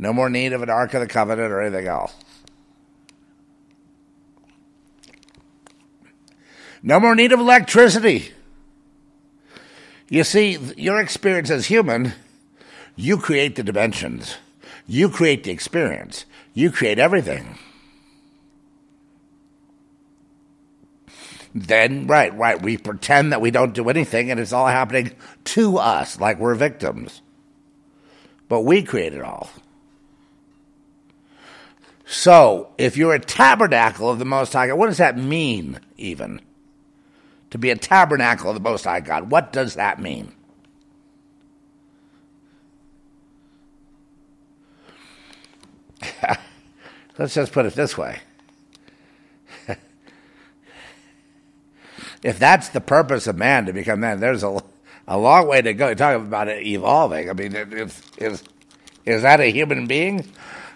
No 0.00 0.14
more 0.14 0.30
need 0.30 0.54
of 0.54 0.62
an 0.62 0.70
Ark 0.70 0.94
of 0.94 1.02
the 1.02 1.06
Covenant 1.06 1.52
or 1.52 1.60
anything 1.60 1.86
else. 1.86 2.14
No 6.82 6.98
more 6.98 7.14
need 7.14 7.32
of 7.32 7.38
electricity. 7.38 8.32
You 10.08 10.24
see, 10.24 10.56
your 10.78 10.98
experience 10.98 11.50
as 11.50 11.66
human, 11.66 12.14
you 12.96 13.18
create 13.18 13.56
the 13.56 13.62
dimensions, 13.62 14.38
you 14.86 15.10
create 15.10 15.44
the 15.44 15.50
experience, 15.50 16.24
you 16.54 16.70
create 16.70 16.98
everything. 16.98 17.58
Then, 21.54 22.06
right, 22.06 22.34
right, 22.38 22.60
we 22.60 22.78
pretend 22.78 23.32
that 23.32 23.42
we 23.42 23.50
don't 23.50 23.74
do 23.74 23.90
anything 23.90 24.30
and 24.30 24.40
it's 24.40 24.54
all 24.54 24.66
happening 24.66 25.12
to 25.44 25.76
us 25.76 26.18
like 26.18 26.38
we're 26.38 26.54
victims. 26.54 27.20
But 28.48 28.62
we 28.62 28.82
create 28.82 29.12
it 29.12 29.22
all. 29.22 29.50
So, 32.12 32.70
if 32.76 32.96
you're 32.96 33.14
a 33.14 33.20
tabernacle 33.20 34.10
of 34.10 34.18
the 34.18 34.24
Most 34.24 34.52
High 34.52 34.66
God, 34.66 34.74
what 34.74 34.88
does 34.88 34.98
that 34.98 35.16
mean, 35.16 35.78
even? 35.96 36.40
to 37.50 37.58
be 37.58 37.70
a 37.70 37.76
tabernacle 37.76 38.48
of 38.50 38.54
the 38.54 38.60
Most 38.60 38.84
High 38.84 39.00
God. 39.00 39.30
What 39.30 39.52
does 39.52 39.74
that 39.74 40.00
mean? 40.00 40.32
Let's 47.18 47.34
just 47.34 47.52
put 47.52 47.66
it 47.66 47.74
this 47.74 47.98
way. 47.98 48.20
if 52.22 52.38
that's 52.38 52.68
the 52.70 52.80
purpose 52.80 53.26
of 53.26 53.36
man 53.36 53.66
to 53.66 53.72
become 53.72 54.00
man, 54.00 54.20
there's 54.20 54.44
a, 54.44 54.58
a 55.06 55.18
long 55.18 55.46
way 55.48 55.60
to 55.60 55.74
go. 55.74 55.88
You're 55.88 55.96
talking 55.96 56.26
about 56.26 56.48
it 56.48 56.64
evolving. 56.66 57.28
I 57.28 57.32
mean, 57.32 57.54
is, 57.54 58.00
is, 58.16 58.42
is 59.04 59.22
that 59.22 59.40
a 59.40 59.50
human 59.50 59.86
being? 59.86 60.24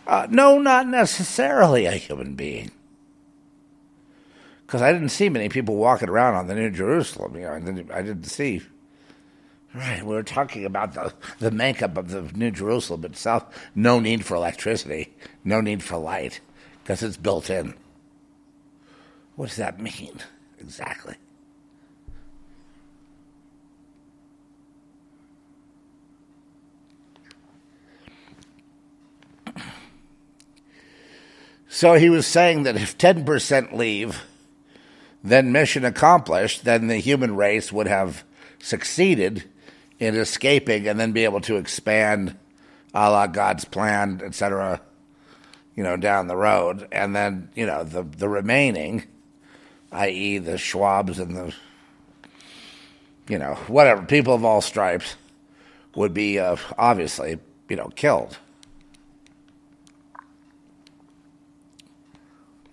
Uh, 0.07 0.27
no, 0.31 0.59
not 0.59 0.87
necessarily 0.87 1.87
a 1.87 1.93
human 1.93 2.35
being 2.35 2.71
because 4.67 4.83
I 4.83 4.93
didn't 4.93 5.11
see 5.11 5.29
many 5.29 5.49
people 5.49 5.77
walking 5.77 6.09
around 6.09 6.35
on 6.35 6.49
the 6.49 6.55
New 6.57 6.71
Jerusalem. 6.71 7.37
You 7.37 7.43
know, 7.43 7.85
I 7.93 8.03
didn't 8.03 8.25
see. 8.25 8.61
Right, 9.73 10.05
we 10.05 10.15
were 10.15 10.25
talking 10.25 10.65
about 10.65 10.95
the, 10.95 11.13
the 11.39 11.51
makeup 11.53 11.97
of 11.97 12.11
the 12.11 12.23
New 12.37 12.51
Jerusalem 12.51 13.05
itself. 13.05 13.45
No 13.75 14.01
need 14.01 14.25
for 14.25 14.37
electricity, 14.37 15.15
no 15.45 15.61
need 15.61 15.83
for 15.83 15.97
light, 15.97 16.41
because 16.83 17.05
it's 17.05 17.17
built 17.17 17.51
in. 17.51 17.75
What 19.37 19.51
does 19.51 19.57
that 19.59 19.81
mean 19.81 20.19
exactly? 20.61 21.15
So 31.75 31.95
he 31.95 32.09
was 32.09 32.25
saying 32.25 32.63
that 32.63 32.77
if 32.77 32.97
10% 32.97 33.73
leave, 33.73 34.23
then 35.25 35.51
mission 35.51 35.85
accomplished, 35.85 36.63
then 36.63 36.87
the 36.87 36.99
human 36.99 37.35
race 37.35 37.73
would 37.73 37.89
have 37.89 38.23
succeeded 38.61 39.43
in 39.99 40.15
escaping 40.15 40.87
and 40.87 41.01
then 41.01 41.11
be 41.11 41.25
able 41.25 41.41
to 41.41 41.57
expand 41.57 42.39
a 42.95 43.11
la 43.11 43.27
God's 43.27 43.65
plan, 43.65 44.23
etc., 44.25 44.81
you 45.75 45.83
know, 45.83 45.97
down 45.97 46.29
the 46.29 46.37
road. 46.37 46.87
And 46.93 47.15
then, 47.15 47.49
you 47.57 47.67
know, 47.67 47.83
the, 47.83 48.05
the 48.05 48.29
remaining, 48.29 49.03
i.e., 49.91 50.39
the 50.39 50.53
Schwabs 50.53 51.19
and 51.19 51.37
the, 51.37 51.55
you 53.29 53.41
know, 53.41 53.55
whatever, 53.67 54.03
people 54.05 54.33
of 54.33 54.45
all 54.45 54.61
stripes 54.61 55.17
would 55.97 56.15
be 56.15 56.39
uh, 56.39 56.55
obviously, 56.79 57.41
you 57.69 57.75
know, 57.75 57.89
killed. 57.97 58.39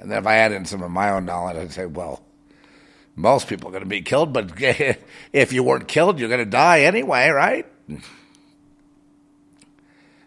And 0.01 0.09
then 0.09 0.17
if 0.17 0.25
I 0.25 0.37
add 0.37 0.51
in 0.51 0.65
some 0.65 0.81
of 0.81 0.89
my 0.89 1.11
own 1.11 1.25
knowledge, 1.25 1.57
I'd 1.57 1.71
say, 1.71 1.85
well, 1.85 2.23
most 3.15 3.47
people 3.47 3.69
are 3.69 3.71
going 3.71 3.83
to 3.83 3.89
be 3.89 4.01
killed, 4.01 4.33
but 4.33 4.51
if 5.31 5.53
you 5.53 5.63
weren't 5.63 5.87
killed, 5.87 6.19
you're 6.19 6.27
going 6.27 6.43
to 6.43 6.45
die 6.45 6.81
anyway, 6.81 7.29
right? 7.29 7.67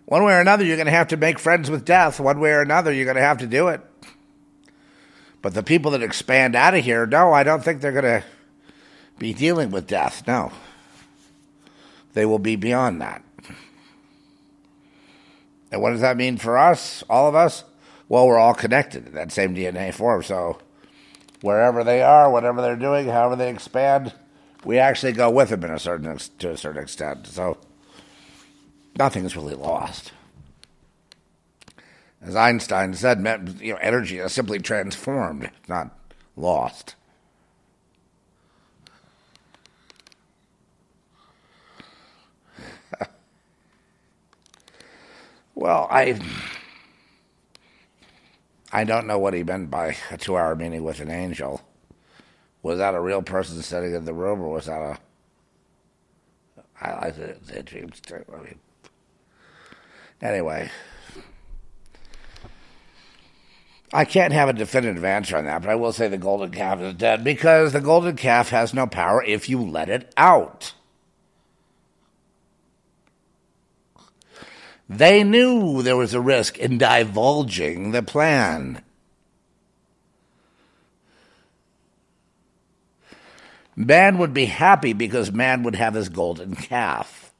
One 0.04 0.22
way 0.22 0.34
or 0.34 0.40
another, 0.40 0.64
you're 0.64 0.76
going 0.76 0.86
to 0.86 0.92
have 0.92 1.08
to 1.08 1.16
make 1.16 1.40
friends 1.40 1.68
with 1.68 1.84
death. 1.84 2.20
One 2.20 2.38
way 2.38 2.50
or 2.50 2.60
another, 2.62 2.92
you're 2.92 3.04
going 3.04 3.16
to 3.16 3.22
have 3.22 3.38
to 3.38 3.48
do 3.48 3.66
it. 3.68 3.80
But 5.42 5.54
the 5.54 5.62
people 5.64 5.90
that 5.90 6.02
expand 6.04 6.54
out 6.54 6.74
of 6.74 6.84
here, 6.84 7.04
no, 7.04 7.32
I 7.32 7.42
don't 7.42 7.64
think 7.64 7.80
they're 7.80 7.90
going 7.90 8.04
to 8.04 8.24
be 9.18 9.34
dealing 9.34 9.72
with 9.72 9.88
death. 9.88 10.22
No. 10.26 10.52
They 12.12 12.24
will 12.24 12.38
be 12.38 12.54
beyond 12.54 13.00
that. 13.00 13.24
And 15.72 15.82
what 15.82 15.90
does 15.90 16.02
that 16.02 16.16
mean 16.16 16.36
for 16.36 16.56
us, 16.56 17.02
all 17.10 17.28
of 17.28 17.34
us? 17.34 17.64
Well, 18.08 18.26
we're 18.26 18.38
all 18.38 18.54
connected 18.54 19.06
in 19.06 19.14
that 19.14 19.32
same 19.32 19.54
DNA 19.54 19.92
form. 19.94 20.22
So 20.22 20.58
wherever 21.40 21.84
they 21.84 22.02
are, 22.02 22.30
whatever 22.30 22.60
they're 22.62 22.76
doing, 22.76 23.08
however 23.08 23.36
they 23.36 23.50
expand, 23.50 24.12
we 24.64 24.78
actually 24.78 25.12
go 25.12 25.30
with 25.30 25.50
them 25.50 25.64
in 25.64 25.70
a 25.70 25.78
certain 25.78 26.18
to 26.38 26.50
a 26.50 26.56
certain 26.56 26.82
extent. 26.82 27.26
So 27.26 27.58
nothing 28.98 29.24
is 29.24 29.36
really 29.36 29.54
lost. 29.54 30.12
As 32.22 32.34
Einstein 32.34 32.94
said, 32.94 33.18
you 33.60 33.72
know, 33.74 33.78
energy 33.82 34.18
is 34.18 34.32
simply 34.32 34.58
transformed, 34.58 35.50
not 35.68 35.94
lost. 36.36 36.94
well, 45.54 45.86
I 45.90 46.18
I 48.74 48.84
don't 48.84 49.06
know 49.06 49.18
what 49.18 49.34
he 49.34 49.44
meant 49.44 49.70
by 49.70 49.96
a 50.10 50.18
two 50.18 50.36
hour 50.36 50.54
meeting 50.54 50.82
with 50.82 51.00
an 51.00 51.10
angel. 51.10 51.62
Was 52.62 52.78
that 52.78 52.94
a 52.94 53.00
real 53.00 53.22
person 53.22 53.62
sitting 53.62 53.94
in 53.94 54.04
the 54.04 54.12
room, 54.12 54.40
or 54.42 54.50
was 54.50 54.66
that 54.66 54.80
a. 54.80 54.98
I 56.80 57.06
like 57.06 57.16
the, 57.16 57.36
the 57.46 57.62
dreams 57.62 58.00
too. 58.00 58.24
I 58.34 58.42
mean, 58.42 58.58
Anyway, 60.24 60.70
I 63.92 64.04
can't 64.04 64.32
have 64.32 64.48
a 64.48 64.54
definitive 64.54 65.04
answer 65.04 65.36
on 65.36 65.44
that, 65.44 65.62
but 65.62 65.70
I 65.70 65.74
will 65.74 65.92
say 65.92 66.08
the 66.08 66.16
golden 66.16 66.50
calf 66.50 66.80
is 66.80 66.94
dead 66.94 67.22
because 67.22 67.72
the 67.74 67.80
golden 67.80 68.16
calf 68.16 68.48
has 68.48 68.72
no 68.72 68.86
power 68.86 69.22
if 69.22 69.48
you 69.48 69.60
let 69.60 69.90
it 69.90 70.12
out. 70.16 70.72
They 74.88 75.24
knew 75.24 75.82
there 75.82 75.96
was 75.96 76.14
a 76.14 76.20
risk 76.20 76.58
in 76.58 76.78
divulging 76.78 77.92
the 77.92 78.02
plan. 78.02 78.82
Man 83.76 84.18
would 84.18 84.32
be 84.32 84.46
happy 84.46 84.92
because 84.92 85.32
man 85.32 85.62
would 85.62 85.74
have 85.74 85.94
his 85.94 86.08
golden 86.08 86.54
calf. 86.54 87.32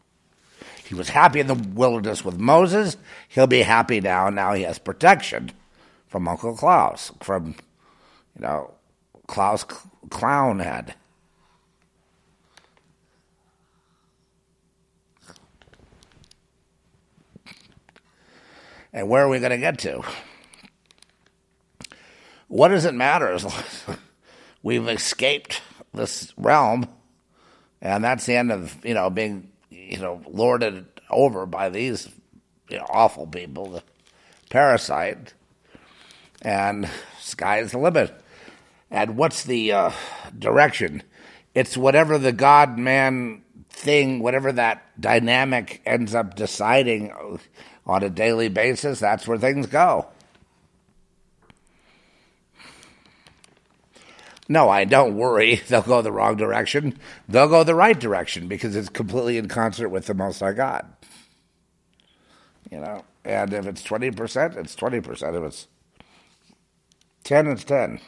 He 0.84 0.94
was 0.94 1.10
happy 1.10 1.40
in 1.40 1.46
the 1.46 1.54
wilderness 1.54 2.24
with 2.24 2.38
Moses. 2.38 2.96
He'll 3.28 3.46
be 3.46 3.62
happy 3.62 4.00
now. 4.00 4.28
Now 4.30 4.52
he 4.52 4.62
has 4.62 4.78
protection 4.78 5.52
from 6.08 6.28
Uncle 6.28 6.56
Klaus, 6.56 7.12
from, 7.20 7.54
you 8.36 8.42
know, 8.42 8.72
Klaus 9.26 9.64
Clownhead. 9.64 10.94
And 18.94 19.08
where 19.08 19.24
are 19.24 19.28
we 19.28 19.40
going 19.40 19.50
to 19.50 19.58
get 19.58 19.78
to? 19.80 20.02
What 22.46 22.68
does 22.68 22.84
it 22.84 22.94
matter 22.94 23.36
we've 24.62 24.88
escaped 24.88 25.60
this 25.92 26.32
realm, 26.36 26.86
and 27.82 28.04
that's 28.04 28.24
the 28.24 28.36
end 28.36 28.52
of 28.52 28.78
you 28.84 28.94
know 28.94 29.10
being 29.10 29.50
you 29.68 29.98
know 29.98 30.22
lorded 30.28 30.86
over 31.10 31.44
by 31.44 31.70
these 31.70 32.08
you 32.68 32.78
know, 32.78 32.86
awful 32.88 33.26
people, 33.26 33.70
the 33.70 33.82
parasite, 34.48 35.34
and 36.42 36.88
sky's 37.18 37.72
the 37.72 37.78
limit. 37.78 38.14
And 38.92 39.16
what's 39.16 39.42
the 39.42 39.72
uh, 39.72 39.90
direction? 40.38 41.02
It's 41.52 41.76
whatever 41.76 42.16
the 42.16 42.32
God 42.32 42.78
man 42.78 43.42
thing, 43.70 44.20
whatever 44.20 44.52
that 44.52 44.84
dynamic 45.00 45.82
ends 45.84 46.14
up 46.14 46.36
deciding 46.36 47.12
on 47.86 48.02
a 48.02 48.10
daily 48.10 48.48
basis, 48.48 49.00
that's 49.00 49.26
where 49.26 49.38
things 49.38 49.66
go. 49.66 50.08
No, 54.48 54.68
I 54.68 54.84
don't 54.84 55.16
worry. 55.16 55.56
They'll 55.68 55.82
go 55.82 56.02
the 56.02 56.12
wrong 56.12 56.36
direction. 56.36 56.98
They'll 57.28 57.48
go 57.48 57.64
the 57.64 57.74
right 57.74 57.98
direction 57.98 58.46
because 58.48 58.76
it's 58.76 58.88
completely 58.88 59.38
in 59.38 59.48
concert 59.48 59.88
with 59.88 60.06
the 60.06 60.14
Most 60.14 60.40
High 60.40 60.52
God. 60.52 60.86
You 62.70 62.80
know, 62.80 63.04
and 63.24 63.52
if 63.52 63.66
it's 63.66 63.82
twenty 63.82 64.10
percent, 64.10 64.56
it's 64.56 64.74
twenty 64.74 65.00
percent. 65.00 65.36
If 65.36 65.44
it's 65.44 65.68
ten, 67.22 67.46
it's 67.46 67.64
ten. 67.64 68.00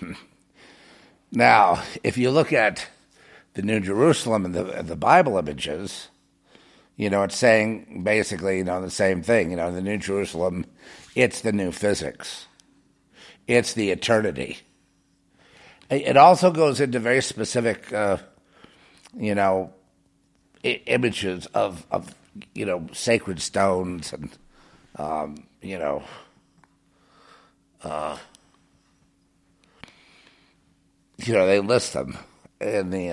Now, 1.30 1.82
if 2.02 2.16
you 2.16 2.30
look 2.30 2.52
at 2.52 2.88
the 3.54 3.62
New 3.62 3.80
Jerusalem 3.80 4.44
and 4.44 4.54
the, 4.54 4.82
the 4.82 4.96
Bible 4.96 5.36
images, 5.36 6.08
you 6.96 7.10
know, 7.10 7.22
it's 7.22 7.36
saying 7.36 8.02
basically, 8.02 8.58
you 8.58 8.64
know, 8.64 8.80
the 8.80 8.90
same 8.90 9.22
thing. 9.22 9.50
You 9.50 9.56
know, 9.56 9.70
the 9.72 9.82
New 9.82 9.98
Jerusalem, 9.98 10.64
it's 11.14 11.40
the 11.42 11.52
new 11.52 11.70
physics, 11.70 12.46
it's 13.46 13.74
the 13.74 13.90
eternity. 13.90 14.58
It 15.90 16.16
also 16.18 16.50
goes 16.50 16.80
into 16.80 16.98
very 16.98 17.22
specific, 17.22 17.92
uh, 17.92 18.18
you 19.16 19.34
know, 19.34 19.72
I- 20.62 20.82
images 20.86 21.46
of, 21.46 21.86
of, 21.90 22.14
you 22.54 22.66
know, 22.66 22.86
sacred 22.92 23.40
stones 23.40 24.12
and, 24.12 24.30
um, 24.96 25.46
you 25.62 25.78
know, 25.78 26.02
uh, 27.82 28.18
you 31.18 31.34
know, 31.34 31.46
they 31.46 31.60
list 31.60 31.92
them 31.92 32.16
in 32.60 32.90
the 32.90 33.10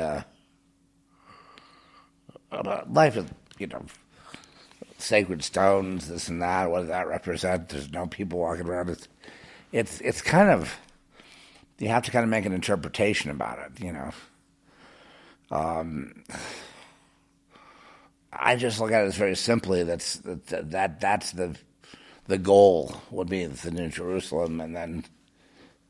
uh, 2.52 2.84
life 2.88 3.18
of, 3.18 3.34
you 3.58 3.68
know, 3.68 3.84
sacred 4.98 5.44
stones, 5.44 6.08
this 6.08 6.28
and 6.30 6.42
that. 6.42 6.70
What 6.70 6.82
does 6.82 6.90
that 6.90 7.08
represent? 7.08 7.70
There's 7.70 7.92
no 7.92 8.08
people 8.08 8.40
walking 8.40 8.68
around. 8.68 8.90
It's, 8.90 9.08
it's, 9.72 10.02
it's 10.02 10.22
kind 10.22 10.50
of, 10.50 10.76
you 11.80 11.90
have 11.90 12.04
to 12.04 12.12
kind 12.12 12.24
of 12.24 12.30
make 12.30 12.46
an 12.46 12.54
interpretation 12.54 13.30
about 13.32 13.60
it, 13.60 13.84
you 13.84 13.92
know. 13.92 14.12
Um, 15.52 16.24
I 18.32 18.56
just 18.56 18.80
look 18.80 18.92
at 18.92 19.04
it 19.04 19.08
as 19.08 19.16
very 19.16 19.36
simply 19.36 19.84
that's 19.84 20.18
that, 20.18 20.72
that 20.72 21.00
that's 21.00 21.32
the 21.32 21.56
the 22.28 22.38
goal 22.38 22.96
would 23.12 23.30
be 23.30 23.46
the 23.46 23.72
New 23.72 23.90
Jerusalem, 23.90 24.60
and 24.60 24.76
then 24.76 25.06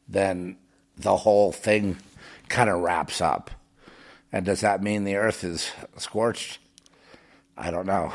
then 0.08 0.58
the 0.98 1.18
whole 1.18 1.52
thing 1.52 1.98
kind 2.50 2.70
of 2.70 2.80
wraps 2.80 3.22
up. 3.22 3.52
And 4.32 4.46
does 4.46 4.62
that 4.62 4.84
mean 4.84 5.04
the 5.04 5.16
earth 5.16 5.44
is 5.44 5.72
scorched? 5.98 6.60
I 7.58 7.72
don't 7.72 7.86
know. 7.86 8.12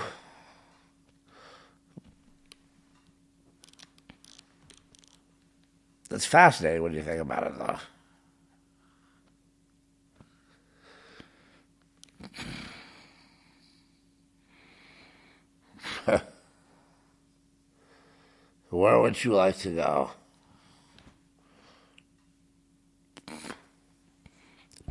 That's 6.10 6.26
fascinating 6.26 6.82
when 6.82 6.92
you 6.92 7.02
think 7.02 7.20
about 7.20 7.46
it, 7.46 7.52
though. 16.06 16.20
Where 18.70 19.00
would 19.00 19.22
you 19.24 19.34
like 19.34 19.56
to 19.58 19.70
go? 19.70 20.10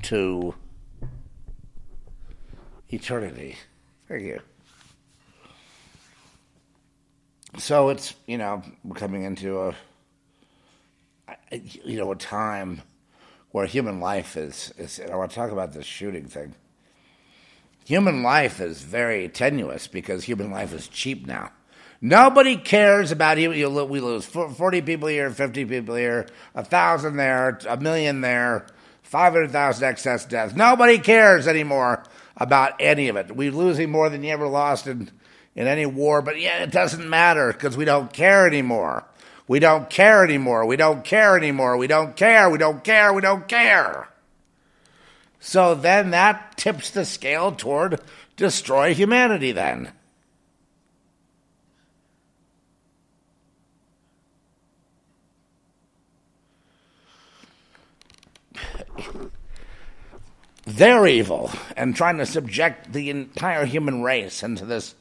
To 0.03 0.55
eternity. 2.89 3.57
Thank 4.07 4.23
you. 4.23 4.39
So 7.57 7.89
it's 7.89 8.13
you 8.27 8.37
know 8.37 8.63
we're 8.83 8.95
coming 8.95 9.23
into 9.23 9.59
a 9.59 9.75
you 11.51 11.97
know 11.97 12.11
a 12.11 12.15
time 12.15 12.81
where 13.51 13.65
human 13.65 13.99
life 13.99 14.37
is 14.37 14.73
is. 14.77 14.99
and 14.99 15.11
I 15.11 15.15
want 15.15 15.31
to 15.31 15.35
talk 15.35 15.51
about 15.51 15.73
this 15.73 15.85
shooting 15.85 16.25
thing. 16.25 16.55
Human 17.85 18.21
life 18.21 18.61
is 18.61 18.81
very 18.81 19.27
tenuous 19.29 19.87
because 19.87 20.23
human 20.23 20.51
life 20.51 20.73
is 20.73 20.87
cheap 20.87 21.25
now. 21.25 21.51
Nobody 22.01 22.55
cares 22.55 23.11
about 23.11 23.39
you. 23.39 23.49
We 23.49 23.99
lose 23.99 24.25
forty 24.25 24.81
people 24.81 25.07
here, 25.07 25.29
fifty 25.31 25.65
people 25.65 25.95
here, 25.95 26.27
a 26.53 26.63
thousand 26.63 27.17
there, 27.17 27.59
a 27.67 27.77
million 27.77 28.21
there 28.21 28.67
500,000 29.09 29.83
excess 29.83 30.23
deaths. 30.23 30.55
Nobody 30.55 30.99
cares 30.99 31.47
anymore 31.47 32.03
about 32.37 32.73
any 32.79 33.09
of 33.09 33.15
it. 33.15 33.35
We're 33.35 33.51
losing 33.51 33.89
more 33.89 34.07
than 34.07 34.23
you 34.23 34.31
ever 34.31 34.47
lost 34.47 34.85
in, 34.85 35.09
in 35.55 35.65
any 35.65 35.87
war, 35.87 36.21
but 36.21 36.39
yeah, 36.39 36.59
it 36.61 36.71
doesn't 36.71 37.09
matter 37.09 37.51
because 37.51 37.75
we 37.75 37.85
don't 37.85 38.13
care 38.13 38.45
anymore. 38.45 39.03
We 39.47 39.57
don't 39.57 39.89
care 39.89 40.23
anymore. 40.23 40.67
We 40.67 40.75
don't 40.75 41.03
care 41.03 41.35
anymore. 41.35 41.75
We 41.77 41.87
don't 41.87 42.15
care. 42.15 42.51
We 42.51 42.59
don't 42.59 42.83
care. 42.83 43.11
We 43.11 43.21
don't 43.21 43.47
care. 43.47 44.09
So 45.39 45.73
then 45.73 46.11
that 46.11 46.55
tips 46.55 46.91
the 46.91 47.03
scale 47.03 47.51
toward 47.51 47.99
destroy 48.35 48.93
humanity 48.93 49.51
then. 49.51 49.91
They're 60.65 61.07
evil 61.07 61.51
and 61.75 61.95
trying 61.95 62.17
to 62.17 62.25
subject 62.25 62.93
the 62.93 63.09
entire 63.09 63.65
human 63.65 64.03
race 64.03 64.43
into 64.43 64.65
this, 64.65 64.95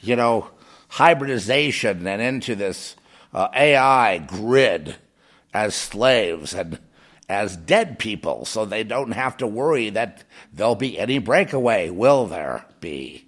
you 0.00 0.16
know, 0.16 0.50
hybridization 0.88 2.06
and 2.06 2.22
into 2.22 2.54
this 2.54 2.96
uh, 3.32 3.48
AI 3.54 4.18
grid 4.18 4.96
as 5.52 5.74
slaves 5.74 6.54
and 6.54 6.78
as 7.28 7.56
dead 7.56 7.98
people 7.98 8.44
so 8.44 8.64
they 8.64 8.84
don't 8.84 9.12
have 9.12 9.36
to 9.38 9.46
worry 9.46 9.90
that 9.90 10.24
there'll 10.52 10.74
be 10.74 10.98
any 10.98 11.18
breakaway, 11.18 11.90
will 11.90 12.26
there 12.26 12.64
be? 12.80 13.25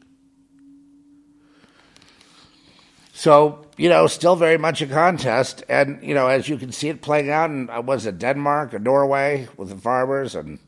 So, 3.19 3.67
you 3.77 3.89
know, 3.89 4.07
still 4.07 4.37
very 4.37 4.59
much 4.59 4.81
a 4.81 4.87
contest. 4.87 5.65
And, 5.69 6.01
you 6.05 6.15
know, 6.15 6.29
as 6.29 6.49
you 6.49 6.57
can 6.57 6.71
see 6.71 6.89
it 6.89 7.03
playing 7.03 7.31
out 7.31 7.51
in, 7.51 7.69
uh, 7.69 7.81
was 7.81 8.07
it 8.07 8.21
Denmark 8.21 8.73
or 8.73 8.79
Norway 8.79 9.49
with 9.57 9.71
the 9.71 9.77
farmers 9.77 10.37
and 10.37 10.61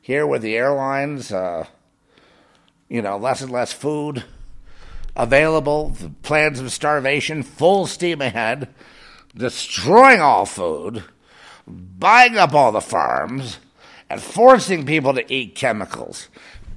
here 0.00 0.26
with 0.26 0.40
the 0.40 0.56
airlines, 0.56 1.30
uh, 1.30 1.66
you 2.88 3.02
know, 3.02 3.18
less 3.18 3.42
and 3.42 3.52
less 3.52 3.74
food 3.74 4.24
available, 5.14 5.90
the 5.90 6.08
plans 6.22 6.58
of 6.58 6.72
starvation, 6.72 7.42
full 7.42 7.86
steam 7.86 8.22
ahead, 8.22 8.68
destroying 9.36 10.22
all 10.22 10.46
food, 10.46 11.04
buying 11.66 12.38
up 12.38 12.54
all 12.54 12.72
the 12.72 12.80
farms, 12.80 13.58
and 14.08 14.22
forcing 14.22 14.86
people 14.86 15.12
to 15.12 15.30
eat 15.30 15.54
chemicals, 15.54 16.28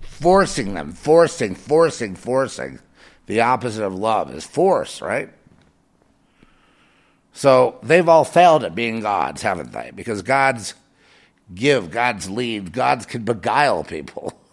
forcing 0.02 0.74
them, 0.74 0.92
forcing, 0.92 1.56
forcing, 1.56 2.14
forcing. 2.14 2.80
The 3.26 3.42
opposite 3.42 3.84
of 3.84 3.96
love 3.96 4.34
is 4.34 4.44
force, 4.44 5.02
right? 5.02 5.30
So 7.34 7.80
they've 7.82 8.08
all 8.08 8.26
failed 8.26 8.64
at 8.64 8.76
being 8.76 9.00
gods, 9.00 9.42
haven't 9.42 9.72
they? 9.72 9.92
Because 9.96 10.22
gods 10.22 10.76
give, 11.54 11.90
gods 11.92 12.30
lead, 12.30 12.72
gods 12.72 13.06
can 13.06 13.24
beguile 13.24 13.84
people. 13.84 14.34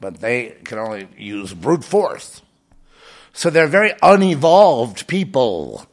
But 0.00 0.20
they 0.20 0.56
can 0.64 0.78
only 0.78 1.06
use 1.16 1.54
brute 1.54 1.84
force. 1.84 2.42
So 3.32 3.50
they're 3.50 3.68
very 3.68 3.92
unevolved 4.02 5.06
people. 5.06 5.86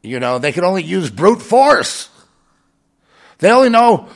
You 0.00 0.20
know, 0.20 0.38
they 0.38 0.52
can 0.52 0.62
only 0.62 0.84
use 0.84 1.10
brute 1.10 1.42
force. 1.42 2.08
They 3.38 3.50
only 3.50 3.68
know, 3.68 4.08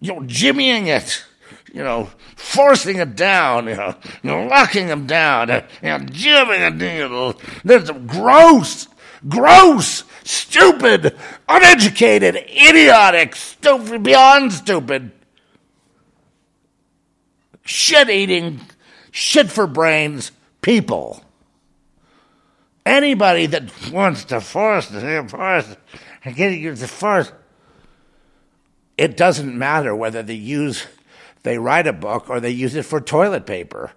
you 0.00 0.12
know, 0.12 0.20
jimmying 0.22 0.88
it, 0.88 1.24
you 1.72 1.82
know, 1.82 2.10
forcing 2.36 2.98
it 2.98 3.16
down, 3.16 3.66
you 3.66 3.76
know, 3.76 4.46
locking 4.46 4.88
them 4.88 5.06
down, 5.06 5.48
you 5.48 5.54
know, 5.88 6.50
it, 6.50 6.74
you 6.74 7.08
know. 7.08 7.34
There's 7.64 7.90
gross, 8.06 8.88
gross, 9.28 10.04
stupid, 10.24 11.16
uneducated, 11.48 12.36
idiotic, 12.36 13.36
stupid, 13.36 14.02
beyond 14.02 14.52
stupid, 14.52 15.12
shit 17.64 18.10
eating, 18.10 18.60
shit 19.10 19.50
for 19.50 19.66
brains 19.66 20.32
people. 20.62 21.22
Anybody 22.84 23.46
that 23.46 23.70
wants 23.92 24.24
to 24.24 24.40
force 24.40 24.86
force 24.86 25.76
and 26.24 26.34
get 26.34 26.52
you 26.58 26.74
to 26.74 26.88
force, 26.88 27.30
it 28.96 29.16
doesn't 29.16 29.56
matter 29.56 29.94
whether 29.94 30.22
they 30.22 30.34
use 30.34 30.86
they 31.42 31.58
write 31.58 31.86
a 31.86 31.92
book 31.92 32.28
or 32.28 32.40
they 32.40 32.50
use 32.50 32.74
it 32.74 32.84
for 32.84 33.00
toilet 33.00 33.46
paper. 33.46 33.92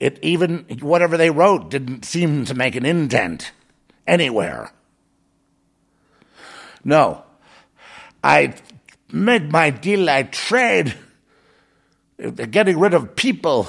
It 0.00 0.18
even 0.22 0.66
whatever 0.80 1.16
they 1.16 1.30
wrote 1.30 1.70
didn't 1.70 2.04
seem 2.04 2.44
to 2.46 2.54
make 2.54 2.74
an 2.74 2.84
indent 2.84 3.52
anywhere. 4.06 4.72
No. 6.84 7.22
I 8.24 8.54
made 9.10 9.52
my 9.52 9.70
deal, 9.70 10.08
I 10.08 10.24
trade 10.24 10.94
getting 12.50 12.78
rid 12.78 12.94
of 12.94 13.16
people, 13.16 13.68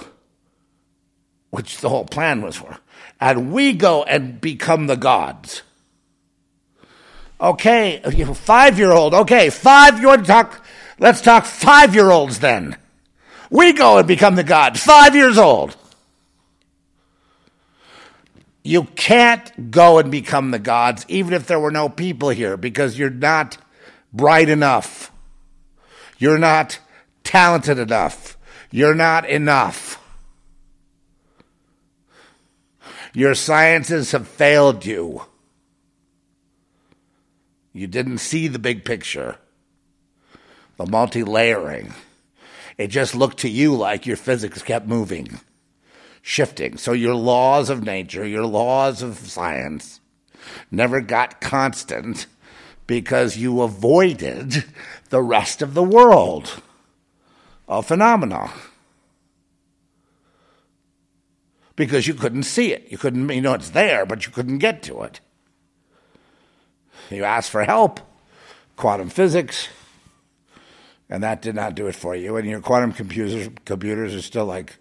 which 1.49 1.79
the 1.79 1.89
whole 1.89 2.05
plan 2.05 2.41
was 2.41 2.55
for 2.55 2.77
and 3.23 3.53
we 3.53 3.71
go 3.71 4.03
and 4.03 4.41
become 4.41 4.87
the 4.87 4.97
gods. 4.97 5.61
Okay, 7.39 8.01
five 8.33 8.77
year 8.77 8.91
old. 8.91 9.13
Okay, 9.13 9.49
five. 9.49 9.99
You 10.01 10.07
want 10.07 10.21
to 10.21 10.27
talk? 10.27 10.65
Let's 10.99 11.21
talk 11.21 11.45
five 11.45 11.95
year 11.95 12.11
olds 12.11 12.39
then. 12.39 12.75
We 13.53 13.71
go 13.71 13.99
and 13.99 14.07
become 14.07 14.33
the 14.33 14.43
gods. 14.43 14.81
Five 14.81 15.15
years 15.15 15.37
old. 15.37 15.77
You 18.63 18.85
can't 18.85 19.69
go 19.69 19.99
and 19.99 20.09
become 20.09 20.49
the 20.49 20.57
gods 20.57 21.05
even 21.07 21.35
if 21.35 21.45
there 21.45 21.59
were 21.59 21.69
no 21.69 21.87
people 21.87 22.29
here 22.29 22.57
because 22.57 22.97
you're 22.97 23.11
not 23.11 23.59
bright 24.11 24.49
enough. 24.49 25.11
You're 26.17 26.39
not 26.39 26.79
talented 27.23 27.77
enough. 27.77 28.39
You're 28.71 28.95
not 28.95 29.29
enough. 29.29 30.03
Your 33.13 33.35
sciences 33.35 34.13
have 34.13 34.27
failed 34.27 34.83
you. 34.83 35.25
You 37.71 37.85
didn't 37.85 38.17
see 38.17 38.47
the 38.47 38.57
big 38.57 38.83
picture, 38.83 39.37
the 40.77 40.87
multi 40.87 41.23
layering. 41.23 41.93
It 42.77 42.87
just 42.87 43.15
looked 43.15 43.39
to 43.39 43.49
you 43.49 43.75
like 43.75 44.05
your 44.05 44.17
physics 44.17 44.61
kept 44.61 44.87
moving, 44.87 45.39
shifting. 46.21 46.77
So 46.77 46.93
your 46.93 47.15
laws 47.15 47.69
of 47.69 47.83
nature, 47.83 48.25
your 48.25 48.45
laws 48.45 49.01
of 49.01 49.17
science 49.17 49.99
never 50.71 51.01
got 51.01 51.41
constant 51.41 52.25
because 52.87 53.37
you 53.37 53.61
avoided 53.61 54.65
the 55.09 55.21
rest 55.21 55.61
of 55.61 55.73
the 55.73 55.83
world 55.83 56.61
of 57.67 57.85
phenomena 57.85 58.51
because 61.75 62.07
you 62.07 62.13
couldn't 62.13 62.43
see 62.43 62.71
it. 62.73 62.91
You 62.91 62.97
couldn't, 62.97 63.29
you 63.29 63.41
know, 63.41 63.53
it's 63.53 63.69
there, 63.69 64.05
but 64.05 64.25
you 64.25 64.31
couldn't 64.31 64.59
get 64.59 64.83
to 64.83 65.01
it. 65.03 65.19
You 67.09 67.23
asked 67.23 67.49
for 67.49 67.63
help, 67.63 67.99
quantum 68.75 69.09
physics, 69.09 69.67
and 71.09 71.23
that 71.23 71.41
did 71.41 71.55
not 71.55 71.75
do 71.75 71.87
it 71.87 71.95
for 71.95 72.15
you. 72.15 72.37
And 72.37 72.47
your 72.47 72.61
quantum 72.61 72.91
computers 72.93 73.49
computers 73.65 74.15
are 74.15 74.21
still 74.21 74.45
like, 74.45 74.77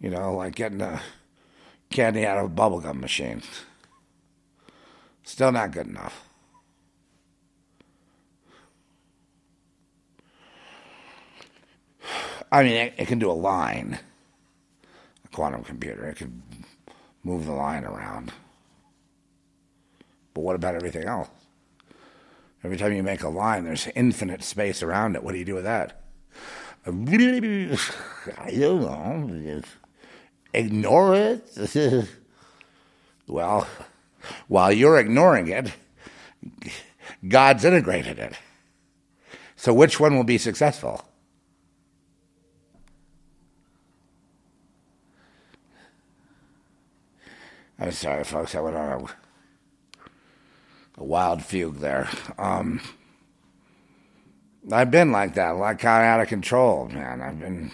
you 0.00 0.10
know, 0.10 0.34
like 0.34 0.54
getting 0.54 0.80
a 0.80 1.00
candy 1.90 2.26
out 2.26 2.38
of 2.38 2.44
a 2.46 2.54
bubblegum 2.54 3.00
machine. 3.00 3.42
Still 5.22 5.52
not 5.52 5.72
good 5.72 5.86
enough. 5.86 6.22
I 12.52 12.62
mean, 12.62 12.74
it, 12.74 12.94
it 12.96 13.08
can 13.08 13.18
do 13.18 13.30
a 13.30 13.32
line 13.32 13.98
a 15.24 15.28
quantum 15.34 15.64
computer. 15.64 16.06
It 16.06 16.16
can 16.16 16.42
move 17.24 17.46
the 17.46 17.52
line 17.52 17.84
around. 17.84 18.32
But 20.34 20.42
what 20.42 20.56
about 20.56 20.74
everything 20.74 21.04
else? 21.04 21.28
Every 22.66 22.76
time 22.76 22.94
you 22.94 23.04
make 23.04 23.22
a 23.22 23.28
line, 23.28 23.62
there's 23.62 23.86
infinite 23.94 24.42
space 24.42 24.82
around 24.82 25.14
it. 25.14 25.22
What 25.22 25.30
do 25.30 25.38
you 25.38 25.44
do 25.44 25.54
with 25.54 25.62
that? 25.62 26.02
I 26.84 26.90
don't 28.50 28.80
know. 28.80 29.62
Ignore 30.52 31.14
it? 31.14 32.08
well, 33.28 33.68
while 34.48 34.72
you're 34.72 34.98
ignoring 34.98 35.46
it, 35.46 35.74
God's 37.28 37.64
integrated 37.64 38.18
it. 38.18 38.32
So 39.54 39.72
which 39.72 40.00
one 40.00 40.16
will 40.16 40.24
be 40.24 40.36
successful? 40.36 41.04
I'm 47.78 47.92
sorry, 47.92 48.24
folks. 48.24 48.56
I 48.56 48.60
went 48.60 48.74
on 48.74 49.02
a, 49.02 49.25
a 50.98 51.04
wild 51.04 51.42
fugue 51.44 51.78
there. 51.78 52.08
Um, 52.38 52.80
I've 54.72 54.90
been 54.90 55.12
like 55.12 55.34
that, 55.34 55.50
like 55.50 55.78
kind 55.78 56.02
of 56.02 56.08
out 56.08 56.20
of 56.20 56.28
control, 56.28 56.88
man. 56.88 57.20
I've 57.20 57.38
been. 57.38 57.70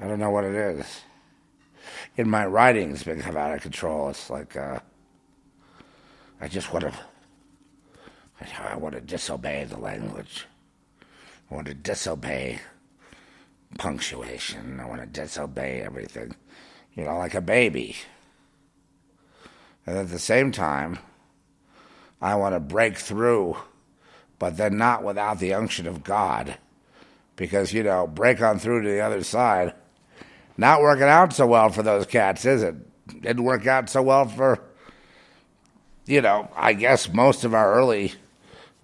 I 0.00 0.08
don't 0.08 0.18
know 0.18 0.30
what 0.30 0.44
it 0.44 0.54
is. 0.54 1.02
In 2.16 2.28
my 2.28 2.46
writing, 2.46 2.92
it's 2.92 3.04
become 3.04 3.36
out 3.36 3.54
of 3.54 3.60
control. 3.60 4.08
It's 4.08 4.30
like 4.30 4.56
uh, 4.56 4.80
I 6.40 6.48
just 6.48 6.72
want 6.72 6.84
to. 6.86 6.92
I 8.58 8.76
want 8.76 8.94
to 8.94 9.00
disobey 9.00 9.64
the 9.64 9.78
language. 9.78 10.46
I 11.50 11.54
want 11.54 11.68
to 11.68 11.74
disobey 11.74 12.58
punctuation. 13.78 14.80
I 14.80 14.86
want 14.86 15.00
to 15.00 15.06
disobey 15.06 15.82
everything. 15.82 16.34
You 16.94 17.04
know, 17.04 17.18
like 17.18 17.34
a 17.34 17.40
baby. 17.40 17.96
And 19.86 19.98
at 19.98 20.10
the 20.10 20.18
same 20.18 20.50
time, 20.52 20.98
I 22.22 22.36
want 22.36 22.54
to 22.54 22.60
break 22.60 22.96
through, 22.96 23.56
but 24.38 24.56
then 24.56 24.78
not 24.78 25.02
without 25.02 25.40
the 25.40 25.54
unction 25.54 25.88
of 25.88 26.04
God. 26.04 26.56
Because, 27.34 27.72
you 27.72 27.82
know, 27.82 28.06
break 28.06 28.40
on 28.40 28.60
through 28.60 28.82
to 28.82 28.88
the 28.88 29.00
other 29.00 29.24
side. 29.24 29.74
Not 30.56 30.80
working 30.80 31.04
out 31.04 31.32
so 31.32 31.48
well 31.48 31.70
for 31.70 31.82
those 31.82 32.06
cats, 32.06 32.44
is 32.44 32.62
it? 32.62 32.76
Didn't 33.20 33.42
work 33.42 33.66
out 33.66 33.90
so 33.90 34.02
well 34.02 34.26
for, 34.28 34.62
you 36.06 36.20
know, 36.20 36.48
I 36.54 36.74
guess 36.74 37.12
most 37.12 37.42
of 37.42 37.54
our 37.54 37.74
early 37.74 38.12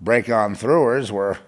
break 0.00 0.28
on 0.28 0.56
throughers 0.56 1.12
were, 1.12 1.38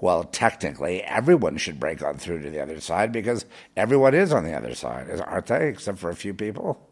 well, 0.00 0.22
technically, 0.22 1.02
everyone 1.02 1.56
should 1.56 1.80
break 1.80 2.02
on 2.02 2.18
through 2.18 2.42
to 2.42 2.50
the 2.50 2.62
other 2.62 2.80
side 2.80 3.10
because 3.10 3.46
everyone 3.76 4.14
is 4.14 4.32
on 4.32 4.44
the 4.44 4.54
other 4.54 4.76
side, 4.76 5.10
aren't 5.26 5.46
they? 5.46 5.68
Except 5.68 5.98
for 5.98 6.10
a 6.10 6.16
few 6.16 6.34
people. 6.34 6.88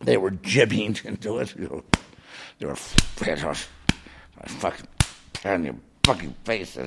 They 0.00 0.16
were 0.16 0.30
jibbing 0.30 0.98
into 1.04 1.38
it. 1.38 1.54
They 2.58 2.66
were 2.66 2.76
fucking 2.76 3.56
on 5.44 5.64
your 5.64 5.76
fucking 6.04 6.34
face. 6.44 6.78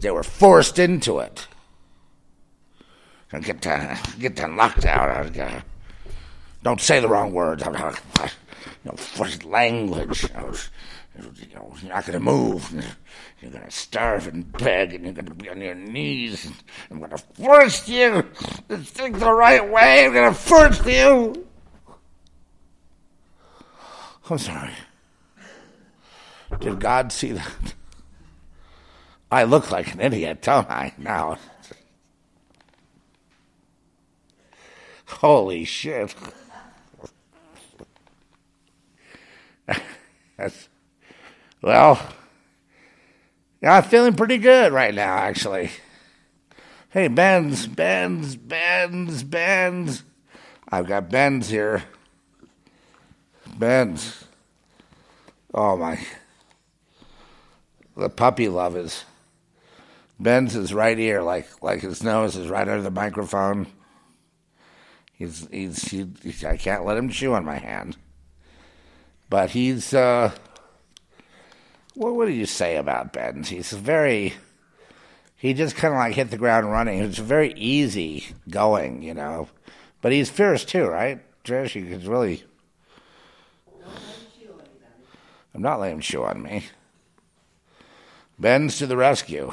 They 0.00 0.10
were 0.10 0.22
forced 0.22 0.78
into 0.78 1.18
it. 1.18 1.46
Get 3.42 3.60
that, 3.62 4.14
get 4.18 4.36
that 4.36 4.50
locked 4.52 4.86
out. 4.86 5.30
Don't 6.62 6.80
say 6.80 7.00
the 7.00 7.08
wrong 7.08 7.32
words. 7.32 7.62
You 8.84 8.92
know, 8.92 8.96
language. 9.44 10.26
You're 11.18 11.90
not 11.90 12.06
going 12.06 12.18
to 12.18 12.20
move. 12.20 12.72
You're 13.40 13.50
going 13.50 13.64
to 13.64 13.70
starve 13.70 14.28
and 14.28 14.50
beg, 14.52 14.94
and 14.94 15.04
you're 15.04 15.14
going 15.14 15.26
to 15.26 15.34
be 15.34 15.48
on 15.48 15.60
your 15.60 15.74
knees. 15.74 16.50
I'm 16.90 16.98
going 16.98 17.10
to 17.10 17.18
force 17.18 17.88
you 17.88 18.24
to 18.68 18.78
think 18.78 19.18
the 19.18 19.32
right 19.32 19.68
way. 19.68 20.06
I'm 20.06 20.12
going 20.12 20.32
to 20.32 20.38
force 20.38 20.84
you. 20.86 21.46
I'm 24.30 24.38
sorry. 24.38 24.72
Did 26.60 26.80
God 26.80 27.12
see 27.12 27.32
that? 27.32 27.74
I 29.30 29.44
look 29.44 29.70
like 29.70 29.92
an 29.92 30.00
idiot, 30.00 30.42
don't 30.42 30.70
I? 30.70 30.94
Now. 30.96 31.38
Holy 35.06 35.64
shit. 35.64 36.14
That's, 40.36 40.68
well, 41.62 42.00
I'm 43.62 43.82
feeling 43.82 44.14
pretty 44.14 44.38
good 44.38 44.72
right 44.72 44.94
now, 44.94 45.16
actually. 45.16 45.70
Hey, 46.90 47.08
Benz, 47.08 47.66
Benz, 47.66 48.36
Benz, 48.36 49.22
Benz. 49.22 50.04
I've 50.68 50.86
got 50.86 51.10
Benz 51.10 51.48
here. 51.48 51.84
Benz. 53.56 54.24
Oh, 55.52 55.76
my. 55.76 55.98
The 57.96 58.08
puppy 58.08 58.48
love 58.48 58.76
is. 58.76 59.04
Ben's 60.20 60.56
is 60.56 60.74
right 60.74 60.98
here, 60.98 61.22
like 61.22 61.62
like 61.62 61.80
his 61.80 62.02
nose 62.02 62.34
is 62.34 62.48
right 62.48 62.68
under 62.68 62.82
the 62.82 62.90
microphone. 62.90 63.68
He's 65.12 65.46
he's 65.50 65.82
he, 65.82 66.06
I 66.46 66.56
can't 66.56 66.84
let 66.84 66.96
him 66.96 67.08
chew 67.08 67.34
on 67.34 67.44
my 67.44 67.58
hand. 67.58 67.96
But 69.30 69.50
he's 69.50 69.94
uh 69.94 70.32
what 71.98 72.14
what 72.14 72.26
do 72.26 72.32
you 72.32 72.46
say 72.46 72.76
about 72.76 73.12
Ben's? 73.12 73.48
He's 73.48 73.72
very 73.72 74.34
he 75.36 75.54
just 75.54 75.76
kind 75.76 75.94
of 75.94 75.98
like 75.98 76.14
hit 76.14 76.30
the 76.30 76.38
ground 76.38 76.70
running. 76.70 77.00
It's 77.00 77.18
very 77.18 77.52
easy 77.54 78.26
going, 78.48 79.02
you 79.02 79.14
know. 79.14 79.48
But 80.00 80.12
he's 80.12 80.30
fierce 80.30 80.64
too, 80.64 80.86
right? 80.86 81.20
Trish, 81.44 81.70
he 81.70 81.82
could 81.82 82.04
really 82.04 82.44
I'm 85.54 85.62
not 85.62 85.80
letting 85.80 85.96
him 85.96 86.00
chew 86.02 86.22
on 86.22 86.40
me. 86.40 86.66
Ben's 88.38 88.78
to 88.78 88.86
the 88.86 88.96
rescue. 88.96 89.50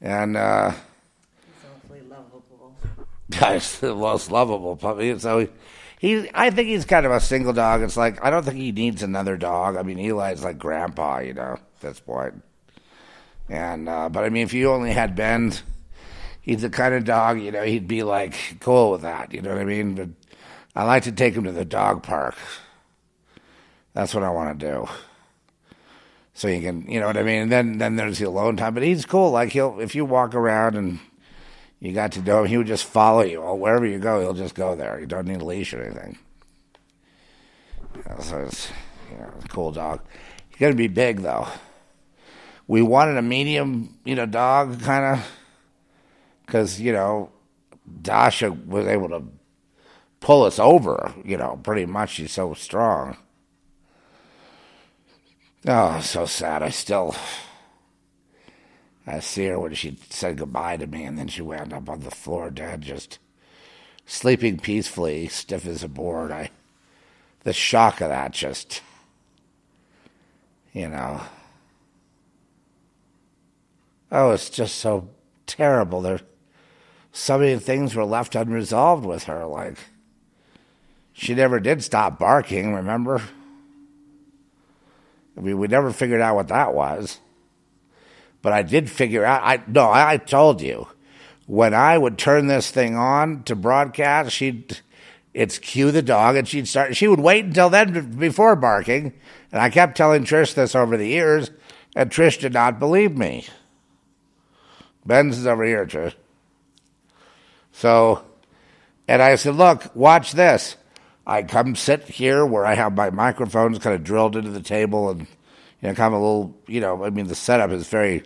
And 0.00 0.38
uh, 0.38 0.70
He's 0.70 1.70
awfully 1.70 2.00
lovable. 2.08 2.76
guy's 3.30 3.78
the 3.80 3.94
most 3.94 4.30
lovable 4.30 4.76
puppy. 4.76 5.18
So 5.18 5.48
he, 6.04 6.28
I 6.34 6.50
think 6.50 6.68
he's 6.68 6.84
kind 6.84 7.06
of 7.06 7.12
a 7.12 7.20
single 7.20 7.54
dog. 7.54 7.80
It's 7.80 7.96
like 7.96 8.22
I 8.22 8.28
don't 8.28 8.44
think 8.44 8.58
he 8.58 8.72
needs 8.72 9.02
another 9.02 9.38
dog. 9.38 9.76
I 9.76 9.82
mean, 9.82 9.98
Eli's 9.98 10.44
like 10.44 10.58
grandpa, 10.58 11.20
you 11.20 11.32
know, 11.32 11.54
at 11.54 11.80
this 11.80 11.98
point. 11.98 12.42
And 13.48 13.88
uh, 13.88 14.10
but 14.10 14.22
I 14.22 14.28
mean, 14.28 14.42
if 14.42 14.52
you 14.52 14.70
only 14.70 14.92
had 14.92 15.16
Ben, 15.16 15.54
he's 16.42 16.60
the 16.60 16.68
kind 16.68 16.92
of 16.94 17.04
dog, 17.04 17.40
you 17.40 17.50
know, 17.50 17.62
he'd 17.62 17.88
be 17.88 18.02
like 18.02 18.34
cool 18.60 18.90
with 18.90 19.00
that. 19.00 19.32
You 19.32 19.40
know 19.40 19.48
what 19.48 19.62
I 19.62 19.64
mean? 19.64 19.94
But 19.94 20.08
I 20.76 20.84
like 20.84 21.04
to 21.04 21.12
take 21.12 21.32
him 21.32 21.44
to 21.44 21.52
the 21.52 21.64
dog 21.64 22.02
park. 22.02 22.36
That's 23.94 24.14
what 24.14 24.24
I 24.24 24.30
want 24.30 24.60
to 24.60 24.66
do. 24.66 24.88
So 26.34 26.48
you 26.48 26.60
can, 26.60 26.86
you 26.86 27.00
know 27.00 27.06
what 27.06 27.16
I 27.16 27.22
mean. 27.22 27.42
And 27.42 27.52
then 27.52 27.78
then 27.78 27.96
there's 27.96 28.18
the 28.18 28.28
alone 28.28 28.58
time. 28.58 28.74
But 28.74 28.82
he's 28.82 29.06
cool. 29.06 29.30
Like 29.30 29.52
he'll 29.52 29.80
if 29.80 29.94
you 29.94 30.04
walk 30.04 30.34
around 30.34 30.76
and 30.76 31.00
you 31.84 31.92
got 31.92 32.12
to 32.12 32.22
know 32.22 32.40
him, 32.40 32.46
he 32.46 32.56
would 32.56 32.66
just 32.66 32.84
follow 32.84 33.22
you. 33.22 33.40
Or 33.40 33.56
wherever 33.58 33.84
you 33.84 33.98
go, 33.98 34.20
he'll 34.20 34.32
just 34.32 34.54
go 34.54 34.74
there. 34.74 34.98
You 34.98 35.06
don't 35.06 35.26
need 35.26 35.42
a 35.42 35.44
leash 35.44 35.74
or 35.74 35.82
anything. 35.82 36.18
So 38.20 38.38
it's 38.38 38.70
you 39.10 39.18
know, 39.18 39.30
a 39.44 39.48
cool 39.48 39.70
dog. 39.70 40.00
He's 40.48 40.58
gonna 40.58 40.74
be 40.74 40.88
big 40.88 41.20
though. 41.20 41.46
We 42.66 42.80
wanted 42.80 43.16
a 43.18 43.22
medium, 43.22 43.98
you 44.04 44.14
know, 44.14 44.24
dog 44.24 44.80
kind 44.80 45.18
of, 45.18 45.26
because 46.46 46.80
you 46.80 46.92
know, 46.92 47.30
Dasha 48.00 48.50
was 48.52 48.86
able 48.86 49.10
to 49.10 49.24
pull 50.20 50.44
us 50.44 50.58
over. 50.58 51.12
You 51.24 51.36
know, 51.36 51.60
pretty 51.62 51.86
much. 51.86 52.12
She's 52.12 52.32
so 52.32 52.54
strong. 52.54 53.16
Oh, 55.66 56.00
so 56.00 56.26
sad. 56.26 56.62
I 56.62 56.70
still. 56.70 57.14
I 59.06 59.20
see 59.20 59.46
her 59.46 59.58
when 59.58 59.74
she 59.74 59.98
said 60.08 60.38
goodbye 60.38 60.78
to 60.78 60.86
me, 60.86 61.04
and 61.04 61.18
then 61.18 61.28
she 61.28 61.42
wound 61.42 61.72
up 61.72 61.88
on 61.88 62.00
the 62.00 62.10
floor 62.10 62.50
dead, 62.50 62.82
just 62.82 63.18
sleeping 64.06 64.58
peacefully, 64.58 65.28
stiff 65.28 65.66
as 65.66 65.82
a 65.82 65.88
board. 65.88 66.32
I, 66.32 66.50
the 67.42 67.52
shock 67.52 68.00
of 68.00 68.08
that, 68.08 68.32
just, 68.32 68.80
you 70.72 70.88
know. 70.88 71.20
Oh, 74.10 74.30
it's 74.30 74.48
just 74.48 74.76
so 74.76 75.10
terrible. 75.46 76.00
There, 76.00 76.20
so 77.12 77.38
many 77.38 77.58
things 77.58 77.94
were 77.94 78.04
left 78.04 78.34
unresolved 78.34 79.04
with 79.04 79.24
her. 79.24 79.44
Like, 79.44 79.76
she 81.12 81.34
never 81.34 81.60
did 81.60 81.84
stop 81.84 82.18
barking. 82.18 82.74
Remember? 82.74 83.20
I 85.36 85.40
mean, 85.40 85.58
we 85.58 85.66
never 85.66 85.92
figured 85.92 86.20
out 86.20 86.36
what 86.36 86.48
that 86.48 86.72
was. 86.74 87.18
But 88.44 88.52
I 88.52 88.60
did 88.60 88.90
figure 88.90 89.24
out. 89.24 89.40
I 89.42 89.64
no, 89.66 89.90
I, 89.90 90.18
told 90.18 90.60
you 90.60 90.86
when 91.46 91.72
I 91.72 91.96
would 91.96 92.18
turn 92.18 92.46
this 92.46 92.70
thing 92.70 92.94
on 92.94 93.42
to 93.44 93.56
broadcast, 93.56 94.32
she'd 94.32 94.80
it's 95.32 95.58
cue 95.58 95.90
the 95.90 96.02
dog, 96.02 96.36
and 96.36 96.46
she'd 96.46 96.68
start. 96.68 96.94
She 96.94 97.08
would 97.08 97.20
wait 97.20 97.46
until 97.46 97.70
then 97.70 98.18
before 98.18 98.54
barking, 98.54 99.14
and 99.50 99.62
I 99.62 99.70
kept 99.70 99.96
telling 99.96 100.24
Trish 100.24 100.52
this 100.52 100.74
over 100.74 100.98
the 100.98 101.08
years, 101.08 101.52
and 101.96 102.10
Trish 102.10 102.38
did 102.38 102.52
not 102.52 102.78
believe 102.78 103.16
me. 103.16 103.46
Ben's 105.06 105.38
is 105.38 105.46
over 105.46 105.64
here, 105.64 105.86
Trish. 105.86 106.12
So, 107.72 108.26
and 109.08 109.22
I 109.22 109.36
said, 109.36 109.54
"Look, 109.54 109.96
watch 109.96 110.32
this." 110.32 110.76
I 111.26 111.44
come 111.44 111.76
sit 111.76 112.04
here 112.04 112.44
where 112.44 112.66
I 112.66 112.74
have 112.74 112.94
my 112.94 113.08
microphones 113.08 113.78
kind 113.78 113.96
of 113.96 114.04
drilled 114.04 114.36
into 114.36 114.50
the 114.50 114.60
table 114.60 115.08
and, 115.08 115.20
you 115.20 115.88
know, 115.88 115.94
kind 115.94 116.12
of 116.12 116.20
a 116.20 116.22
little, 116.22 116.54
you 116.66 116.82
know, 116.82 117.02
I 117.02 117.08
mean, 117.08 117.28
the 117.28 117.34
setup 117.34 117.70
is 117.70 117.88
very 117.88 118.24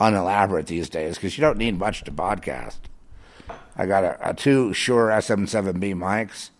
unelaborate 0.00 0.66
these 0.66 0.88
days 0.88 1.16
because 1.16 1.36
you 1.36 1.42
don't 1.42 1.58
need 1.58 1.78
much 1.78 2.04
to 2.04 2.12
podcast. 2.12 2.78
I 3.76 3.86
got 3.86 4.04
a, 4.04 4.30
a 4.30 4.34
two 4.34 4.72
Shure 4.72 5.08
SM7B 5.08 5.94
mics, 5.94 6.50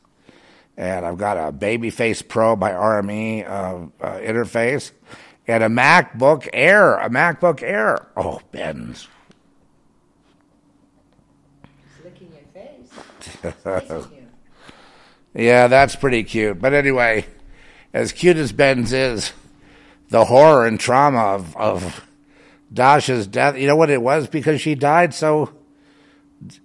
and 0.76 1.06
I've 1.06 1.18
got 1.18 1.36
a 1.36 1.52
Babyface 1.52 2.26
Pro 2.26 2.56
by 2.56 2.72
RME 2.72 3.48
uh, 3.48 4.04
uh, 4.04 4.18
interface, 4.18 4.90
and 5.46 5.62
a 5.62 5.68
MacBook 5.68 6.48
Air, 6.52 6.96
a 6.96 7.08
MacBook 7.08 7.62
Air. 7.62 8.08
Oh, 8.16 8.40
Ben's. 8.50 9.08
He's 11.96 12.04
licking 12.04 12.32
your 12.32 13.52
face. 13.62 14.06
Yeah, 15.34 15.66
that's 15.66 15.96
pretty 15.96 16.22
cute. 16.22 16.60
But 16.60 16.74
anyway, 16.74 17.26
as 17.92 18.12
cute 18.12 18.36
as 18.36 18.52
Ben's 18.52 18.92
is, 18.92 19.32
the 20.10 20.26
horror 20.26 20.64
and 20.64 20.78
trauma 20.78 21.18
of, 21.18 21.56
of 21.56 22.06
Dasha's 22.74 23.26
death, 23.26 23.56
you 23.56 23.66
know 23.66 23.76
what 23.76 23.90
it 23.90 24.02
was? 24.02 24.26
Because 24.26 24.60
she 24.60 24.74
died 24.74 25.14
so 25.14 25.50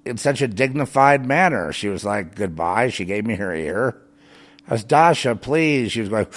in 0.06 0.18
such 0.18 0.42
a 0.42 0.48
dignified 0.48 1.26
manner. 1.26 1.72
She 1.72 1.88
was 1.88 2.04
like, 2.04 2.36
goodbye. 2.36 2.90
She 2.90 3.06
gave 3.06 3.26
me 3.26 3.36
her 3.36 3.54
ear. 3.54 4.02
I 4.68 4.74
was, 4.74 4.84
Dasha, 4.84 5.36
please. 5.36 5.92
She 5.92 6.02
was 6.02 6.10
going, 6.10 6.28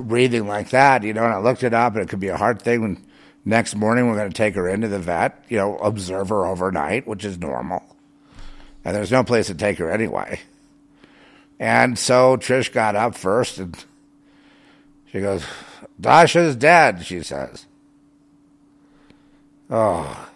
breathing 0.06 0.46
like 0.46 0.70
that, 0.70 1.02
you 1.02 1.14
know, 1.14 1.24
and 1.24 1.34
I 1.34 1.38
looked 1.38 1.62
it 1.62 1.74
up 1.74 1.94
and 1.94 2.02
it 2.02 2.08
could 2.08 2.20
be 2.20 2.28
a 2.28 2.36
hard 2.36 2.60
thing 2.60 2.82
when 2.82 3.06
next 3.44 3.74
morning 3.74 4.06
we're 4.06 4.16
going 4.16 4.30
to 4.30 4.36
take 4.36 4.54
her 4.54 4.68
into 4.68 4.88
the 4.88 4.98
vet, 4.98 5.44
you 5.48 5.56
know, 5.56 5.78
observe 5.78 6.28
her 6.28 6.46
overnight, 6.46 7.06
which 7.06 7.24
is 7.24 7.38
normal. 7.38 7.82
And 8.84 8.94
there's 8.94 9.12
no 9.12 9.24
place 9.24 9.46
to 9.46 9.54
take 9.54 9.78
her 9.78 9.90
anyway. 9.90 10.40
And 11.58 11.98
so 11.98 12.36
Trish 12.36 12.72
got 12.72 12.94
up 12.94 13.14
first 13.14 13.58
and 13.58 13.76
she 15.10 15.20
goes, 15.20 15.44
Dasha's 16.00 16.54
dead, 16.54 17.04
she 17.04 17.22
says. 17.22 17.66
Oh. 19.70 20.28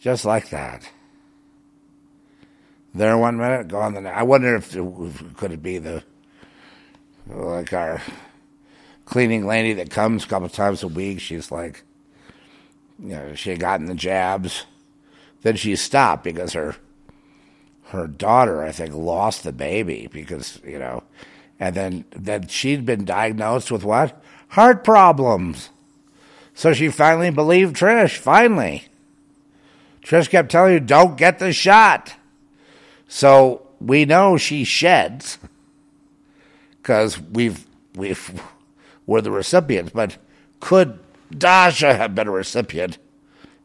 Just 0.00 0.24
like 0.24 0.50
that. 0.50 0.88
There 2.94 3.16
one 3.16 3.38
minute, 3.38 3.68
gone 3.68 3.94
the 3.94 4.02
next. 4.02 4.18
I 4.18 4.22
wonder 4.22 4.56
if 4.56 4.72
could 5.36 5.52
it 5.52 5.62
be 5.62 5.78
the 5.78 6.02
like 7.26 7.72
our 7.72 8.02
cleaning 9.04 9.46
lady 9.46 9.74
that 9.74 9.90
comes 9.90 10.24
a 10.24 10.28
couple 10.28 10.48
times 10.48 10.82
a 10.82 10.88
week. 10.88 11.20
She's 11.20 11.50
like, 11.50 11.84
you 12.98 13.10
know, 13.10 13.34
she 13.34 13.50
had 13.50 13.60
gotten 13.60 13.86
the 13.86 13.94
jabs. 13.94 14.64
Then 15.42 15.56
she 15.56 15.74
stopped 15.76 16.24
because 16.24 16.52
her 16.52 16.76
her 17.86 18.06
daughter, 18.06 18.62
I 18.62 18.72
think, 18.72 18.94
lost 18.94 19.44
the 19.44 19.52
baby 19.52 20.08
because 20.12 20.60
you 20.64 20.78
know, 20.78 21.02
and 21.58 21.74
then 21.74 22.04
then 22.10 22.48
she'd 22.48 22.84
been 22.84 23.04
diagnosed 23.04 23.70
with 23.70 23.84
what 23.84 24.22
heart 24.48 24.84
problems. 24.84 25.70
So 26.54 26.72
she 26.72 26.88
finally 26.88 27.30
believed 27.30 27.76
Trish. 27.76 28.16
Finally, 28.16 28.84
Trish 30.02 30.28
kept 30.28 30.50
telling 30.50 30.74
you, 30.74 30.80
"Don't 30.80 31.16
get 31.16 31.38
the 31.38 31.52
shot." 31.52 32.14
So 33.08 33.66
we 33.80 34.04
know 34.04 34.36
she 34.36 34.64
sheds 34.64 35.38
because 36.80 37.20
we've 37.20 37.66
we've 37.94 38.42
we're 39.06 39.20
the 39.20 39.30
recipients. 39.30 39.92
But 39.92 40.16
could 40.60 40.98
Dasha 41.36 41.94
have 41.94 42.14
been 42.14 42.28
a 42.28 42.32
recipient? 42.32 42.98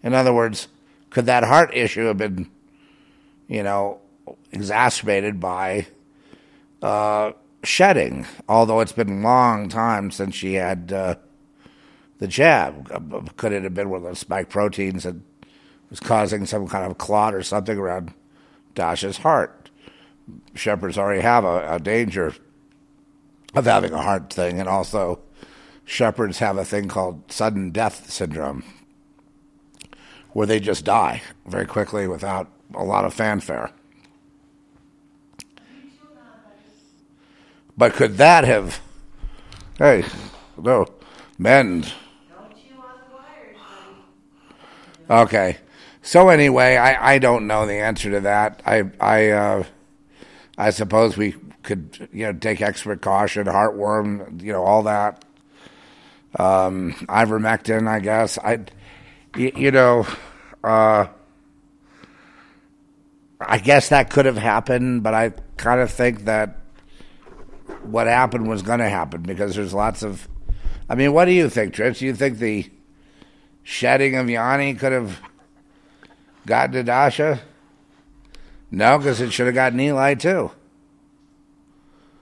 In 0.04 0.14
other 0.14 0.34
words, 0.34 0.68
could 1.10 1.26
that 1.26 1.44
heart 1.44 1.74
issue 1.74 2.06
have 2.06 2.18
been, 2.18 2.50
you 3.48 3.64
know, 3.64 4.00
exacerbated 4.52 5.40
by 5.40 5.88
uh, 6.82 7.32
shedding, 7.64 8.26
although 8.48 8.80
it's 8.80 8.92
been 8.92 9.20
a 9.20 9.22
long 9.22 9.70
time 9.70 10.12
since 10.12 10.36
she 10.36 10.56
had 10.56 10.92
uh, 10.92 11.16
the 12.20 12.28
jab. 12.28 13.36
Could 13.38 13.52
it 13.52 13.64
have 13.64 13.74
been 13.74 13.90
one 13.90 14.00
of 14.00 14.04
those 14.04 14.20
spike 14.20 14.50
proteins 14.50 15.04
that 15.04 15.16
was 15.90 16.00
causing 16.00 16.46
some 16.46 16.68
kind 16.68 16.90
of 16.90 16.98
clot 16.98 17.34
or 17.34 17.44
something 17.44 17.78
around 17.78 18.14
Dasha's 18.76 19.18
heart? 19.18 19.70
Shepherds 20.56 20.98
already 20.98 21.22
have 21.22 21.46
a, 21.46 21.76
a 21.76 21.80
danger 21.80 22.34
of 23.56 23.66
having 23.66 23.94
a 23.94 24.02
heart 24.02 24.32
thing, 24.32 24.60
and 24.60 24.68
also 24.68 25.20
shepherds 25.86 26.40
have 26.40 26.58
a 26.58 26.66
thing 26.66 26.88
called 26.88 27.32
sudden 27.32 27.72
death 27.72 28.10
syndrome, 28.10 28.64
where 30.34 30.46
they 30.46 30.60
just 30.60 30.84
die 30.84 31.22
very 31.46 31.66
quickly 31.66 32.08
without 32.08 32.50
a 32.74 32.84
lot 32.84 33.06
of 33.06 33.14
fanfare. 33.14 33.72
But 37.78 37.94
could 37.94 38.18
that 38.18 38.44
have? 38.44 38.82
Hey, 39.78 40.04
no, 40.58 40.88
men. 41.38 41.82
Don't 41.82 41.94
chew 42.56 42.74
on 42.76 42.98
the 43.08 43.16
wires, 43.16 43.56
buddy. 44.97 44.97
Okay. 45.10 45.58
So 46.02 46.30
anyway, 46.30 46.78
I, 46.78 47.16
I 47.16 47.20
don't 47.20 47.48
know 47.48 47.66
the 47.66 47.74
answer 47.74 48.12
to 48.12 48.22
that. 48.22 48.62
I 48.66 48.84
I 49.00 49.30
uh, 49.30 49.64
I 50.58 50.70
suppose 50.70 51.18
we 51.18 51.36
could 51.64 52.08
you 52.14 52.26
know 52.26 52.34
take 52.34 52.62
extra 52.62 52.98
caution, 52.98 53.48
heartworm, 53.48 54.42
you 54.42 54.54
know 54.54 54.64
all 54.64 54.84
that. 54.84 55.26
Um, 56.38 56.94
ivermectin, 57.10 57.88
I 57.88 58.00
guess. 58.00 58.38
I 58.38 58.60
you, 59.36 59.52
you 59.56 59.72
know, 59.72 60.08
uh, 60.64 61.08
I 63.40 63.58
guess 63.60 63.90
that 63.90 64.10
could 64.10 64.26
have 64.26 64.38
happened, 64.38 65.04
but 65.04 65.14
I 65.14 65.32
kind 65.58 65.82
of 65.82 65.92
think 65.92 66.26
that 66.26 66.60
what 67.84 68.08
happened 68.08 68.48
was 68.48 68.62
going 68.62 68.80
to 68.80 68.90
happen 68.90 69.22
because 69.24 69.56
there's 69.56 69.74
lots 69.74 70.04
of. 70.04 70.28
I 70.90 70.96
mean, 70.96 71.12
what 71.12 71.26
do 71.26 71.32
you 71.32 71.50
think, 71.50 71.74
Trish? 71.74 72.00
Do 72.00 72.06
you 72.06 72.16
think 72.16 72.38
the 72.38 72.70
shedding 73.68 74.16
of 74.16 74.30
Yanni 74.30 74.74
could 74.74 74.94
have 74.94 75.20
gotten 76.46 76.72
to 76.72 76.84
Dasha? 76.84 77.42
No, 78.72 78.98
because 78.98 79.20
it 79.20 79.32
should 79.34 79.46
have 79.46 79.56
gotten 79.56 79.80
Eli 79.80 80.14
too. 80.14 80.52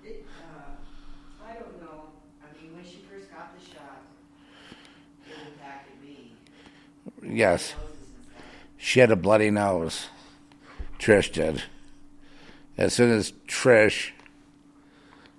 It, 0.03 0.25
uh, 0.39 1.45
I 1.47 1.53
don't 1.53 1.81
know. 1.81 2.05
I 2.41 2.61
mean, 2.61 2.75
when 2.75 2.83
she 2.83 3.05
first 3.09 3.31
got 3.31 3.55
the 3.57 3.63
shot, 3.63 4.01
it 5.27 5.35
impacted 5.53 6.01
me. 6.01 6.33
Yes, 7.23 7.73
Noses 7.73 7.97
and 8.07 8.25
stuff. 8.25 8.43
she 8.77 8.99
had 8.99 9.11
a 9.11 9.15
bloody 9.15 9.51
nose. 9.51 10.07
Trish 10.99 11.31
did. 11.31 11.63
As 12.77 12.93
soon 12.93 13.11
as 13.11 13.31
Trish, 13.47 14.11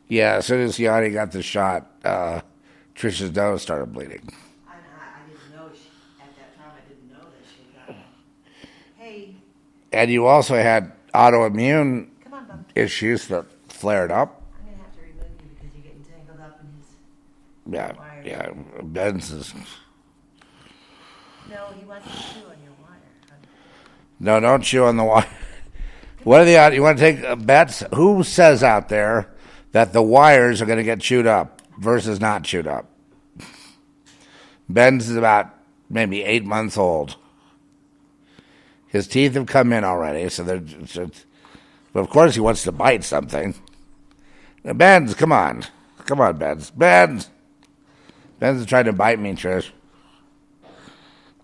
yeah, 0.08 0.36
as 0.36 0.46
soon 0.46 0.60
as 0.60 0.78
Yanni 0.78 1.10
got 1.10 1.32
the 1.32 1.42
shot, 1.42 1.90
uh, 2.04 2.40
Trish's 2.94 3.34
nose 3.34 3.62
started 3.62 3.92
bleeding. 3.92 4.32
I, 4.66 4.72
I, 4.72 4.74
I 4.74 5.28
didn't 5.28 5.54
know 5.54 5.70
she, 5.74 5.90
at 6.20 6.34
that 6.36 6.56
time. 6.56 6.72
I 6.74 6.88
didn't 6.88 7.12
know 7.12 7.28
that 7.28 7.44
she 7.46 7.62
got 7.76 7.90
it. 7.90 8.68
Hey, 8.96 9.34
And 9.96 10.10
you 10.10 10.26
also 10.26 10.56
had 10.56 10.92
autoimmune 11.14 12.08
on, 12.30 12.66
issues 12.74 13.28
that 13.28 13.46
flared 13.68 14.12
up. 14.12 14.42
I'm 14.58 14.66
gonna 14.66 14.76
have 14.82 14.94
to 14.94 15.00
remove 15.00 15.24
you 15.42 15.48
because 15.54 15.74
you're 15.74 15.84
getting 15.84 16.04
tangled 16.04 16.38
up 16.38 16.60
in 16.60 16.68
his. 16.76 17.96
Yeah, 18.22 18.52
yeah. 18.52 18.82
Ben's 18.82 19.30
is 19.30 19.54
No, 21.48 21.68
he 21.78 21.86
wants 21.86 22.08
to 22.08 22.12
chew 22.12 22.40
on 22.40 22.56
your 22.62 22.74
wire. 22.82 23.38
no, 24.20 24.38
don't 24.38 24.62
chew 24.62 24.84
on 24.84 24.96
the 24.98 25.04
wire. 25.04 25.26
What 26.24 26.40
are 26.40 26.44
the 26.44 26.58
odds? 26.58 26.74
You 26.74 26.82
want 26.82 26.98
to 26.98 27.04
take 27.12 27.24
uh, 27.24 27.36
bets? 27.36 27.84
Who 27.94 28.24
says 28.24 28.64
out 28.64 28.88
there 28.88 29.32
that 29.70 29.92
the 29.92 30.02
wires 30.02 30.60
are 30.60 30.66
going 30.66 30.78
to 30.78 30.82
get 30.82 30.98
chewed 30.98 31.28
up 31.28 31.62
versus 31.78 32.20
not 32.20 32.42
chewed 32.42 32.66
up? 32.66 32.90
Ben's 34.68 35.08
is 35.08 35.16
about 35.16 35.54
maybe 35.88 36.24
eight 36.24 36.44
months 36.44 36.76
old. 36.76 37.14
His 38.96 39.06
teeth 39.06 39.34
have 39.34 39.44
come 39.44 39.74
in 39.74 39.84
already, 39.84 40.26
so 40.30 40.42
they're. 40.42 40.62
So, 40.86 41.10
but 41.92 42.00
of 42.00 42.08
course, 42.08 42.32
he 42.34 42.40
wants 42.40 42.62
to 42.62 42.72
bite 42.72 43.04
something. 43.04 43.54
Now, 44.64 44.72
Ben's, 44.72 45.12
come 45.12 45.32
on, 45.32 45.64
come 46.06 46.18
on, 46.18 46.38
Ben's, 46.38 46.70
Ben's. 46.70 47.28
Ben's 48.38 48.60
is 48.60 48.66
trying 48.66 48.86
to 48.86 48.94
bite 48.94 49.18
me, 49.18 49.32
Trish. 49.32 49.68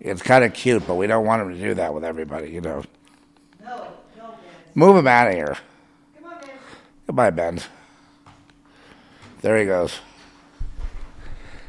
It's 0.00 0.22
kind 0.22 0.44
of 0.44 0.54
cute, 0.54 0.86
but 0.86 0.94
we 0.94 1.06
don't 1.06 1.26
want 1.26 1.42
him 1.42 1.50
to 1.50 1.60
do 1.60 1.74
that 1.74 1.92
with 1.92 2.04
everybody, 2.04 2.50
you 2.50 2.62
know. 2.62 2.84
No, 3.62 3.88
no, 4.16 4.28
Ben. 4.30 4.38
Move 4.74 4.96
him 4.96 5.06
out 5.06 5.28
of 5.28 5.34
here. 5.34 5.58
Come 6.16 6.32
on, 6.32 6.40
Ben. 6.40 6.50
Goodbye, 7.06 7.30
Ben. 7.30 7.60
There 9.42 9.58
he 9.58 9.66
goes. 9.66 10.00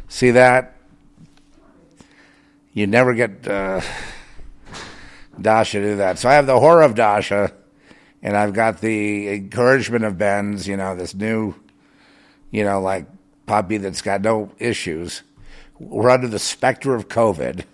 See 0.07 0.31
that? 0.31 0.77
You 2.71 2.87
never 2.87 3.13
get 3.13 3.45
uh, 3.45 3.81
Dasha 5.39 5.81
do 5.81 5.95
that. 5.97 6.19
So 6.19 6.29
I 6.29 6.33
have 6.33 6.47
the 6.47 6.59
horror 6.59 6.83
of 6.83 6.95
Dasha, 6.95 7.51
and 8.21 8.37
I've 8.37 8.53
got 8.53 8.81
the 8.81 9.29
encouragement 9.29 10.05
of 10.05 10.17
Ben's, 10.17 10.67
you 10.67 10.77
know, 10.77 10.95
this 10.95 11.13
new, 11.13 11.55
you 12.51 12.63
know, 12.63 12.81
like 12.81 13.07
puppy 13.45 13.77
that's 13.77 14.01
got 14.01 14.21
no 14.21 14.51
issues. 14.59 15.23
We're 15.79 16.09
under 16.09 16.27
the 16.27 16.39
specter 16.39 16.95
of 16.95 17.07
COVID. 17.09 17.65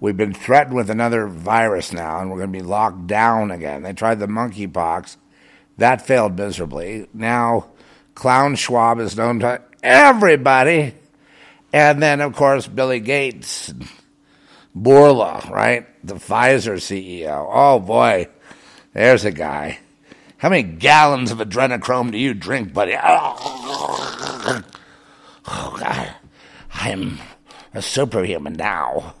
We've 0.00 0.16
been 0.16 0.34
threatened 0.34 0.74
with 0.74 0.90
another 0.90 1.26
virus 1.26 1.92
now, 1.92 2.20
and 2.20 2.30
we're 2.30 2.38
going 2.38 2.52
to 2.52 2.58
be 2.58 2.64
locked 2.64 3.06
down 3.06 3.50
again. 3.50 3.82
They 3.82 3.92
tried 3.92 4.18
the 4.18 4.26
monkeypox. 4.26 5.16
That 5.76 6.06
failed 6.06 6.38
miserably. 6.38 7.08
Now, 7.12 7.70
Clown 8.14 8.56
Schwab 8.56 8.98
is 8.98 9.16
known 9.16 9.40
to 9.40 9.62
everybody. 9.82 10.94
And 11.72 12.02
then, 12.02 12.20
of 12.20 12.34
course, 12.34 12.66
Billy 12.66 13.00
Gates, 13.00 13.72
Bourla, 14.76 15.48
right? 15.50 15.86
The 16.04 16.14
Pfizer 16.14 16.76
CEO. 16.76 17.48
Oh, 17.50 17.78
boy. 17.78 18.28
There's 18.92 19.24
a 19.24 19.30
guy. 19.30 19.78
How 20.38 20.48
many 20.48 20.62
gallons 20.62 21.30
of 21.30 21.38
adrenochrome 21.38 22.12
do 22.12 22.18
you 22.18 22.34
drink, 22.34 22.72
buddy? 22.72 22.96
Oh, 23.02 24.66
God. 25.78 26.14
I'm 26.72 27.18
a 27.74 27.82
superhuman 27.82 28.54
now. 28.54 29.14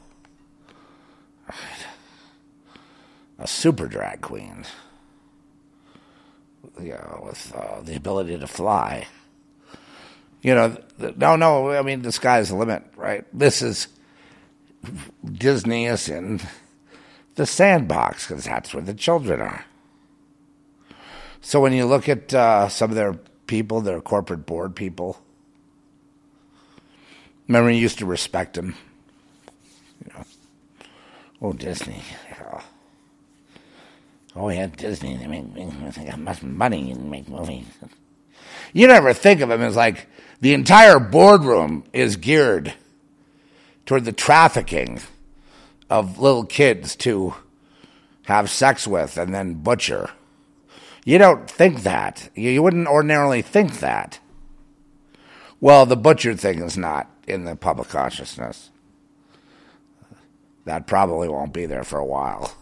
A 3.38 3.46
super 3.46 3.86
drag 3.86 4.20
queen 4.20 4.64
you 6.82 6.92
know, 6.92 7.22
with 7.26 7.52
uh, 7.54 7.80
the 7.82 7.96
ability 7.96 8.38
to 8.38 8.46
fly. 8.46 9.06
You 10.42 10.54
know, 10.54 10.76
no, 11.16 11.36
no. 11.36 11.70
I 11.70 11.82
mean, 11.82 12.02
the 12.02 12.12
sky's 12.12 12.48
the 12.48 12.56
limit, 12.56 12.82
right? 12.96 13.24
This 13.32 13.62
is 13.62 13.88
Disney 15.30 15.86
is 15.86 16.08
in 16.08 16.40
the 17.34 17.46
sandbox 17.46 18.26
because 18.26 18.44
that's 18.44 18.72
where 18.72 18.82
the 18.82 18.94
children 18.94 19.40
are. 19.40 19.64
So 21.40 21.60
when 21.60 21.72
you 21.72 21.86
look 21.86 22.08
at 22.08 22.32
uh, 22.34 22.68
some 22.68 22.90
of 22.90 22.96
their 22.96 23.14
people, 23.46 23.80
their 23.80 24.00
corporate 24.00 24.46
board 24.46 24.76
people, 24.76 25.20
remember 27.48 27.70
you 27.70 27.80
used 27.80 27.98
to 27.98 28.06
respect 28.06 28.54
them. 28.54 28.74
You 30.04 30.12
know, 30.12 30.24
oh 31.42 31.52
Disney. 31.52 32.02
Oh 34.36 34.48
yeah, 34.48 34.66
Disney. 34.66 35.16
They 35.16 35.26
make, 35.26 35.52
make 35.54 35.94
they 35.94 36.04
got 36.04 36.18
much 36.18 36.42
money 36.42 36.92
and 36.92 37.10
make 37.10 37.28
movies. 37.28 37.66
You 38.72 38.86
never 38.86 39.12
think 39.12 39.40
of 39.40 39.48
them 39.48 39.62
as 39.62 39.76
like 39.76 40.06
the 40.40 40.54
entire 40.54 40.98
boardroom 40.98 41.84
is 41.92 42.16
geared 42.16 42.74
toward 43.86 44.04
the 44.04 44.12
trafficking 44.12 45.00
of 45.88 46.18
little 46.18 46.44
kids 46.44 46.94
to 46.96 47.34
have 48.24 48.50
sex 48.50 48.86
with 48.86 49.16
and 49.18 49.34
then 49.34 49.54
butcher. 49.54 50.10
You 51.04 51.18
don't 51.18 51.50
think 51.50 51.82
that. 51.82 52.30
You, 52.34 52.62
wouldn't 52.62 52.86
ordinarily 52.86 53.42
think 53.42 53.80
that. 53.80 54.20
Well, 55.60 55.86
the 55.86 55.96
butcher 55.96 56.34
thing 56.34 56.62
is 56.62 56.76
not 56.76 57.10
in 57.26 57.44
the 57.44 57.56
public 57.56 57.88
consciousness. 57.88 58.70
That 60.64 60.86
probably 60.86 61.28
won't 61.28 61.52
be 61.52 61.66
there 61.66 61.84
for 61.84 61.98
a 61.98 62.04
while. 62.04 62.54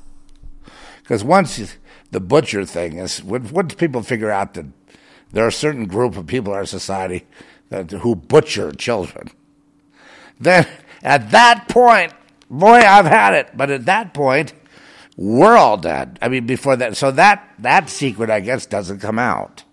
Because 1.03 1.25
once 1.25 1.59
you- 1.59 1.69
the 2.11 2.21
butcher 2.21 2.65
thing 2.65 2.99
is, 2.99 3.23
once 3.23 3.75
people 3.75 4.03
figure 4.03 4.31
out 4.31 4.55
that 4.55 4.67
there 5.33 5.45
are 5.45 5.49
a 5.49 5.53
certain 5.53 5.87
group 5.87 6.17
of 6.17 6.27
people 6.27 6.53
in 6.53 6.59
our 6.59 6.65
society 6.65 7.27
that, 7.69 7.91
who 7.91 8.15
butcher 8.15 8.73
children, 8.73 9.29
then 10.41 10.67
at 11.03 11.31
that 11.31 11.69
point, 11.69 12.13
boy, 12.51 12.79
I've 12.79 13.07
had 13.07 13.35
it. 13.35 13.51
But 13.57 13.71
at 13.71 13.87
that 13.87 14.15
point, 14.15 14.53
we're 15.17 15.57
all 15.57 15.77
dead. 15.77 16.19
I 16.23 16.29
mean, 16.29 16.47
before 16.47 16.77
that, 16.77 16.97
so 16.97 17.11
that 17.13 17.49
that 17.59 17.89
secret, 17.91 18.31
I 18.31 18.41
guess, 18.41 18.67
doesn't 18.67 19.01
come 19.01 19.19
out. 19.19 19.65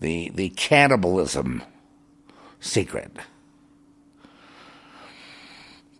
The 0.00 0.30
the 0.34 0.50
cannibalism 0.50 1.62
secret. 2.60 3.16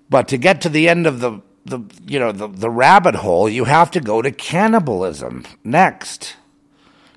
But 0.09 0.29
to 0.29 0.37
get 0.37 0.61
to 0.61 0.69
the 0.69 0.89
end 0.89 1.07
of 1.07 1.21
the, 1.21 1.41
the 1.65 1.81
you 2.07 2.19
know 2.19 2.33
the, 2.33 2.49
the 2.49 2.71
rabbit 2.71 3.17
hole, 3.17 3.49
you 3.49 3.65
have 3.65 3.91
to 3.93 4.01
go 4.01 4.23
to 4.23 4.31
cannibalism 4.31 5.45
next. 5.65 6.37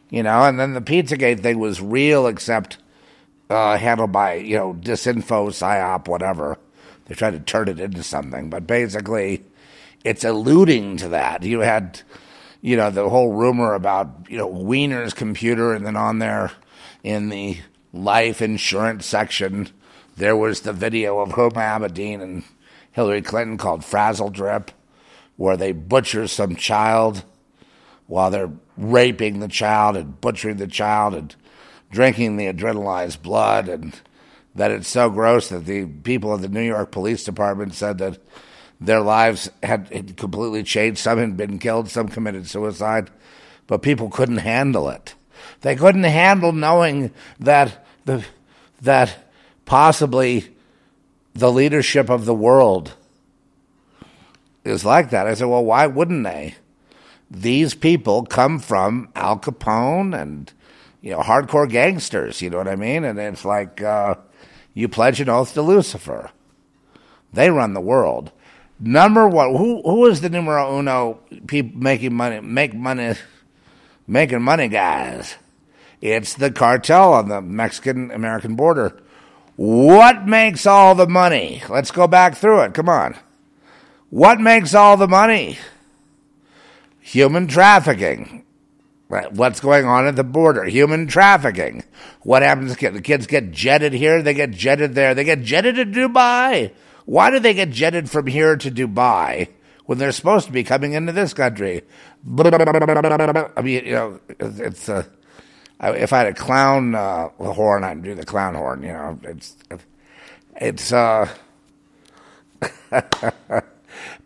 You 0.09 0.23
know, 0.23 0.43
and 0.43 0.59
then 0.59 0.73
the 0.73 0.81
Pizzagate 0.81 1.41
thing 1.41 1.59
was 1.59 1.81
real, 1.81 2.25
except 2.25 2.77
uh, 3.49 3.77
handled 3.77 4.11
by, 4.11 4.35
you 4.35 4.57
know, 4.57 4.73
disinfo, 4.73 5.49
psyop, 5.49 6.07
whatever. 6.07 6.57
They 7.09 7.15
tried 7.15 7.31
to 7.31 7.39
turn 7.39 7.67
it 7.67 7.79
into 7.79 8.03
something, 8.03 8.51
but 8.51 8.67
basically 8.67 9.43
it's 10.05 10.23
alluding 10.23 10.97
to 10.97 11.09
that. 11.09 11.41
You 11.41 11.61
had, 11.61 12.01
you 12.61 12.77
know, 12.77 12.91
the 12.91 13.09
whole 13.09 13.33
rumor 13.33 13.73
about, 13.73 14.27
you 14.29 14.37
know, 14.37 14.47
Weiner's 14.47 15.13
computer, 15.13 15.73
and 15.73 15.83
then 15.83 15.95
on 15.95 16.19
there 16.19 16.51
in 17.03 17.29
the 17.29 17.57
life 17.91 18.43
insurance 18.43 19.07
section, 19.07 19.69
there 20.17 20.37
was 20.37 20.61
the 20.61 20.71
video 20.71 21.19
of 21.19 21.29
Huma 21.29 21.79
Abedin 21.79 22.21
and 22.21 22.43
Hillary 22.91 23.23
Clinton 23.23 23.57
called 23.57 23.83
Frazzle 23.83 24.29
Drip, 24.29 24.69
where 25.35 25.57
they 25.57 25.71
butcher 25.71 26.27
some 26.27 26.55
child 26.55 27.23
while 28.05 28.29
they're 28.29 28.51
raping 28.77 29.39
the 29.39 29.47
child 29.47 29.97
and 29.97 30.21
butchering 30.21 30.57
the 30.57 30.67
child 30.67 31.15
and 31.15 31.35
drinking 31.91 32.37
the 32.37 32.45
adrenalized 32.45 33.23
blood 33.23 33.67
and 33.67 33.99
that 34.59 34.71
it's 34.71 34.89
so 34.89 35.09
gross 35.09 35.47
that 35.47 35.65
the 35.65 35.85
people 35.85 36.33
of 36.33 36.41
the 36.41 36.49
New 36.49 36.61
York 36.61 36.91
Police 36.91 37.23
Department 37.23 37.73
said 37.73 37.97
that 37.99 38.19
their 38.81 38.99
lives 38.99 39.49
had, 39.63 39.87
had 39.87 40.17
completely 40.17 40.63
changed. 40.63 40.99
Some 40.99 41.17
had 41.17 41.37
been 41.37 41.59
killed, 41.59 41.89
some 41.89 42.09
committed 42.09 42.45
suicide, 42.45 43.09
but 43.67 43.81
people 43.81 44.09
couldn't 44.09 44.39
handle 44.39 44.89
it. 44.89 45.15
They 45.61 45.77
couldn't 45.77 46.03
handle 46.03 46.51
knowing 46.51 47.13
that 47.39 47.85
the 48.03 48.25
that 48.81 49.31
possibly 49.63 50.53
the 51.33 51.53
leadership 51.53 52.09
of 52.09 52.25
the 52.25 52.35
world 52.35 52.95
is 54.65 54.83
like 54.83 55.09
that. 55.11 55.25
I 55.25 55.35
said, 55.35 55.47
well, 55.47 55.63
why 55.63 55.87
wouldn't 55.87 56.25
they? 56.25 56.55
These 57.31 57.75
people 57.75 58.25
come 58.25 58.59
from 58.59 59.07
Al 59.15 59.39
Capone 59.39 60.13
and 60.21 60.51
you 61.01 61.11
know 61.11 61.19
hardcore 61.19 61.69
gangsters. 61.69 62.41
You 62.41 62.49
know 62.49 62.57
what 62.57 62.67
I 62.67 62.75
mean? 62.75 63.05
And 63.05 63.17
it's 63.17 63.45
like 63.45 63.81
uh, 63.81 64.15
you 64.73 64.87
pledge 64.87 65.19
an 65.21 65.29
oath 65.29 65.53
to 65.53 65.61
Lucifer. 65.61 66.31
They 67.33 67.49
run 67.49 67.73
the 67.73 67.81
world. 67.81 68.31
Number 68.79 69.27
one, 69.27 69.55
who 69.55 69.81
who 69.81 70.05
is 70.05 70.21
the 70.21 70.29
numero 70.29 70.79
uno 70.79 71.19
people 71.47 71.77
making 71.79 72.13
money, 72.13 72.39
make 72.39 72.73
money, 72.73 73.15
making 74.07 74.41
money 74.41 74.67
guys? 74.69 75.35
It's 76.01 76.33
the 76.33 76.49
cartel 76.49 77.13
on 77.13 77.27
the 77.27 77.41
Mexican 77.41 78.09
American 78.11 78.55
border. 78.55 78.97
What 79.57 80.25
makes 80.25 80.65
all 80.65 80.95
the 80.95 81.07
money? 81.07 81.61
Let's 81.67 81.91
go 81.91 82.07
back 82.07 82.37
through 82.37 82.61
it. 82.61 82.73
Come 82.73 82.87
on. 82.87 83.15
What 84.09 84.39
makes 84.39 84.73
all 84.73 84.95
the 84.95 85.07
money? 85.07 85.57
Human 87.01 87.47
trafficking. 87.47 88.45
What's 89.09 89.59
going 89.59 89.85
on 89.85 90.05
at 90.05 90.15
the 90.15 90.23
border? 90.23 90.65
Human 90.65 91.07
trafficking. 91.07 91.83
What 92.21 92.43
happens? 92.43 92.75
The 92.77 93.01
kids 93.01 93.25
get 93.25 93.51
jetted 93.51 93.93
here, 93.93 94.21
they 94.21 94.35
get 94.35 94.51
jetted 94.51 94.93
there, 94.93 95.15
they 95.15 95.23
get 95.23 95.41
jetted 95.41 95.75
to 95.77 95.85
Dubai. 95.85 96.71
Why 97.05 97.31
do 97.31 97.39
they 97.39 97.55
get 97.55 97.71
jetted 97.71 98.07
from 98.07 98.27
here 98.27 98.55
to 98.55 98.69
Dubai 98.69 99.49
when 99.87 99.97
they're 99.97 100.11
supposed 100.11 100.45
to 100.45 100.51
be 100.51 100.63
coming 100.63 100.93
into 100.93 101.11
this 101.11 101.33
country? 101.33 101.81
I 102.23 103.61
mean, 103.63 103.85
you 103.85 103.93
know, 103.93 104.19
it's 104.39 104.89
uh, 104.89 105.03
if 105.81 106.13
I 106.13 106.17
had 106.19 106.27
a 106.27 106.33
clown 106.35 106.93
uh, 106.93 107.29
horn, 107.29 107.83
I'd 107.83 108.03
do 108.03 108.13
the 108.13 108.25
clown 108.25 108.53
horn. 108.53 108.83
You 108.83 108.93
know, 108.93 109.19
it's 109.23 109.57
it's 110.55 110.93
uh, 110.93 111.27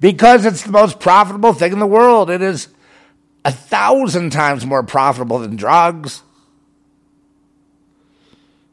because 0.01 0.45
it's 0.45 0.63
the 0.63 0.71
most 0.73 0.99
profitable 0.99 1.53
thing 1.53 1.71
in 1.71 1.79
the 1.79 1.87
world. 1.87 2.29
It 2.29 2.41
is 2.41 2.67
a 3.45 3.51
thousand 3.51 4.31
times 4.31 4.65
more 4.65 4.83
profitable 4.83 5.39
than 5.39 5.55
drugs. 5.55 6.23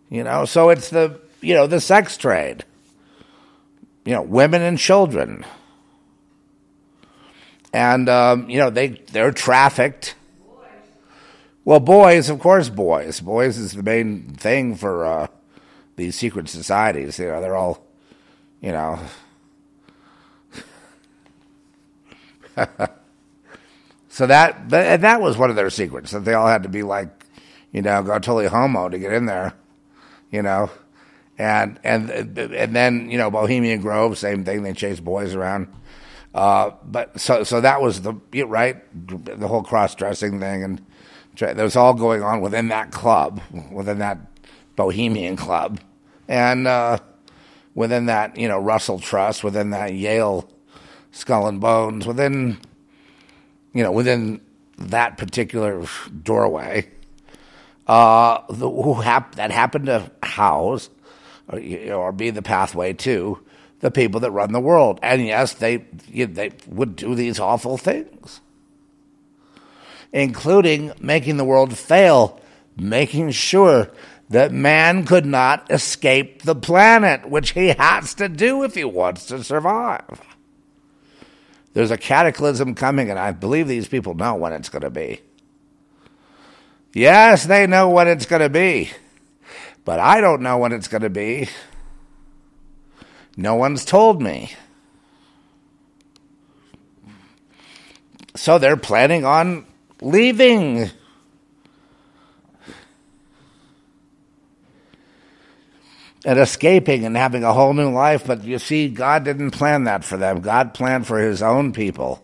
You 0.08 0.24
know, 0.24 0.44
so 0.44 0.70
it's 0.70 0.90
the 0.90 1.20
you 1.40 1.54
know 1.54 1.66
the 1.66 1.80
sex 1.80 2.16
trade. 2.16 2.64
You 4.04 4.14
know, 4.14 4.22
women 4.22 4.62
and 4.62 4.78
children, 4.78 5.44
and 7.72 8.08
um, 8.08 8.48
you 8.50 8.58
know 8.58 8.70
they 8.70 8.88
they're 9.12 9.32
trafficked. 9.32 10.14
Well, 11.64 11.80
boys, 11.80 12.30
of 12.30 12.40
course, 12.40 12.68
boys. 12.70 13.20
Boys 13.20 13.58
is 13.58 13.72
the 13.72 13.82
main 13.82 14.34
thing 14.34 14.74
for 14.74 15.04
uh, 15.04 15.26
these 15.96 16.16
secret 16.16 16.48
societies. 16.48 17.18
You 17.18 17.26
know, 17.26 17.40
they're 17.40 17.54
all, 17.54 17.86
you 18.60 18.72
know. 18.72 18.98
So 24.20 24.26
that 24.26 24.68
that 24.68 25.22
was 25.22 25.38
one 25.38 25.48
of 25.48 25.56
their 25.56 25.70
secrets 25.70 26.10
that 26.10 26.26
they 26.26 26.34
all 26.34 26.46
had 26.46 26.64
to 26.64 26.68
be 26.68 26.82
like, 26.82 27.08
you 27.72 27.80
know, 27.80 28.02
go 28.02 28.12
totally 28.18 28.48
homo 28.48 28.90
to 28.90 28.98
get 28.98 29.14
in 29.14 29.24
there, 29.24 29.54
you 30.30 30.42
know, 30.42 30.68
and 31.38 31.80
and 31.84 32.10
and 32.10 32.76
then 32.76 33.10
you 33.10 33.16
know 33.16 33.30
Bohemian 33.30 33.80
Grove, 33.80 34.18
same 34.18 34.44
thing. 34.44 34.62
They 34.62 34.74
chase 34.74 35.00
boys 35.00 35.34
around, 35.34 35.68
uh, 36.34 36.72
but 36.84 37.18
so 37.18 37.44
so 37.44 37.62
that 37.62 37.80
was 37.80 38.02
the 38.02 38.12
right 38.44 38.76
the 38.92 39.48
whole 39.48 39.62
cross 39.62 39.94
dressing 39.94 40.38
thing, 40.38 40.64
and 40.64 40.84
that 41.38 41.56
was 41.56 41.74
all 41.74 41.94
going 41.94 42.22
on 42.22 42.42
within 42.42 42.68
that 42.68 42.90
club, 42.90 43.40
within 43.72 44.00
that 44.00 44.18
Bohemian 44.76 45.36
club, 45.36 45.80
and 46.28 46.66
uh, 46.66 46.98
within 47.74 48.04
that 48.04 48.36
you 48.36 48.48
know 48.48 48.58
Russell 48.58 48.98
Trust, 48.98 49.42
within 49.42 49.70
that 49.70 49.94
Yale 49.94 50.46
Skull 51.10 51.46
and 51.46 51.58
Bones, 51.58 52.06
within 52.06 52.58
you 53.72 53.82
know, 53.82 53.92
within 53.92 54.40
that 54.78 55.18
particular 55.18 55.84
doorway, 56.22 56.88
uh, 57.86 58.42
the, 58.48 58.68
who 58.70 58.94
hap- 58.94 59.34
that 59.34 59.50
happened 59.50 59.86
to 59.86 60.10
house 60.22 60.90
or, 61.48 61.60
or, 61.92 62.12
be 62.12 62.30
the 62.30 62.42
pathway 62.42 62.92
to 62.92 63.38
the 63.80 63.90
people 63.90 64.20
that 64.20 64.30
run 64.30 64.52
the 64.52 64.60
world. 64.60 65.00
And 65.02 65.26
yes, 65.26 65.54
they 65.54 65.84
you, 66.08 66.26
they 66.26 66.52
would 66.66 66.96
do 66.96 67.14
these 67.14 67.40
awful 67.40 67.76
things, 67.76 68.40
including 70.12 70.92
making 71.00 71.36
the 71.36 71.44
world 71.44 71.76
fail, 71.76 72.40
making 72.76 73.32
sure 73.32 73.90
that 74.28 74.52
man 74.52 75.04
could 75.04 75.26
not 75.26 75.70
escape 75.70 76.42
the 76.42 76.54
planet, 76.54 77.28
which 77.28 77.50
he 77.50 77.68
has 77.68 78.14
to 78.14 78.28
do 78.28 78.62
if 78.62 78.74
he 78.74 78.84
wants 78.84 79.26
to 79.26 79.42
survive. 79.42 80.29
There's 81.72 81.90
a 81.90 81.96
cataclysm 81.96 82.74
coming, 82.74 83.10
and 83.10 83.18
I 83.18 83.32
believe 83.32 83.68
these 83.68 83.88
people 83.88 84.14
know 84.14 84.34
when 84.34 84.52
it's 84.52 84.68
going 84.68 84.82
to 84.82 84.90
be. 84.90 85.20
Yes, 86.92 87.44
they 87.44 87.66
know 87.66 87.88
when 87.90 88.08
it's 88.08 88.26
going 88.26 88.42
to 88.42 88.48
be, 88.48 88.90
but 89.84 90.00
I 90.00 90.20
don't 90.20 90.42
know 90.42 90.58
when 90.58 90.72
it's 90.72 90.88
going 90.88 91.02
to 91.02 91.10
be. 91.10 91.48
No 93.36 93.54
one's 93.54 93.84
told 93.84 94.20
me. 94.20 94.52
So 98.34 98.58
they're 98.58 98.76
planning 98.76 99.24
on 99.24 99.66
leaving. 100.00 100.90
And 106.24 106.38
escaping 106.38 107.04
and 107.04 107.16
having 107.16 107.44
a 107.44 107.52
whole 107.52 107.72
new 107.72 107.90
life. 107.90 108.26
But 108.26 108.44
you 108.44 108.58
see, 108.58 108.88
God 108.88 109.24
didn't 109.24 109.52
plan 109.52 109.84
that 109.84 110.04
for 110.04 110.16
them. 110.16 110.40
God 110.40 110.74
planned 110.74 111.06
for 111.06 111.18
His 111.18 111.42
own 111.42 111.72
people 111.72 112.22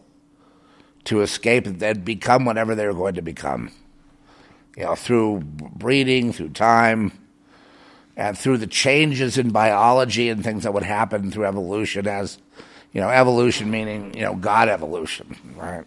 to 1.04 1.20
escape 1.22 1.66
and 1.66 2.04
become 2.04 2.44
whatever 2.44 2.74
they 2.74 2.86
were 2.86 2.94
going 2.94 3.14
to 3.14 3.22
become. 3.22 3.70
You 4.76 4.84
know, 4.84 4.94
through 4.94 5.40
breeding, 5.40 6.32
through 6.32 6.50
time, 6.50 7.12
and 8.16 8.36
through 8.36 8.58
the 8.58 8.66
changes 8.66 9.38
in 9.38 9.50
biology 9.50 10.28
and 10.28 10.42
things 10.42 10.64
that 10.64 10.74
would 10.74 10.82
happen 10.82 11.30
through 11.30 11.44
evolution 11.44 12.06
as, 12.06 12.38
you 12.92 13.00
know, 13.00 13.08
evolution 13.08 13.70
meaning, 13.70 14.14
you 14.14 14.22
know, 14.22 14.34
God 14.34 14.68
evolution, 14.68 15.36
right? 15.56 15.84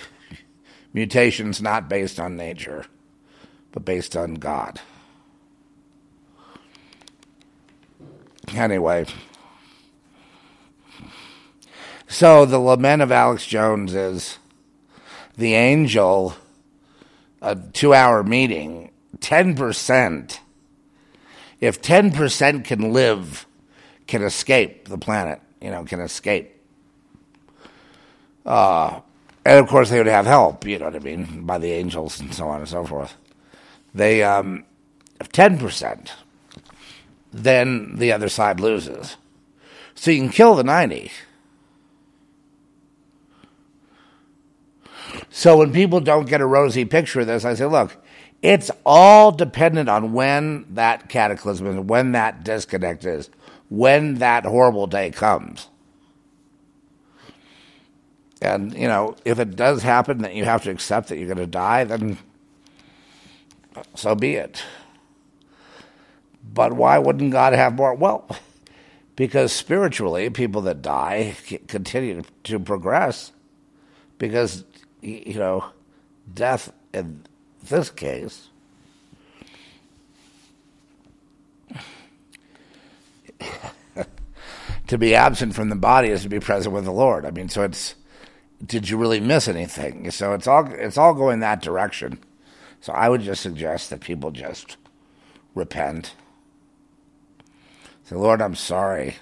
Mutations 0.92 1.62
not 1.62 1.88
based 1.88 2.18
on 2.18 2.36
nature, 2.36 2.86
but 3.72 3.84
based 3.84 4.16
on 4.16 4.34
God. 4.34 4.80
Anyway. 8.54 9.06
So 12.08 12.44
the 12.44 12.58
lament 12.58 13.02
of 13.02 13.10
Alex 13.10 13.46
Jones 13.46 13.94
is 13.94 14.38
the 15.36 15.54
angel, 15.54 16.34
a 17.42 17.56
two 17.56 17.92
hour 17.92 18.22
meeting, 18.22 18.90
10%. 19.18 20.38
If 21.60 21.82
10% 21.82 22.64
can 22.64 22.92
live, 22.92 23.46
can 24.06 24.22
escape 24.22 24.88
the 24.88 24.98
planet, 24.98 25.40
you 25.60 25.70
know, 25.70 25.84
can 25.84 26.00
escape. 26.00 26.52
Uh, 28.44 29.00
and 29.44 29.58
of 29.58 29.68
course, 29.68 29.90
they 29.90 29.98
would 29.98 30.06
have 30.06 30.26
help, 30.26 30.66
you 30.66 30.78
know 30.78 30.86
what 30.86 30.96
I 30.96 31.00
mean, 31.00 31.44
by 31.44 31.58
the 31.58 31.72
angels 31.72 32.20
and 32.20 32.32
so 32.34 32.48
on 32.48 32.60
and 32.60 32.68
so 32.68 32.84
forth. 32.84 33.16
They, 33.94 34.22
um, 34.22 34.64
10%, 35.20 36.10
then 37.32 37.96
the 37.96 38.12
other 38.12 38.28
side 38.28 38.60
loses. 38.60 39.16
So 39.94 40.10
you 40.10 40.20
can 40.20 40.30
kill 40.30 40.54
the 40.54 40.64
90. 40.64 41.10
So 45.30 45.58
when 45.58 45.72
people 45.72 46.00
don't 46.00 46.28
get 46.28 46.40
a 46.40 46.46
rosy 46.46 46.84
picture 46.84 47.20
of 47.20 47.26
this, 47.26 47.44
I 47.44 47.54
say, 47.54 47.66
look, 47.66 47.96
it's 48.42 48.70
all 48.84 49.32
dependent 49.32 49.88
on 49.88 50.12
when 50.12 50.66
that 50.74 51.08
cataclysm 51.08 51.66
is, 51.66 51.78
when 51.78 52.12
that 52.12 52.44
disconnect 52.44 53.04
is, 53.04 53.30
when 53.68 54.16
that 54.16 54.44
horrible 54.44 54.86
day 54.86 55.10
comes. 55.10 55.68
And, 58.40 58.74
you 58.74 58.86
know, 58.86 59.16
if 59.24 59.38
it 59.38 59.56
does 59.56 59.82
happen 59.82 60.18
that 60.18 60.34
you 60.34 60.44
have 60.44 60.62
to 60.64 60.70
accept 60.70 61.08
that 61.08 61.16
you're 61.18 61.26
going 61.26 61.38
to 61.38 61.46
die, 61.46 61.84
then 61.84 62.18
so 63.94 64.14
be 64.14 64.34
it. 64.34 64.62
But 66.52 66.72
why 66.72 66.98
wouldn't 66.98 67.32
God 67.32 67.52
have 67.52 67.74
more? 67.74 67.94
Well, 67.94 68.28
because 69.16 69.52
spiritually, 69.52 70.30
people 70.30 70.62
that 70.62 70.82
die 70.82 71.36
continue 71.66 72.22
to 72.44 72.58
progress 72.58 73.32
because, 74.18 74.64
you 75.00 75.38
know, 75.38 75.66
death 76.32 76.72
in 76.92 77.22
this 77.62 77.90
case 77.90 78.48
to 84.86 84.98
be 84.98 85.14
absent 85.14 85.54
from 85.54 85.68
the 85.68 85.76
body 85.76 86.08
is 86.08 86.22
to 86.22 86.28
be 86.28 86.40
present 86.40 86.74
with 86.74 86.84
the 86.84 86.92
Lord. 86.92 87.24
I 87.26 87.30
mean, 87.30 87.48
so 87.48 87.62
it's 87.62 87.94
did 88.64 88.88
you 88.88 88.96
really 88.96 89.20
miss 89.20 89.48
anything? 89.48 90.10
So 90.10 90.32
it's 90.32 90.46
all 90.46 90.66
it's 90.66 90.96
all 90.96 91.14
going 91.14 91.40
that 91.40 91.60
direction. 91.60 92.18
So 92.80 92.92
I 92.92 93.08
would 93.08 93.20
just 93.22 93.42
suggest 93.42 93.90
that 93.90 94.00
people 94.00 94.30
just 94.30 94.76
repent. 95.54 96.14
Say, 98.06 98.16
Lord, 98.16 98.40
I'm 98.40 98.54
sorry. 98.54 99.16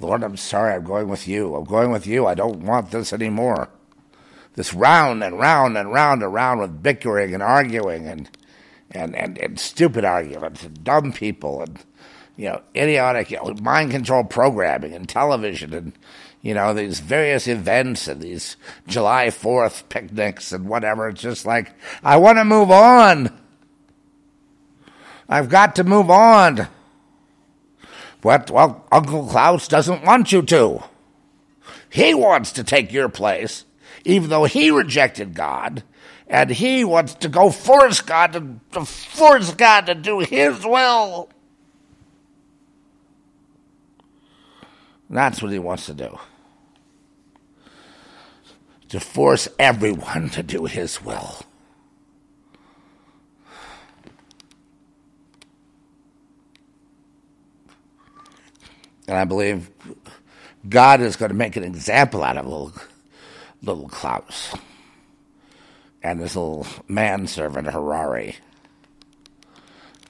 Lord, 0.00 0.22
I'm 0.22 0.36
sorry. 0.36 0.74
I'm 0.74 0.84
going 0.84 1.08
with 1.08 1.26
you. 1.26 1.54
I'm 1.54 1.64
going 1.64 1.90
with 1.90 2.06
you. 2.06 2.26
I 2.26 2.34
don't 2.34 2.60
want 2.60 2.90
this 2.90 3.12
anymore. 3.12 3.68
This 4.54 4.74
round 4.74 5.22
and 5.22 5.38
round 5.38 5.76
and 5.76 5.92
round 5.92 6.22
and 6.22 6.32
round 6.32 6.60
with 6.60 6.82
bickering 6.82 7.34
and 7.34 7.42
arguing 7.42 8.06
and 8.06 8.28
and, 8.90 9.14
and, 9.14 9.36
and 9.38 9.60
stupid 9.60 10.04
arguments 10.04 10.62
and 10.64 10.82
dumb 10.82 11.12
people 11.12 11.60
and 11.60 11.78
you 12.38 12.48
know 12.48 12.62
idiotic 12.74 13.30
you 13.30 13.36
know, 13.36 13.54
mind 13.60 13.90
control 13.90 14.24
programming 14.24 14.94
and 14.94 15.06
television 15.06 15.74
and 15.74 15.92
you 16.40 16.54
know, 16.54 16.72
these 16.72 17.00
various 17.00 17.48
events 17.48 18.06
and 18.06 18.22
these 18.22 18.56
July 18.86 19.26
4th 19.26 19.88
picnics 19.88 20.52
and 20.52 20.68
whatever. 20.68 21.08
It's 21.08 21.20
just 21.20 21.44
like, 21.44 21.72
I 22.02 22.16
want 22.16 22.38
to 22.38 22.44
move 22.44 22.70
on. 22.70 23.36
I've 25.28 25.48
got 25.48 25.76
to 25.76 25.84
move 25.84 26.10
on. 26.10 26.68
But, 28.20 28.50
well, 28.50 28.84
Uncle 28.90 29.26
Klaus 29.26 29.68
doesn't 29.68 30.04
want 30.04 30.32
you 30.32 30.42
to. 30.42 30.82
He 31.90 32.14
wants 32.14 32.52
to 32.52 32.64
take 32.64 32.92
your 32.92 33.08
place, 33.08 33.64
even 34.04 34.28
though 34.30 34.44
he 34.44 34.70
rejected 34.70 35.34
God, 35.34 35.82
and 36.26 36.50
he 36.50 36.84
wants 36.84 37.14
to 37.14 37.28
go 37.28 37.50
force 37.50 38.00
God 38.00 38.32
to, 38.32 38.60
to 38.72 38.84
force 38.84 39.54
God 39.54 39.86
to 39.86 39.94
do 39.94 40.18
his 40.20 40.64
will. 40.64 41.30
That's 45.08 45.40
what 45.40 45.52
he 45.52 45.58
wants 45.58 45.86
to 45.86 45.94
do. 45.94 46.18
To 48.90 49.00
force 49.00 49.48
everyone 49.58 50.30
to 50.30 50.42
do 50.42 50.66
his 50.66 51.02
will. 51.02 51.42
And 59.08 59.16
I 59.16 59.24
believe 59.24 59.70
God 60.68 61.00
is 61.00 61.16
going 61.16 61.30
to 61.30 61.36
make 61.36 61.56
an 61.56 61.64
example 61.64 62.22
out 62.22 62.36
of 62.36 62.46
little, 62.46 62.72
little 63.62 63.88
Klaus 63.88 64.54
and 66.02 66.20
his 66.20 66.36
little 66.36 66.66
manservant 66.86 67.68
Harari 67.68 68.36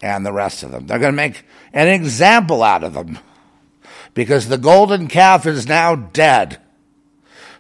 and 0.03 0.27
the 0.27 0.33
rest 0.33 0.63
of 0.63 0.71
them. 0.71 0.87
They're 0.87 0.99
going 0.99 1.13
to 1.13 1.17
make 1.17 1.45
an 1.73 1.89
example 1.89 2.63
out 2.63 2.85
of 2.85 2.95
them 2.95 3.19
because 4.15 4.49
the 4.49 4.59
golden 4.59 5.07
calf 5.07 5.47
is 5.47 5.67
now 5.67 5.95
dead 5.95 6.61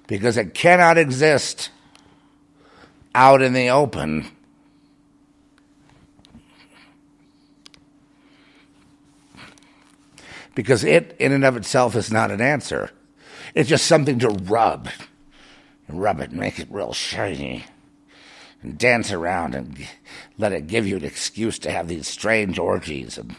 because 0.06 0.36
it 0.36 0.54
cannot 0.54 0.98
exist 0.98 1.70
out 3.14 3.42
in 3.42 3.52
the 3.52 3.68
open. 3.68 4.30
Because 10.58 10.82
it, 10.82 11.14
in 11.20 11.30
and 11.30 11.44
of 11.44 11.56
itself, 11.56 11.94
is 11.94 12.10
not 12.10 12.32
an 12.32 12.40
answer. 12.40 12.90
It's 13.54 13.68
just 13.68 13.86
something 13.86 14.18
to 14.18 14.28
rub. 14.28 14.88
Rub 15.88 16.18
it, 16.18 16.32
make 16.32 16.58
it 16.58 16.66
real 16.68 16.92
shiny, 16.92 17.64
and 18.60 18.76
dance 18.76 19.12
around 19.12 19.54
and 19.54 19.86
let 20.36 20.52
it 20.52 20.66
give 20.66 20.84
you 20.84 20.96
an 20.96 21.04
excuse 21.04 21.60
to 21.60 21.70
have 21.70 21.86
these 21.86 22.08
strange 22.08 22.58
orgies 22.58 23.18
and 23.18 23.36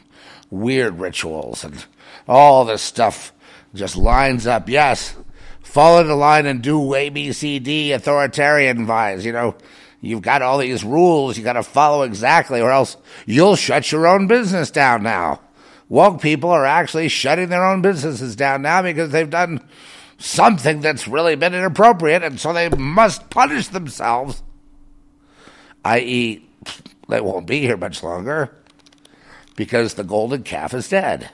weird 0.49 0.97
rituals 0.97 1.65
and 1.65 1.83
all 2.25 2.63
this 2.63 2.81
stuff 2.81 3.33
just 3.75 3.97
lines 3.97 4.47
up. 4.47 4.69
Yes, 4.69 5.13
follow 5.61 6.05
the 6.05 6.15
line 6.15 6.45
and 6.45 6.61
do 6.61 6.79
ABCD 6.79 7.93
authoritarian 7.93 8.87
vibes. 8.87 9.25
You 9.25 9.33
know, 9.33 9.55
you've 9.99 10.21
got 10.21 10.41
all 10.41 10.59
these 10.59 10.85
rules 10.85 11.37
you 11.37 11.43
got 11.43 11.53
to 11.53 11.63
follow 11.63 12.03
exactly, 12.03 12.61
or 12.61 12.71
else 12.71 12.95
you'll 13.25 13.57
shut 13.57 13.91
your 13.91 14.07
own 14.07 14.27
business 14.27 14.71
down 14.71 15.03
now. 15.03 15.41
Woke 15.89 16.21
people 16.21 16.51
are 16.51 16.65
actually 16.65 17.09
shutting 17.09 17.49
their 17.49 17.65
own 17.65 17.81
businesses 17.81 18.35
down 18.35 18.61
now 18.61 18.83
because 18.83 19.11
they've 19.11 19.29
done 19.29 19.67
something 20.19 20.81
that's 20.81 21.07
really 21.07 21.35
been 21.35 21.55
inappropriate, 21.55 22.23
and 22.23 22.39
so 22.39 22.53
they 22.53 22.69
must 22.69 23.29
punish 23.31 23.69
themselves. 23.69 24.43
I.e., 25.83 26.45
they 27.07 27.21
won't 27.21 27.47
be 27.47 27.61
here 27.61 27.77
much 27.77 28.03
longer 28.03 28.55
because 29.55 29.95
the 29.95 30.03
golden 30.03 30.43
calf 30.43 30.73
is 30.75 30.87
dead. 30.87 31.31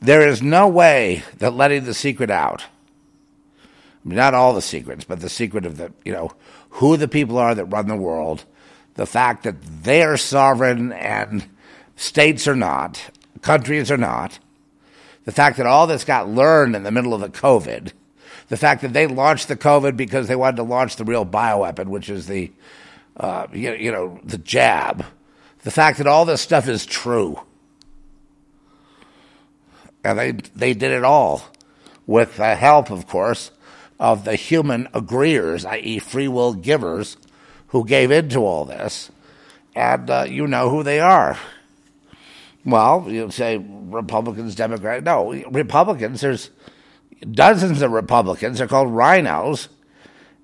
There 0.00 0.26
is 0.26 0.40
no 0.40 0.68
way 0.68 1.22
that 1.38 1.54
letting 1.54 1.84
the 1.84 1.94
secret 1.94 2.30
out, 2.30 2.66
not 4.04 4.34
all 4.34 4.54
the 4.54 4.62
secrets, 4.62 5.04
but 5.04 5.20
the 5.20 5.28
secret 5.28 5.66
of 5.66 5.78
the, 5.78 5.92
you 6.04 6.12
know, 6.12 6.30
who 6.76 6.96
the 6.96 7.08
people 7.08 7.38
are 7.38 7.54
that 7.54 7.66
run 7.66 7.88
the 7.88 7.96
world, 7.96 8.44
the 8.94 9.06
fact 9.06 9.44
that 9.44 9.60
they 9.82 10.02
are 10.02 10.16
sovereign 10.16 10.92
and 10.92 11.46
states 11.96 12.48
are 12.48 12.56
not, 12.56 13.10
countries 13.42 13.90
are 13.90 13.96
not, 13.96 14.38
the 15.24 15.32
fact 15.32 15.56
that 15.56 15.66
all 15.66 15.86
this 15.86 16.04
got 16.04 16.28
learned 16.28 16.76
in 16.76 16.82
the 16.82 16.90
middle 16.90 17.12
of 17.12 17.20
the 17.20 17.28
COVID 17.28 17.92
the 18.48 18.56
fact 18.56 18.82
that 18.82 18.92
they 18.92 19.06
launched 19.06 19.48
the 19.48 19.56
COVID 19.56 19.96
because 19.96 20.28
they 20.28 20.36
wanted 20.36 20.56
to 20.56 20.62
launch 20.62 20.96
the 20.96 21.04
real 21.04 21.26
bioweapon, 21.26 21.86
which 21.86 22.08
is 22.08 22.26
the, 22.26 22.52
uh, 23.16 23.46
you, 23.52 23.72
you 23.74 23.90
know, 23.90 24.20
the 24.22 24.38
jab. 24.38 25.04
The 25.62 25.70
fact 25.70 25.98
that 25.98 26.06
all 26.06 26.24
this 26.24 26.40
stuff 26.40 26.68
is 26.68 26.86
true. 26.86 27.40
And 30.04 30.18
they, 30.18 30.32
they 30.54 30.74
did 30.74 30.92
it 30.92 31.02
all 31.02 31.42
with 32.06 32.36
the 32.36 32.54
help, 32.54 32.90
of 32.90 33.08
course, 33.08 33.50
of 33.98 34.24
the 34.24 34.36
human 34.36 34.88
agreeers, 34.92 35.64
i.e., 35.64 35.98
free 35.98 36.28
will 36.28 36.54
givers, 36.54 37.16
who 37.68 37.84
gave 37.84 38.10
into 38.10 38.40
all 38.40 38.64
this. 38.64 39.10
And 39.74 40.08
uh, 40.08 40.26
you 40.28 40.46
know 40.46 40.70
who 40.70 40.82
they 40.82 41.00
are. 41.00 41.38
Well, 42.64 43.06
you 43.08 43.30
say 43.30 43.58
Republicans, 43.58 44.54
Democrats. 44.54 45.04
No, 45.04 45.32
Republicans, 45.50 46.20
there's 46.20 46.50
dozens 47.30 47.82
of 47.82 47.92
Republicans. 47.92 48.58
They're 48.58 48.66
called 48.66 48.88
RINOs, 48.88 49.68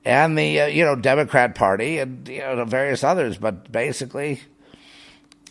and 0.04 0.38
the 0.38 0.60
uh, 0.60 0.66
you 0.66 0.84
know 0.84 0.94
Democrat 0.94 1.54
Party 1.54 1.98
and 1.98 2.28
you 2.28 2.40
know 2.40 2.64
various 2.64 3.02
others. 3.02 3.38
But 3.38 3.72
basically, 3.72 4.40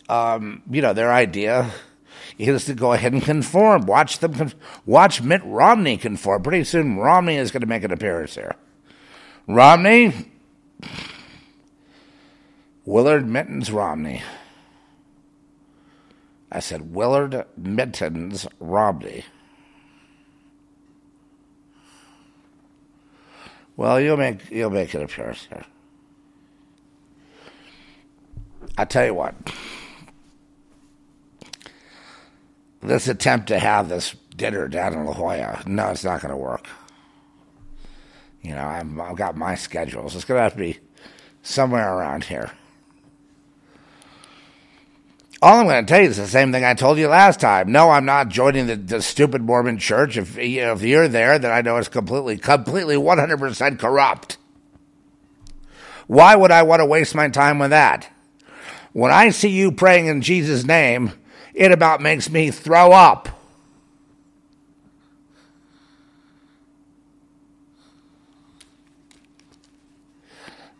um, 0.08 0.62
you 0.70 0.80
know 0.80 0.92
their 0.94 1.12
idea 1.12 1.70
is 2.38 2.64
to 2.66 2.74
go 2.74 2.92
ahead 2.92 3.12
and 3.12 3.22
conform. 3.22 3.86
Watch 3.86 4.18
them. 4.18 4.34
Con- 4.34 4.52
watch 4.86 5.22
Mitt 5.22 5.42
Romney 5.44 5.96
conform. 5.96 6.42
Pretty 6.42 6.64
soon, 6.64 6.96
Romney 6.96 7.36
is 7.36 7.50
going 7.50 7.60
to 7.60 7.66
make 7.66 7.84
an 7.84 7.92
appearance 7.92 8.34
here. 8.34 8.56
Romney, 9.46 10.12
Willard 12.84 13.26
Mittens 13.26 13.70
Romney. 13.70 14.22
I 16.50 16.60
said 16.60 16.94
Willard 16.94 17.46
Mittens 17.56 18.46
Romney. 18.60 19.24
Well, 23.76 24.00
you'll 24.00 24.18
make 24.18 24.50
you'll 24.50 24.70
make 24.70 24.94
it 24.94 25.02
appearance 25.02 25.46
there. 25.50 25.64
I 28.76 28.84
tell 28.84 29.06
you 29.06 29.14
what. 29.14 29.34
This 32.82 33.06
attempt 33.06 33.46
to 33.48 33.58
have 33.58 33.88
this 33.88 34.14
dinner 34.36 34.66
down 34.66 34.94
in 34.94 35.04
La 35.04 35.14
Jolla, 35.14 35.62
no, 35.66 35.90
it's 35.90 36.04
not 36.04 36.20
going 36.20 36.32
to 36.32 36.36
work. 36.36 36.66
You 38.42 38.56
know, 38.56 38.64
i 38.64 38.74
have 38.78 39.16
got 39.16 39.36
my 39.36 39.54
schedules. 39.54 40.16
It's 40.16 40.24
going 40.24 40.38
to 40.38 40.42
have 40.42 40.54
to 40.54 40.58
be 40.58 40.78
somewhere 41.42 41.94
around 41.94 42.24
here. 42.24 42.50
All 45.40 45.60
I'm 45.60 45.66
going 45.66 45.84
to 45.84 45.88
tell 45.88 46.02
you 46.02 46.08
is 46.08 46.16
the 46.16 46.26
same 46.26 46.52
thing 46.52 46.64
I 46.64 46.74
told 46.74 46.98
you 46.98 47.08
last 47.08 47.40
time. 47.40 47.70
No, 47.70 47.90
I'm 47.90 48.04
not 48.04 48.28
joining 48.28 48.66
the, 48.66 48.76
the 48.76 49.02
stupid 49.02 49.42
Mormon 49.42 49.78
church. 49.78 50.16
If, 50.16 50.36
you 50.36 50.60
know, 50.60 50.72
if 50.72 50.82
you're 50.82 51.08
there, 51.08 51.38
then 51.38 51.50
I 51.50 51.62
know 51.62 51.76
it's 51.76 51.88
completely, 51.88 52.36
completely 52.36 52.96
100% 52.96 53.78
corrupt. 53.78 54.38
Why 56.06 56.36
would 56.36 56.50
I 56.50 56.62
want 56.62 56.80
to 56.80 56.86
waste 56.86 57.14
my 57.14 57.28
time 57.28 57.58
with 57.58 57.70
that? 57.70 58.08
When 58.92 59.10
I 59.10 59.30
see 59.30 59.48
you 59.48 59.72
praying 59.72 60.06
in 60.06 60.20
Jesus' 60.20 60.64
name, 60.64 61.12
it 61.54 61.72
about 61.72 62.00
makes 62.00 62.30
me 62.30 62.50
throw 62.50 62.92
up. 62.92 63.28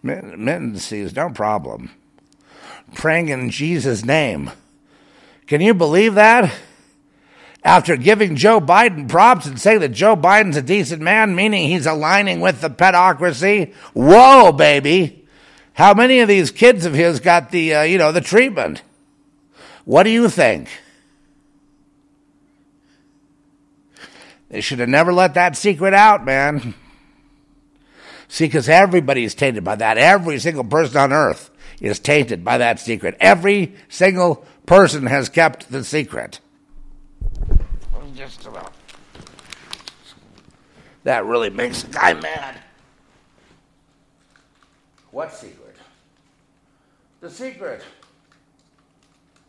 Mitten 0.03 0.77
sees 0.79 1.15
no 1.15 1.31
problem 1.31 1.91
praying 2.95 3.29
in 3.29 3.51
Jesus' 3.51 4.05
name. 4.05 4.51
Can 5.47 5.61
you 5.61 5.75
believe 5.75 6.15
that? 6.15 6.53
After 7.65 7.97
giving 7.97 8.37
Joe 8.37 8.61
Biden 8.61 9.09
props 9.09 9.47
and 9.47 9.61
saying 9.61 9.81
that 9.81 9.91
Joe 9.91 10.17
Biden's 10.17 10.57
a 10.57 10.63
decent 10.63 11.01
man, 11.01 11.35
meaning 11.35 11.69
he's 11.69 11.87
aligning 11.87 12.41
with 12.41 12.61
the 12.61 12.71
pedocracy. 12.71 13.73
Whoa, 13.93 14.53
baby. 14.53 15.27
How 15.75 15.95
many 15.95 16.21
of 16.21 16.29
these 16.29 16.51
kids 16.51 16.85
of 16.85 16.93
his 16.93 17.21
got 17.21 17.51
the, 17.51 17.75
uh, 17.75 17.83
you 17.83 17.99
know, 17.99 18.13
the 18.13 18.21
treatment? 18.21 18.83
What 19.85 20.05
do 20.05 20.11
you 20.11 20.29
think? 20.29 20.69
They 24.49 24.61
should 24.61 24.81
have 24.81 24.89
never 24.89 25.13
let 25.13 25.35
that 25.35 25.57
secret 25.57 25.95
out, 25.95 26.25
man. 26.25 26.75
See, 28.29 28.47
because 28.47 28.69
everybody's 28.69 29.35
tainted 29.35 29.65
by 29.65 29.77
that. 29.77 29.99
Every 29.99 30.39
single 30.39 30.65
person 30.65 30.99
on 30.99 31.13
earth 31.13 31.51
is 31.81 31.99
tainted 31.99 32.45
by 32.45 32.59
that 32.59 32.79
secret. 32.79 33.17
Every 33.21 33.75
single 33.89 34.45
person 34.67 35.07
has 35.07 35.29
kept 35.29 35.71
the 35.71 35.83
secret. 35.85 36.41
Just 38.15 38.47
about. 38.47 38.73
That 41.05 41.25
really 41.25 41.51
makes 41.51 41.83
a 41.83 41.89
guy 41.89 42.13
mad. 42.13 42.61
What 45.11 45.33
secret? 45.33 45.77
The 47.21 47.31
secret. 47.31 47.83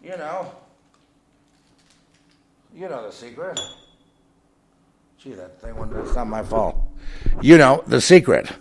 You 0.04 0.18
know. 0.18 0.52
You 2.76 2.90
know 2.90 3.06
the 3.06 3.12
secret. 3.12 3.60
Gee, 5.18 5.34
that 5.34 5.62
thing, 5.62 5.76
it's 5.96 6.16
not 6.16 6.28
my 6.28 6.44
fault. 6.44 6.76
You 7.42 7.58
know 7.58 7.84
the 7.88 8.02
secret. 8.02 8.52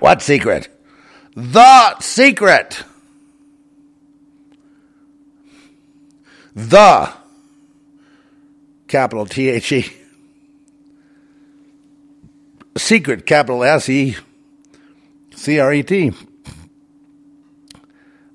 What 0.00 0.22
secret? 0.22 0.68
The 1.36 2.00
secret. 2.00 2.82
The 6.56 7.12
capital 8.88 9.26
T 9.26 9.48
H 9.48 9.72
E 9.72 9.92
secret 12.76 13.26
capital 13.26 13.62
S 13.62 13.88
E 13.88 14.16
C 15.36 15.60
R 15.60 15.72
E 15.72 15.82
T. 15.82 16.12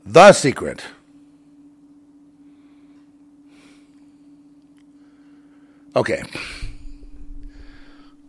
The 0.06 0.34
secret. 0.34 0.84
Okay. 5.96 6.24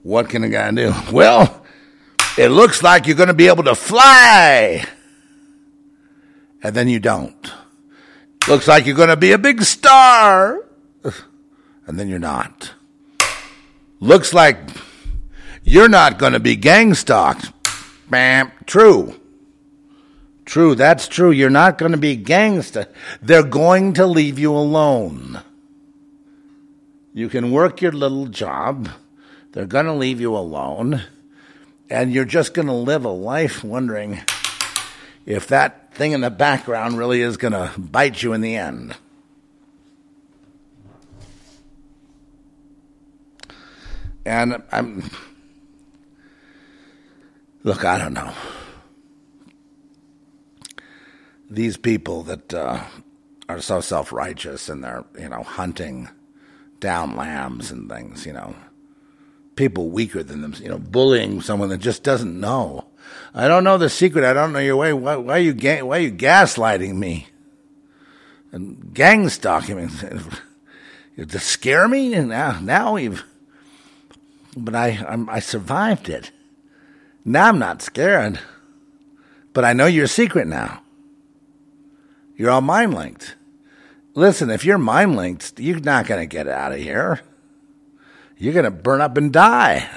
What 0.02 0.28
can 0.28 0.44
a 0.44 0.48
guy 0.48 0.70
do? 0.70 0.94
Well, 1.12 1.64
it 2.38 2.48
looks 2.48 2.82
like 2.82 3.06
you're 3.06 3.16
going 3.16 3.28
to 3.28 3.34
be 3.34 3.48
able 3.48 3.64
to 3.64 3.74
fly. 3.74 4.84
And 6.62 6.74
then 6.74 6.88
you 6.88 6.98
don't. 7.00 7.52
Looks 8.48 8.68
like 8.68 8.86
you're 8.86 8.96
going 8.96 9.08
to 9.08 9.16
be 9.16 9.32
a 9.32 9.38
big 9.38 9.62
star. 9.62 10.64
And 11.88 12.00
then 12.00 12.08
you're 12.08 12.18
not. 12.18 12.72
Looks 14.00 14.34
like 14.34 14.58
you're 15.62 15.88
not 15.88 16.18
going 16.18 16.32
to 16.32 16.40
be 16.40 16.56
gang 16.56 16.94
stalked. 16.94 17.52
Bam. 18.10 18.50
True. 18.66 19.14
True. 20.46 20.76
That's 20.76 21.08
true. 21.08 21.32
You're 21.32 21.50
not 21.50 21.76
going 21.76 21.92
to 21.92 21.98
be 21.98 22.16
gangsta. 22.16 22.86
They're 23.20 23.42
going 23.42 23.92
to 23.94 24.06
leave 24.06 24.38
you 24.38 24.52
alone. 24.52 25.42
You 27.12 27.28
can 27.28 27.50
work 27.50 27.82
your 27.82 27.92
little 27.92 28.26
job. 28.26 28.88
They're 29.52 29.66
going 29.66 29.86
to 29.86 29.92
leave 29.92 30.20
you 30.20 30.36
alone. 30.36 31.02
And 31.90 32.12
you're 32.12 32.24
just 32.24 32.54
going 32.54 32.68
to 32.68 32.74
live 32.74 33.04
a 33.04 33.10
life 33.10 33.64
wondering 33.64 34.20
if 35.24 35.48
that 35.48 35.94
thing 35.94 36.12
in 36.12 36.20
the 36.20 36.30
background 36.30 36.96
really 36.96 37.22
is 37.22 37.36
going 37.36 37.52
to 37.52 37.72
bite 37.76 38.22
you 38.22 38.32
in 38.32 38.40
the 38.40 38.56
end. 38.56 38.94
And 44.24 44.62
I'm, 44.70 45.10
look, 47.62 47.84
I 47.84 47.98
don't 47.98 48.14
know. 48.14 48.32
These 51.48 51.76
people 51.76 52.22
that 52.24 52.52
uh, 52.52 52.82
are 53.48 53.60
so 53.60 53.80
self 53.80 54.12
righteous 54.12 54.68
and 54.68 54.82
they're, 54.82 55.04
you 55.18 55.28
know, 55.28 55.42
hunting 55.42 56.08
down 56.80 57.16
lambs 57.16 57.70
and 57.70 57.88
things, 57.88 58.26
you 58.26 58.32
know, 58.32 58.54
people 59.54 59.88
weaker 59.88 60.22
than 60.22 60.42
them, 60.42 60.54
you 60.60 60.68
know, 60.68 60.78
bullying 60.78 61.40
someone 61.40 61.68
that 61.70 61.78
just 61.78 62.02
doesn't 62.02 62.38
know. 62.38 62.86
I 63.34 63.48
don't 63.48 63.64
know 63.64 63.78
the 63.78 63.88
secret. 63.88 64.24
I 64.24 64.32
don't 64.32 64.52
know 64.52 64.58
your 64.58 64.76
way. 64.76 64.92
Why, 64.92 65.16
why 65.16 65.34
are 65.34 65.40
you 65.40 65.54
ga- 65.54 65.82
why 65.82 65.98
are 65.98 66.02
you 66.02 66.12
gaslighting 66.12 66.94
me? 66.94 67.28
And 68.52 68.94
gang 68.94 69.28
stalking 69.28 69.76
me 69.76 69.88
to 71.26 71.38
scare 71.38 71.88
me. 71.88 72.14
And 72.14 72.28
now, 72.28 72.58
now 72.60 72.94
we've, 72.94 73.24
but 74.56 74.74
I, 74.74 75.04
I'm, 75.08 75.28
I 75.28 75.40
survived 75.40 76.08
it. 76.08 76.30
Now 77.24 77.48
I'm 77.48 77.58
not 77.58 77.82
scared, 77.82 78.38
but 79.52 79.64
I 79.64 79.72
know 79.72 79.86
your 79.86 80.06
secret 80.06 80.46
now. 80.46 80.82
You're 82.36 82.50
all 82.50 82.60
mind 82.60 82.94
linked. 82.94 83.36
Listen, 84.14 84.50
if 84.50 84.64
you're 84.64 84.78
mind 84.78 85.16
linked, 85.16 85.58
you're 85.58 85.80
not 85.80 86.06
going 86.06 86.20
to 86.20 86.26
get 86.26 86.48
out 86.48 86.72
of 86.72 86.78
here 86.78 87.20
you're 88.38 88.52
going 88.52 88.64
to 88.64 88.70
burn 88.70 89.00
up 89.00 89.16
and 89.16 89.32
die. 89.32 89.88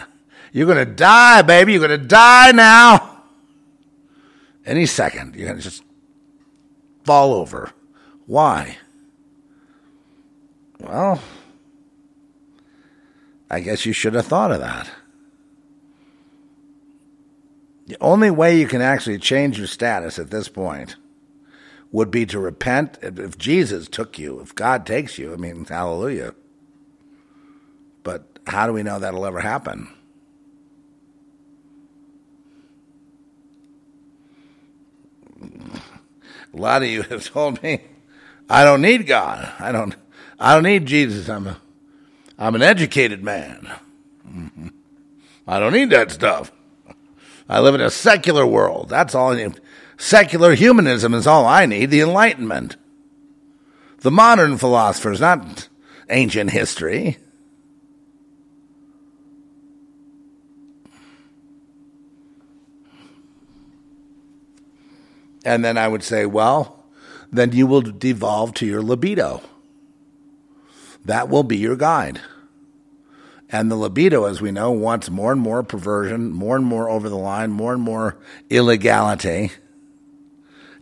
You're 0.52 0.66
going 0.66 0.86
to 0.86 0.92
die, 0.92 1.42
baby. 1.42 1.74
You're 1.74 1.88
going 1.88 2.00
to 2.00 2.08
die 2.08 2.52
now. 2.52 3.24
Any 4.66 4.86
second, 4.86 5.36
you're 5.36 5.48
going 5.48 5.58
to 5.58 5.64
just 5.64 5.84
fall 7.04 7.34
over. 7.34 7.72
Why? 8.26 8.78
Well, 10.80 11.22
I 13.50 13.60
guess 13.60 13.86
you 13.86 13.94
should 13.94 14.14
have 14.14 14.28
thought 14.28 14.52
of 14.52 14.60
that. 14.60 14.90
The 17.88 17.98
only 18.00 18.30
way 18.30 18.58
you 18.58 18.68
can 18.68 18.82
actually 18.82 19.18
change 19.18 19.58
your 19.58 19.68
status 19.68 20.20
at 20.20 20.30
this 20.30 20.48
point 20.48 20.96
would 21.92 22.12
be 22.12 22.26
to 22.28 22.40
repent. 22.40 23.00
If 23.02 23.38
Jesus 23.38 23.88
took 23.88 24.20
you, 24.20 24.40
if 24.40 24.54
God 24.54 24.86
takes 24.86 25.18
you, 25.18 25.34
I 25.34 25.38
mean, 25.38 25.66
hallelujah. 25.66 26.36
But 28.04 28.26
how 28.48 28.68
do 28.68 28.74
we 28.74 28.84
know 28.84 29.00
that'll 29.00 29.26
ever 29.26 29.40
happen? 29.42 29.90
A 35.42 36.58
lot 36.58 36.82
of 36.82 36.90
you 36.90 37.02
have 37.10 37.26
told 37.26 37.62
me, 37.64 37.82
I 38.50 38.64
don't 38.64 38.82
need 38.82 39.06
God. 39.06 39.52
I 39.60 39.72
don't. 39.72 39.96
I 40.40 40.54
don't 40.54 40.64
need 40.64 40.86
Jesus. 40.86 41.30
I'm 41.30 41.48
a. 41.48 41.58
I'm 42.38 42.56
an 42.56 42.62
educated 42.62 43.24
man. 43.24 43.70
I 45.48 45.60
don't 45.60 45.74
need 45.74 45.90
that 45.90 46.12
stuff. 46.12 46.52
I 47.50 47.60
live 47.60 47.76
in 47.76 47.82
a 47.82 47.90
secular 47.90 48.46
world. 48.46 48.90
That's 48.90 49.14
all 49.14 49.34
I 49.34 49.36
need. 49.36 49.60
Secular 50.02 50.56
humanism 50.56 51.14
is 51.14 51.28
all 51.28 51.46
I 51.46 51.66
need. 51.66 51.92
The 51.92 52.00
Enlightenment. 52.00 52.78
The 53.98 54.10
modern 54.10 54.58
philosophers, 54.58 55.20
not 55.20 55.68
ancient 56.10 56.52
history. 56.52 57.18
And 65.44 65.66
then 65.66 65.78
I 65.78 65.90
would 65.90 66.04
say, 66.04 66.26
well, 66.26 66.86
then 67.30 67.52
you 67.52 67.68
will 67.68 67.82
devolve 67.82 68.54
to 68.56 68.66
your 68.66 68.82
libido. 68.82 69.42
That 71.04 71.28
will 71.28 71.44
be 71.44 71.58
your 71.58 71.76
guide. 71.76 72.22
And 73.50 73.70
the 73.70 73.76
libido, 73.76 74.24
as 74.24 74.40
we 74.42 74.52
know, 74.52 74.72
wants 74.72 75.10
more 75.10 75.34
and 75.34 75.42
more 75.42 75.62
perversion, 75.62 76.32
more 76.32 76.56
and 76.56 76.66
more 76.66 76.90
over 76.90 77.10
the 77.10 77.18
line, 77.18 77.52
more 77.52 77.74
and 77.74 77.82
more 77.82 78.18
illegality, 78.50 79.52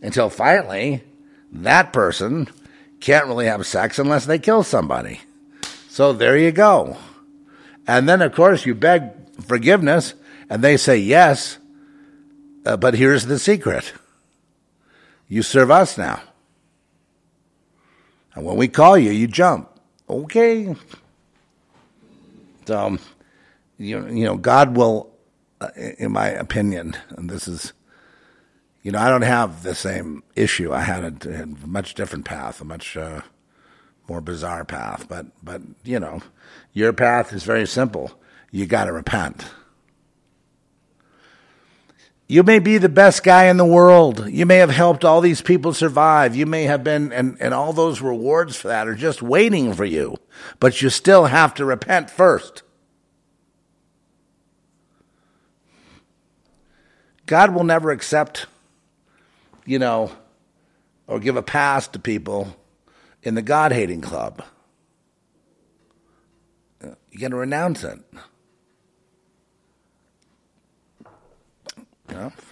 until 0.02 0.30
finally 0.30 1.02
that 1.52 1.92
person 1.92 2.48
can't 3.00 3.26
really 3.26 3.46
have 3.46 3.66
sex 3.66 3.98
unless 3.98 4.26
they 4.26 4.38
kill 4.38 4.62
somebody. 4.62 5.20
So 5.88 6.12
there 6.12 6.36
you 6.36 6.52
go. 6.52 6.96
And 7.86 8.08
then, 8.08 8.20
of 8.22 8.34
course, 8.34 8.66
you 8.66 8.74
beg 8.74 9.02
forgiveness, 9.40 10.14
and 10.50 10.62
they 10.62 10.76
say 10.76 10.98
yes, 10.98 11.58
uh, 12.66 12.76
but 12.76 12.94
here's 12.94 13.26
the 13.26 13.38
secret. 13.38 13.92
You 15.26 15.42
serve 15.42 15.70
us 15.70 15.96
now. 15.96 16.20
And 18.34 18.44
when 18.44 18.56
we 18.56 18.68
call 18.68 18.98
you, 18.98 19.10
you 19.10 19.26
jump. 19.26 19.70
Okay. 20.08 20.74
So, 22.66 22.98
you, 23.78 24.06
you 24.08 24.24
know, 24.24 24.36
God 24.36 24.76
will, 24.76 25.10
uh, 25.60 25.70
in 25.98 26.12
my 26.12 26.28
opinion, 26.28 26.96
and 27.16 27.30
this 27.30 27.48
is, 27.48 27.72
you 28.82 28.92
know, 28.92 28.98
I 28.98 29.10
don't 29.10 29.22
have 29.22 29.62
the 29.62 29.74
same 29.74 30.22
issue. 30.36 30.72
I 30.72 30.80
had 30.80 31.26
a, 31.26 31.42
a 31.42 31.46
much 31.66 31.94
different 31.94 32.24
path, 32.24 32.60
a 32.60 32.64
much 32.64 32.96
uh, 32.96 33.22
more 34.08 34.20
bizarre 34.20 34.64
path. 34.64 35.06
But, 35.08 35.26
but 35.42 35.62
you 35.84 36.00
know, 36.00 36.22
your 36.72 36.92
path 36.92 37.32
is 37.32 37.44
very 37.44 37.66
simple. 37.66 38.18
You 38.50 38.66
got 38.66 38.84
to 38.84 38.92
repent. 38.92 39.44
You 42.30 42.42
may 42.42 42.58
be 42.58 42.76
the 42.76 42.90
best 42.90 43.24
guy 43.24 43.46
in 43.46 43.56
the 43.56 43.64
world. 43.64 44.28
You 44.28 44.44
may 44.44 44.58
have 44.58 44.68
helped 44.68 45.02
all 45.02 45.22
these 45.22 45.40
people 45.40 45.72
survive. 45.72 46.36
You 46.36 46.44
may 46.44 46.64
have 46.64 46.84
been, 46.84 47.10
and, 47.10 47.38
and 47.40 47.54
all 47.54 47.72
those 47.72 48.02
rewards 48.02 48.54
for 48.54 48.68
that 48.68 48.86
are 48.86 48.94
just 48.94 49.22
waiting 49.22 49.72
for 49.72 49.86
you. 49.86 50.18
But 50.60 50.82
you 50.82 50.90
still 50.90 51.24
have 51.24 51.54
to 51.54 51.64
repent 51.64 52.10
first. 52.10 52.62
God 57.24 57.54
will 57.54 57.64
never 57.64 57.90
accept, 57.90 58.44
you 59.68 59.78
know, 59.78 60.10
or 61.06 61.20
give 61.20 61.36
a 61.36 61.42
pass 61.42 61.86
to 61.88 61.98
people 61.98 62.56
in 63.22 63.34
the 63.34 63.42
God 63.42 63.70
hating 63.70 64.00
club. 64.00 64.42
You 66.82 67.18
got 67.18 67.28
to 67.28 67.36
renounce 67.36 67.84
it. 67.84 67.98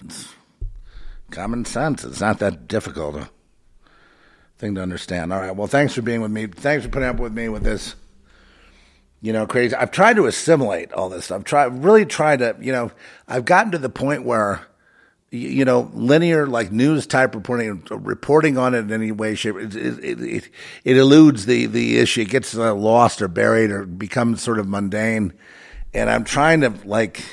It's 0.05 0.33
common 1.31 1.65
sense. 1.65 2.03
It's 2.03 2.21
not 2.21 2.37
that 2.39 2.67
difficult 2.67 3.15
a 3.15 3.29
thing 4.59 4.75
to 4.75 4.81
understand. 4.81 5.33
All 5.33 5.39
right. 5.39 5.55
Well, 5.55 5.67
thanks 5.67 5.93
for 5.93 6.03
being 6.03 6.21
with 6.21 6.31
me. 6.31 6.45
Thanks 6.45 6.85
for 6.85 6.91
putting 6.91 7.09
up 7.09 7.19
with 7.19 7.33
me 7.33 7.49
with 7.49 7.63
this. 7.63 7.95
You 9.21 9.33
know, 9.33 9.47
crazy. 9.47 9.73
I've 9.75 9.89
tried 9.89 10.17
to 10.17 10.27
assimilate 10.27 10.93
all 10.93 11.09
this. 11.09 11.31
I've 11.31 11.43
tried, 11.43 11.83
really 11.83 12.05
tried 12.05 12.39
to. 12.39 12.55
You 12.61 12.71
know, 12.71 12.91
I've 13.27 13.45
gotten 13.45 13.71
to 13.71 13.79
the 13.79 13.89
point 13.89 14.23
where, 14.23 14.67
you 15.29 15.65
know, 15.65 15.91
linear 15.93 16.47
like 16.47 16.71
news 16.71 17.05
type 17.05 17.35
reporting, 17.35 17.83
reporting 17.91 18.57
on 18.57 18.73
it 18.73 18.79
in 18.79 18.93
any 18.93 19.11
way, 19.11 19.35
shape, 19.35 19.57
it 19.57 19.75
it, 19.75 20.21
it, 20.21 20.49
it 20.83 20.97
eludes 20.97 21.45
the 21.45 21.65
the 21.65 21.97
issue. 21.97 22.21
It 22.21 22.29
gets 22.29 22.55
uh, 22.55 22.73
lost 22.73 23.21
or 23.21 23.27
buried 23.27 23.71
or 23.71 23.85
becomes 23.85 24.41
sort 24.41 24.59
of 24.59 24.67
mundane. 24.67 25.33
And 25.93 26.09
I'm 26.09 26.23
trying 26.23 26.61
to 26.61 26.73
like 26.85 27.23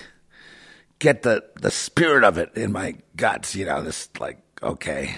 get 0.99 1.23
the, 1.23 1.45
the 1.61 1.71
spirit 1.71 2.25
of 2.25 2.39
it 2.39 2.57
in 2.57 2.73
my 2.73 2.97
guts, 3.15 3.55
you 3.55 3.67
know, 3.67 3.83
this 3.83 4.09
like, 4.19 4.39
okay, 4.63 5.17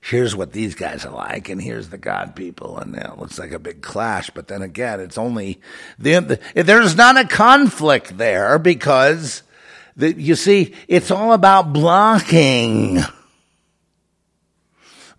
here's 0.00 0.34
what 0.36 0.52
these 0.52 0.74
guys 0.74 1.04
are 1.04 1.14
like, 1.14 1.48
and 1.48 1.60
here's 1.60 1.88
the 1.88 1.98
God 1.98 2.34
people, 2.36 2.78
and 2.78 2.94
it 2.94 3.18
looks 3.18 3.38
like 3.38 3.52
a 3.52 3.58
big 3.58 3.82
clash. 3.82 4.30
But 4.30 4.48
then 4.48 4.62
again, 4.62 5.00
it's 5.00 5.18
only 5.18 5.60
the, 5.98 6.40
the 6.54 6.62
there's 6.62 6.96
not 6.96 7.16
a 7.16 7.24
conflict 7.24 8.18
there 8.18 8.58
because 8.58 9.42
the, 9.96 10.12
you 10.12 10.34
see, 10.34 10.74
it's 10.88 11.10
all 11.10 11.32
about 11.32 11.72
blocking. 11.72 13.00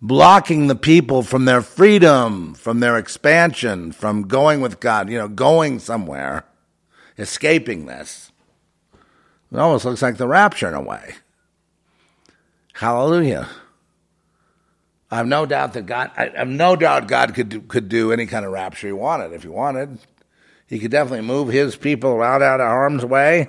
Blocking 0.00 0.68
the 0.68 0.76
people 0.76 1.24
from 1.24 1.44
their 1.44 1.60
freedom, 1.60 2.54
from 2.54 2.78
their 2.78 2.96
expansion, 2.96 3.90
from 3.90 4.28
going 4.28 4.60
with 4.60 4.78
God, 4.78 5.10
you 5.10 5.18
know, 5.18 5.26
going 5.26 5.80
somewhere, 5.80 6.44
escaping 7.18 7.86
this. 7.86 8.30
It 9.50 9.58
almost 9.58 9.84
looks 9.84 10.02
like 10.02 10.16
the 10.16 10.28
rapture 10.28 10.68
in 10.68 10.74
a 10.74 10.80
way. 10.80 11.14
Hallelujah. 12.74 13.48
I 15.10 15.16
have 15.16 15.26
no 15.26 15.46
doubt 15.46 15.72
that 15.72 15.86
God, 15.86 16.12
I 16.16 16.30
have 16.36 16.48
no 16.48 16.76
doubt 16.76 17.08
God 17.08 17.34
could 17.34 17.48
do, 17.48 17.60
could 17.62 17.88
do 17.88 18.12
any 18.12 18.26
kind 18.26 18.44
of 18.44 18.52
rapture 18.52 18.86
he 18.86 18.92
wanted. 18.92 19.32
If 19.32 19.42
he 19.42 19.48
wanted, 19.48 19.98
he 20.68 20.78
could 20.78 20.92
definitely 20.92 21.26
move 21.26 21.48
his 21.48 21.74
people 21.74 22.16
right 22.16 22.40
out 22.40 22.60
of 22.60 22.68
harm's 22.68 23.04
way. 23.04 23.48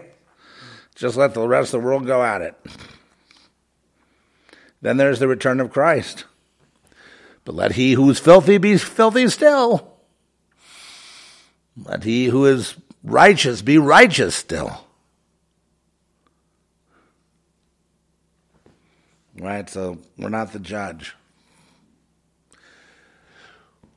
Just 1.00 1.18
let 1.18 1.34
the 1.34 1.48
rest 1.48 1.74
of 1.74 1.82
the 1.82 1.88
world 1.88 2.06
go 2.06 2.24
at 2.24 2.42
it. 2.42 2.56
Then 4.82 4.98
there's 4.98 5.20
the 5.20 5.28
return 5.28 5.60
of 5.60 5.72
Christ. 5.72 6.26
But 7.44 7.56
let 7.56 7.72
he 7.72 7.94
who 7.94 8.10
is 8.10 8.20
filthy 8.20 8.58
be 8.60 8.78
filthy 8.78 9.28
still. 9.30 9.98
Let 11.76 12.04
he 12.04 12.26
who 12.26 12.46
is 12.46 12.76
righteous 13.04 13.62
be 13.62 13.78
righteous 13.78 14.36
still. 14.36 14.86
right? 19.40 19.70
So 19.70 19.98
we're 20.18 20.30
not 20.30 20.54
the 20.54 20.60
judge. 20.60 21.16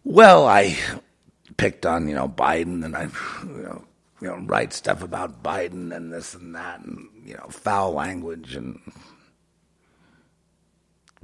Well, 0.05 0.47
I 0.47 0.77
picked 1.57 1.87
on 1.87 2.09
you 2.09 2.15
know 2.15 2.29
Biden, 2.29 2.85
and 2.85 2.97
I 2.97 3.05
you 3.45 3.62
know, 3.62 3.85
you 4.23 4.28
know 4.28 4.36
write 4.47 4.73
stuff 4.73 5.03
about 5.03 5.43
Biden 5.43 5.94
and 5.94 6.12
this 6.12 6.32
and 6.35 6.55
that, 6.55 6.81
and 6.81 7.09
you 7.24 7.35
know 7.35 7.49
foul 7.51 7.93
language 7.93 8.55
and 8.55 8.78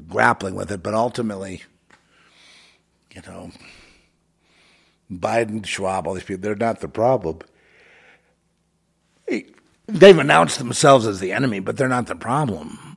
grappling 0.08 0.56
with 0.56 0.72
it, 0.72 0.82
but 0.82 0.94
ultimately, 0.94 1.62
you 3.14 3.22
know, 3.26 3.52
Biden, 5.10 5.64
Schwab, 5.64 6.06
all 6.06 6.14
these 6.14 6.24
people, 6.24 6.42
they're 6.42 6.56
not 6.56 6.80
the 6.80 6.88
problem. 6.88 7.38
They've 9.86 10.18
announced 10.18 10.58
themselves 10.58 11.06
as 11.06 11.20
the 11.20 11.32
enemy, 11.32 11.60
but 11.60 11.76
they're 11.76 11.88
not 11.88 12.06
the 12.06 12.16
problem. 12.16 12.88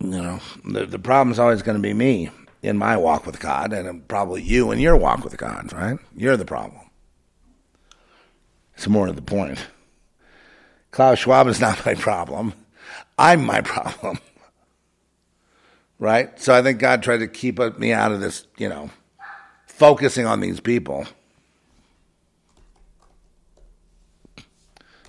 you 0.00 0.10
know, 0.10 0.40
the, 0.64 0.86
the 0.86 0.98
problem's 0.98 1.38
always 1.38 1.62
going 1.62 1.76
to 1.76 1.82
be 1.82 1.92
me 1.92 2.30
in 2.62 2.76
my 2.76 2.96
walk 2.96 3.26
with 3.26 3.40
God, 3.40 3.72
and 3.72 4.06
probably 4.06 4.42
you 4.42 4.70
in 4.70 4.78
your 4.78 4.96
walk 4.96 5.24
with 5.24 5.36
God, 5.36 5.72
right? 5.72 5.98
You're 6.14 6.36
the 6.36 6.44
problem. 6.44 6.82
It's 8.74 8.88
more 8.88 9.06
to 9.06 9.12
the 9.12 9.22
point. 9.22 9.58
Klaus 10.90 11.18
Schwab 11.20 11.46
is 11.46 11.60
not 11.60 11.84
my 11.86 11.94
problem. 11.94 12.54
I'm 13.18 13.44
my 13.44 13.60
problem. 13.60 14.18
right? 15.98 16.38
So 16.40 16.54
I 16.54 16.62
think 16.62 16.78
God 16.78 17.02
tried 17.02 17.18
to 17.18 17.28
keep 17.28 17.58
me 17.78 17.92
out 17.92 18.12
of 18.12 18.20
this, 18.20 18.46
you 18.56 18.68
know, 18.68 18.90
focusing 19.66 20.26
on 20.26 20.40
these 20.40 20.60
people. 20.60 21.06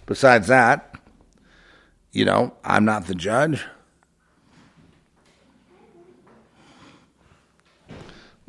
Besides 0.05 0.47
that, 0.47 0.95
you 2.11 2.25
know, 2.25 2.53
I'm 2.63 2.83
not 2.83 3.07
the 3.07 3.15
judge. 3.15 3.65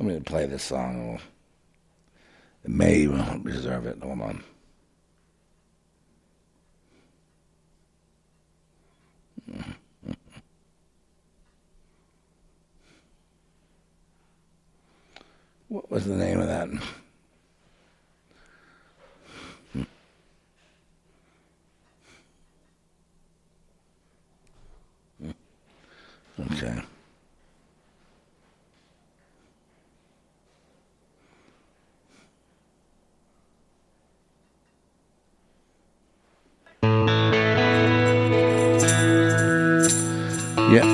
I'm 0.03 0.09
going 0.09 0.21
to 0.21 0.29
play 0.29 0.47
this 0.47 0.65
song. 0.65 1.21
It 2.65 2.71
may 2.71 3.07
deserve 3.45 3.87
it. 3.87 3.99
Hold 4.03 4.21
on. 4.21 4.43
What 15.69 15.89
was 15.89 16.05
the 16.05 16.17
name 16.17 16.41
of 16.41 16.49
that? 16.49 16.69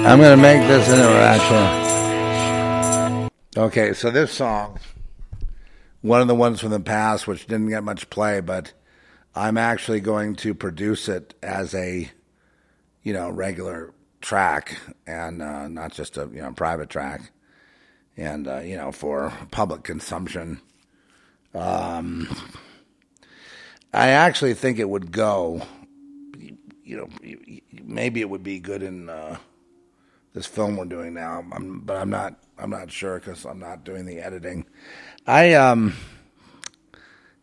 I'm 0.08 0.20
going 0.20 0.34
to 0.34 0.42
make 0.42 0.66
this 0.66 0.88
an 0.88 1.00
interaction. 1.00 1.58
Okay, 3.58 3.92
so 3.92 4.10
this 4.10 4.32
song, 4.32 4.80
one 6.00 6.22
of 6.22 6.28
the 6.28 6.34
ones 6.34 6.60
from 6.60 6.70
the 6.70 6.80
past, 6.80 7.26
which 7.26 7.46
didn't 7.46 7.68
get 7.68 7.84
much 7.84 8.08
play, 8.08 8.40
but 8.40 8.72
I'm 9.34 9.58
actually 9.58 10.00
going 10.00 10.36
to 10.36 10.54
produce 10.54 11.10
it 11.10 11.34
as 11.42 11.74
a, 11.74 12.10
you 13.02 13.12
know, 13.12 13.28
regular 13.28 13.92
track 14.22 14.78
and 15.06 15.42
uh, 15.42 15.68
not 15.68 15.92
just 15.92 16.16
a 16.16 16.26
you 16.32 16.40
know 16.40 16.52
private 16.52 16.88
track, 16.88 17.30
and 18.16 18.48
uh, 18.48 18.60
you 18.60 18.78
know 18.78 18.92
for 18.92 19.30
public 19.50 19.82
consumption. 19.82 20.62
Um, 21.54 22.34
I 23.92 24.08
actually 24.08 24.54
think 24.54 24.78
it 24.78 24.88
would 24.88 25.12
go. 25.12 25.60
You 26.82 26.96
know, 26.96 27.10
maybe 27.84 28.22
it 28.22 28.30
would 28.30 28.42
be 28.42 28.58
good 28.58 28.82
in. 28.82 29.10
Uh, 29.10 29.36
this 30.34 30.46
film 30.46 30.76
we're 30.76 30.84
doing 30.84 31.14
now. 31.14 31.44
I'm, 31.52 31.80
but 31.80 31.96
I'm 31.96 32.10
not. 32.10 32.36
I'm 32.58 32.70
not 32.70 32.90
sure 32.90 33.18
because 33.18 33.44
I'm 33.44 33.60
not 33.60 33.84
doing 33.84 34.06
the 34.06 34.18
editing. 34.18 34.66
I 35.26 35.54
um. 35.54 35.94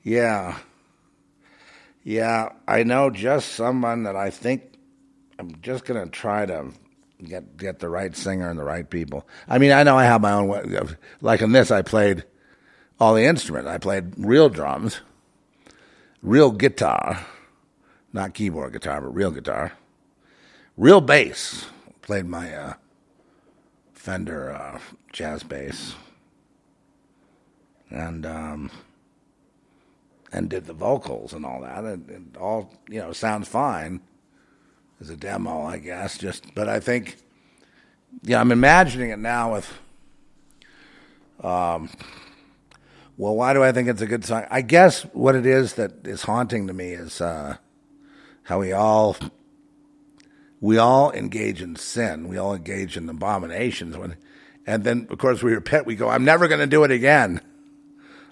Yeah. 0.03 0.57
Yeah, 2.03 2.49
I 2.67 2.83
know 2.83 3.09
just 3.09 3.53
someone 3.53 4.03
that 4.03 4.15
I 4.15 4.29
think 4.29 4.75
I'm 5.39 5.59
just 5.61 5.85
gonna 5.85 6.05
try 6.05 6.45
to 6.45 6.71
get 7.23 7.57
get 7.57 7.79
the 7.79 7.89
right 7.89 8.15
singer 8.15 8.47
and 8.47 8.59
the 8.59 8.63
right 8.63 8.87
people. 8.87 9.27
I 9.47 9.57
mean, 9.57 9.71
I 9.71 9.81
know 9.81 9.97
I 9.97 10.03
have 10.03 10.21
my 10.21 10.33
own 10.33 10.47
way. 10.47 10.63
Like 11.21 11.41
in 11.41 11.51
this, 11.51 11.71
I 11.71 11.81
played 11.81 12.23
all 12.99 13.15
the 13.15 13.23
instruments. 13.23 13.67
I 13.67 13.79
played 13.79 14.13
real 14.17 14.49
drums, 14.49 15.01
real 16.21 16.51
guitar, 16.51 17.25
not 18.13 18.35
keyboard 18.35 18.73
guitar, 18.73 19.01
but 19.01 19.09
real 19.09 19.31
guitar, 19.31 19.73
real 20.77 21.01
bass. 21.01 21.65
Played 22.05 22.27
my 22.27 22.53
uh, 22.53 22.73
Fender 23.93 24.53
uh, 24.53 24.79
jazz 25.11 25.41
bass, 25.41 25.95
and 27.89 28.27
um, 28.27 28.69
and 30.31 30.47
did 30.47 30.67
the 30.67 30.73
vocals 30.73 31.33
and 31.33 31.43
all 31.43 31.61
that. 31.61 31.83
It, 31.83 31.99
and 32.09 32.37
all 32.39 32.71
you 32.87 32.99
know 32.99 33.11
sounds 33.11 33.47
fine 33.47 34.01
as 35.01 35.09
a 35.09 35.17
demo, 35.17 35.63
I 35.63 35.79
guess. 35.79 36.19
Just, 36.19 36.53
but 36.53 36.69
I 36.69 36.79
think, 36.79 37.17
yeah, 38.21 38.39
I'm 38.39 38.51
imagining 38.51 39.09
it 39.09 39.17
now 39.17 39.53
with. 39.53 39.73
Um, 41.43 41.89
well, 43.17 43.35
why 43.35 43.53
do 43.53 43.63
I 43.63 43.71
think 43.71 43.87
it's 43.87 44.01
a 44.01 44.05
good 44.05 44.25
song? 44.25 44.45
I 44.51 44.61
guess 44.61 45.01
what 45.13 45.33
it 45.33 45.47
is 45.47 45.73
that 45.73 46.05
is 46.05 46.21
haunting 46.21 46.67
to 46.67 46.73
me 46.73 46.91
is 46.91 47.19
uh, 47.19 47.57
how 48.43 48.59
we 48.59 48.73
all 48.73 49.15
we 50.61 50.77
all 50.77 51.11
engage 51.11 51.61
in 51.61 51.75
sin. 51.75 52.27
We 52.27 52.37
all 52.37 52.53
engage 52.53 52.97
in 52.97 53.09
abominations. 53.09 53.97
When, 53.97 54.15
and 54.65 54.83
then, 54.83 55.07
of 55.09 55.17
course, 55.17 55.43
we 55.43 55.53
repent. 55.53 55.85
We 55.85 55.95
go, 55.95 56.09
"I'm 56.09 56.25
never 56.25 56.47
going 56.47 56.59
to 56.59 56.67
do 56.67 56.83
it 56.83 56.91
again. 56.91 57.41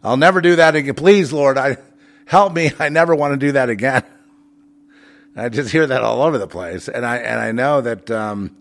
I'll 0.03 0.17
never 0.17 0.41
do 0.41 0.55
that 0.57 0.75
again. 0.75 0.95
Please, 0.95 1.31
Lord, 1.31 1.57
I 1.57 1.77
help 2.25 2.53
me. 2.53 2.71
I 2.79 2.89
never 2.89 3.15
want 3.15 3.33
to 3.33 3.45
do 3.45 3.53
that 3.53 3.69
again." 3.69 4.03
I 5.35 5.49
just 5.49 5.71
hear 5.71 5.87
that 5.87 6.03
all 6.03 6.21
over 6.21 6.37
the 6.37 6.47
place, 6.47 6.87
and 6.87 7.05
I 7.05 7.17
and 7.17 7.39
I 7.39 7.51
know 7.51 7.81
that 7.81 8.11
um, 8.11 8.55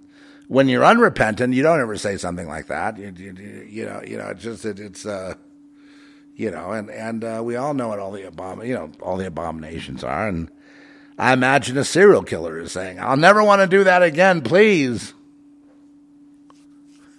when 0.48 0.68
you're 0.68 0.84
unrepentant, 0.84 1.54
you 1.54 1.62
don't 1.62 1.80
ever 1.80 1.96
say 1.96 2.16
something 2.16 2.48
like 2.48 2.68
that. 2.68 2.96
You, 2.98 3.12
you, 3.16 3.66
you 3.68 3.84
know, 3.84 4.02
you 4.06 4.16
know, 4.16 4.28
it's 4.28 4.42
just 4.42 4.64
it, 4.64 4.80
it's. 4.80 5.06
Uh, 5.06 5.34
you 6.34 6.50
know, 6.50 6.72
and 6.72 6.90
and 6.90 7.24
uh, 7.24 7.42
we 7.44 7.56
all 7.56 7.74
know 7.74 7.88
what 7.88 7.98
all 7.98 8.12
the 8.12 8.22
abom- 8.22 8.66
you 8.66 8.74
know 8.74 8.90
all 9.00 9.16
the 9.16 9.26
abominations 9.26 10.02
are, 10.02 10.28
and 10.28 10.50
I 11.18 11.32
imagine 11.32 11.76
a 11.78 11.84
serial 11.84 12.22
killer 12.22 12.58
is 12.58 12.72
saying, 12.72 12.98
"I'll 13.00 13.16
never 13.16 13.42
want 13.42 13.60
to 13.60 13.66
do 13.66 13.84
that 13.84 14.02
again, 14.02 14.40
please." 14.40 15.14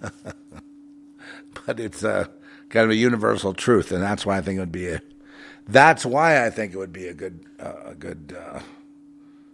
but 1.66 1.80
it's 1.80 2.02
a 2.02 2.30
kind 2.68 2.84
of 2.84 2.90
a 2.90 2.96
universal 2.96 3.54
truth, 3.54 3.92
and 3.92 4.02
that's 4.02 4.26
why 4.26 4.38
I 4.38 4.40
think 4.40 4.56
it 4.56 4.60
would 4.60 4.72
be 4.72 4.88
a. 4.88 5.00
That's 5.66 6.04
why 6.04 6.44
I 6.44 6.50
think 6.50 6.74
it 6.74 6.78
would 6.78 6.92
be 6.92 7.06
a 7.06 7.14
good 7.14 7.40
uh, 7.58 7.74
a 7.86 7.94
good 7.94 8.36
uh, 8.38 8.60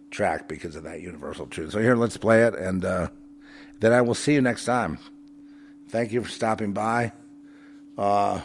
track 0.09 0.47
because 0.47 0.75
of 0.75 0.83
that 0.83 1.01
universal 1.01 1.47
truth. 1.47 1.71
So 1.71 1.79
here, 1.79 1.95
let's 1.95 2.17
play 2.17 2.43
it, 2.43 2.55
and 2.55 2.83
uh, 2.83 3.09
then 3.79 3.93
I 3.93 4.01
will 4.01 4.15
see 4.15 4.33
you 4.33 4.41
next 4.41 4.65
time. 4.65 4.99
Thank 5.89 6.11
you 6.11 6.23
for 6.23 6.29
stopping 6.29 6.73
by. 6.73 7.13
Uh, 7.97 8.41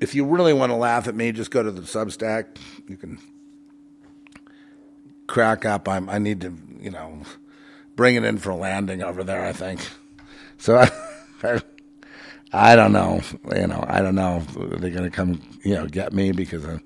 if 0.00 0.14
you 0.14 0.24
really 0.24 0.52
want 0.52 0.70
to 0.70 0.76
laugh 0.76 1.08
at 1.08 1.14
me, 1.14 1.32
just 1.32 1.50
go 1.50 1.62
to 1.62 1.70
the 1.70 1.82
Substack. 1.82 2.56
You 2.88 2.96
can 2.96 3.18
crack 5.26 5.64
up. 5.64 5.88
I'm, 5.88 6.08
I 6.08 6.18
need 6.18 6.40
to, 6.42 6.54
you 6.80 6.90
know, 6.90 7.20
bring 7.96 8.16
it 8.16 8.24
in 8.24 8.38
for 8.38 8.54
landing 8.54 9.02
over 9.02 9.24
there. 9.24 9.44
I 9.44 9.52
think. 9.52 9.80
So 10.58 10.76
I, 10.76 10.90
I, 11.42 11.60
I 12.52 12.76
don't 12.76 12.92
know. 12.92 13.20
You 13.54 13.66
know, 13.66 13.84
I 13.88 14.00
don't 14.00 14.14
know. 14.14 14.42
Are 14.56 14.78
they 14.78 14.90
going 14.90 15.04
to 15.04 15.10
come, 15.10 15.40
you 15.62 15.74
know, 15.74 15.86
get 15.86 16.12
me 16.12 16.32
because 16.32 16.64
I 16.64 16.80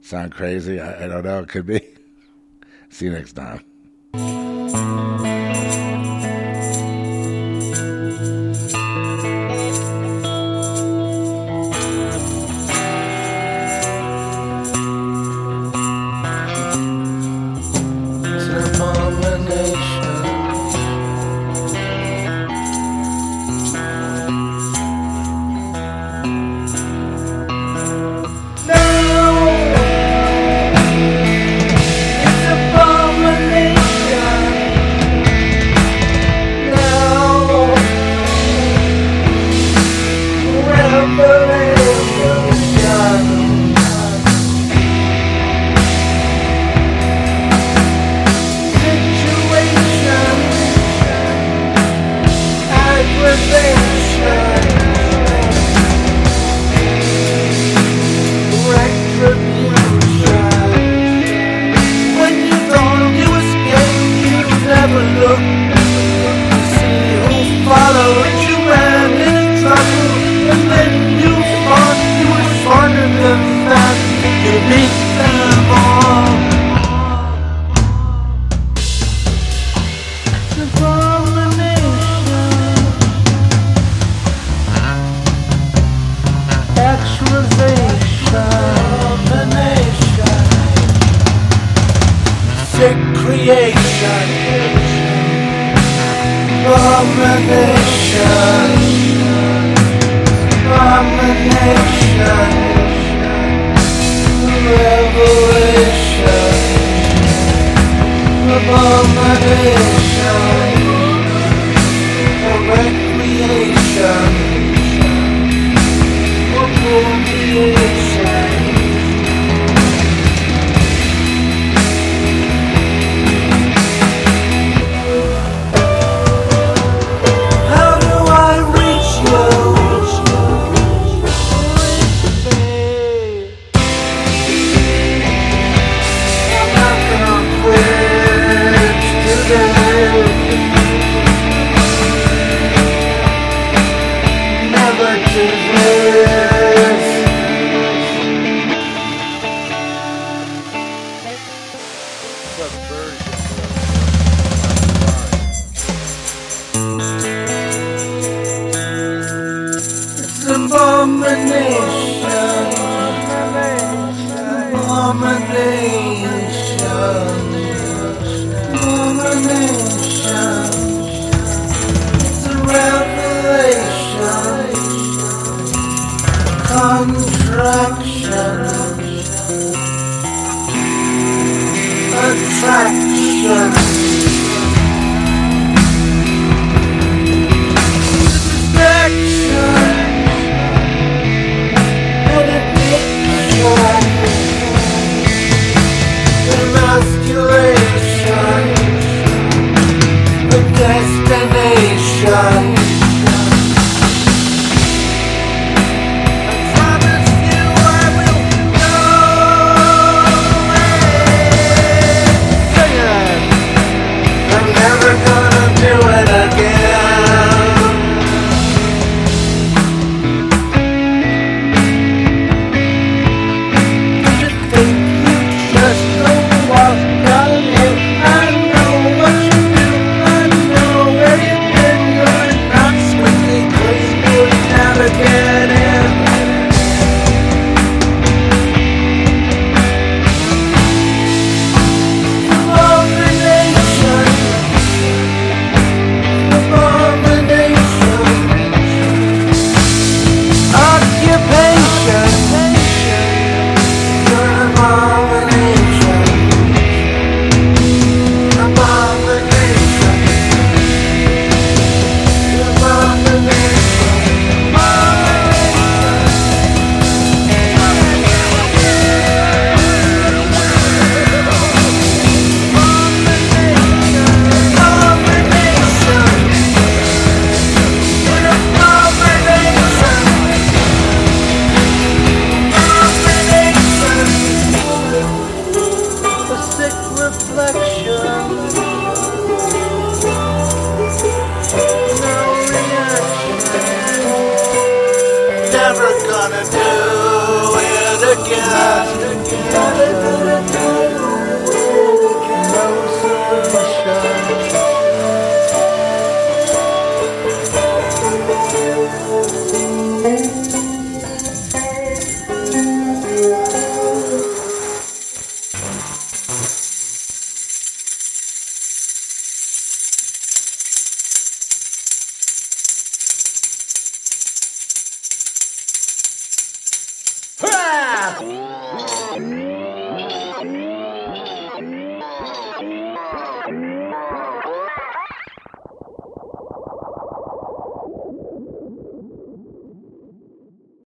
sound 0.00 0.32
crazy? 0.32 0.80
I, 0.80 1.04
I 1.04 1.08
don't 1.08 1.24
know. 1.24 1.40
It 1.40 1.48
could 1.48 1.66
be. 1.66 1.80
See 2.90 3.06
you 3.06 3.12
next 3.12 3.32
time. 3.32 3.64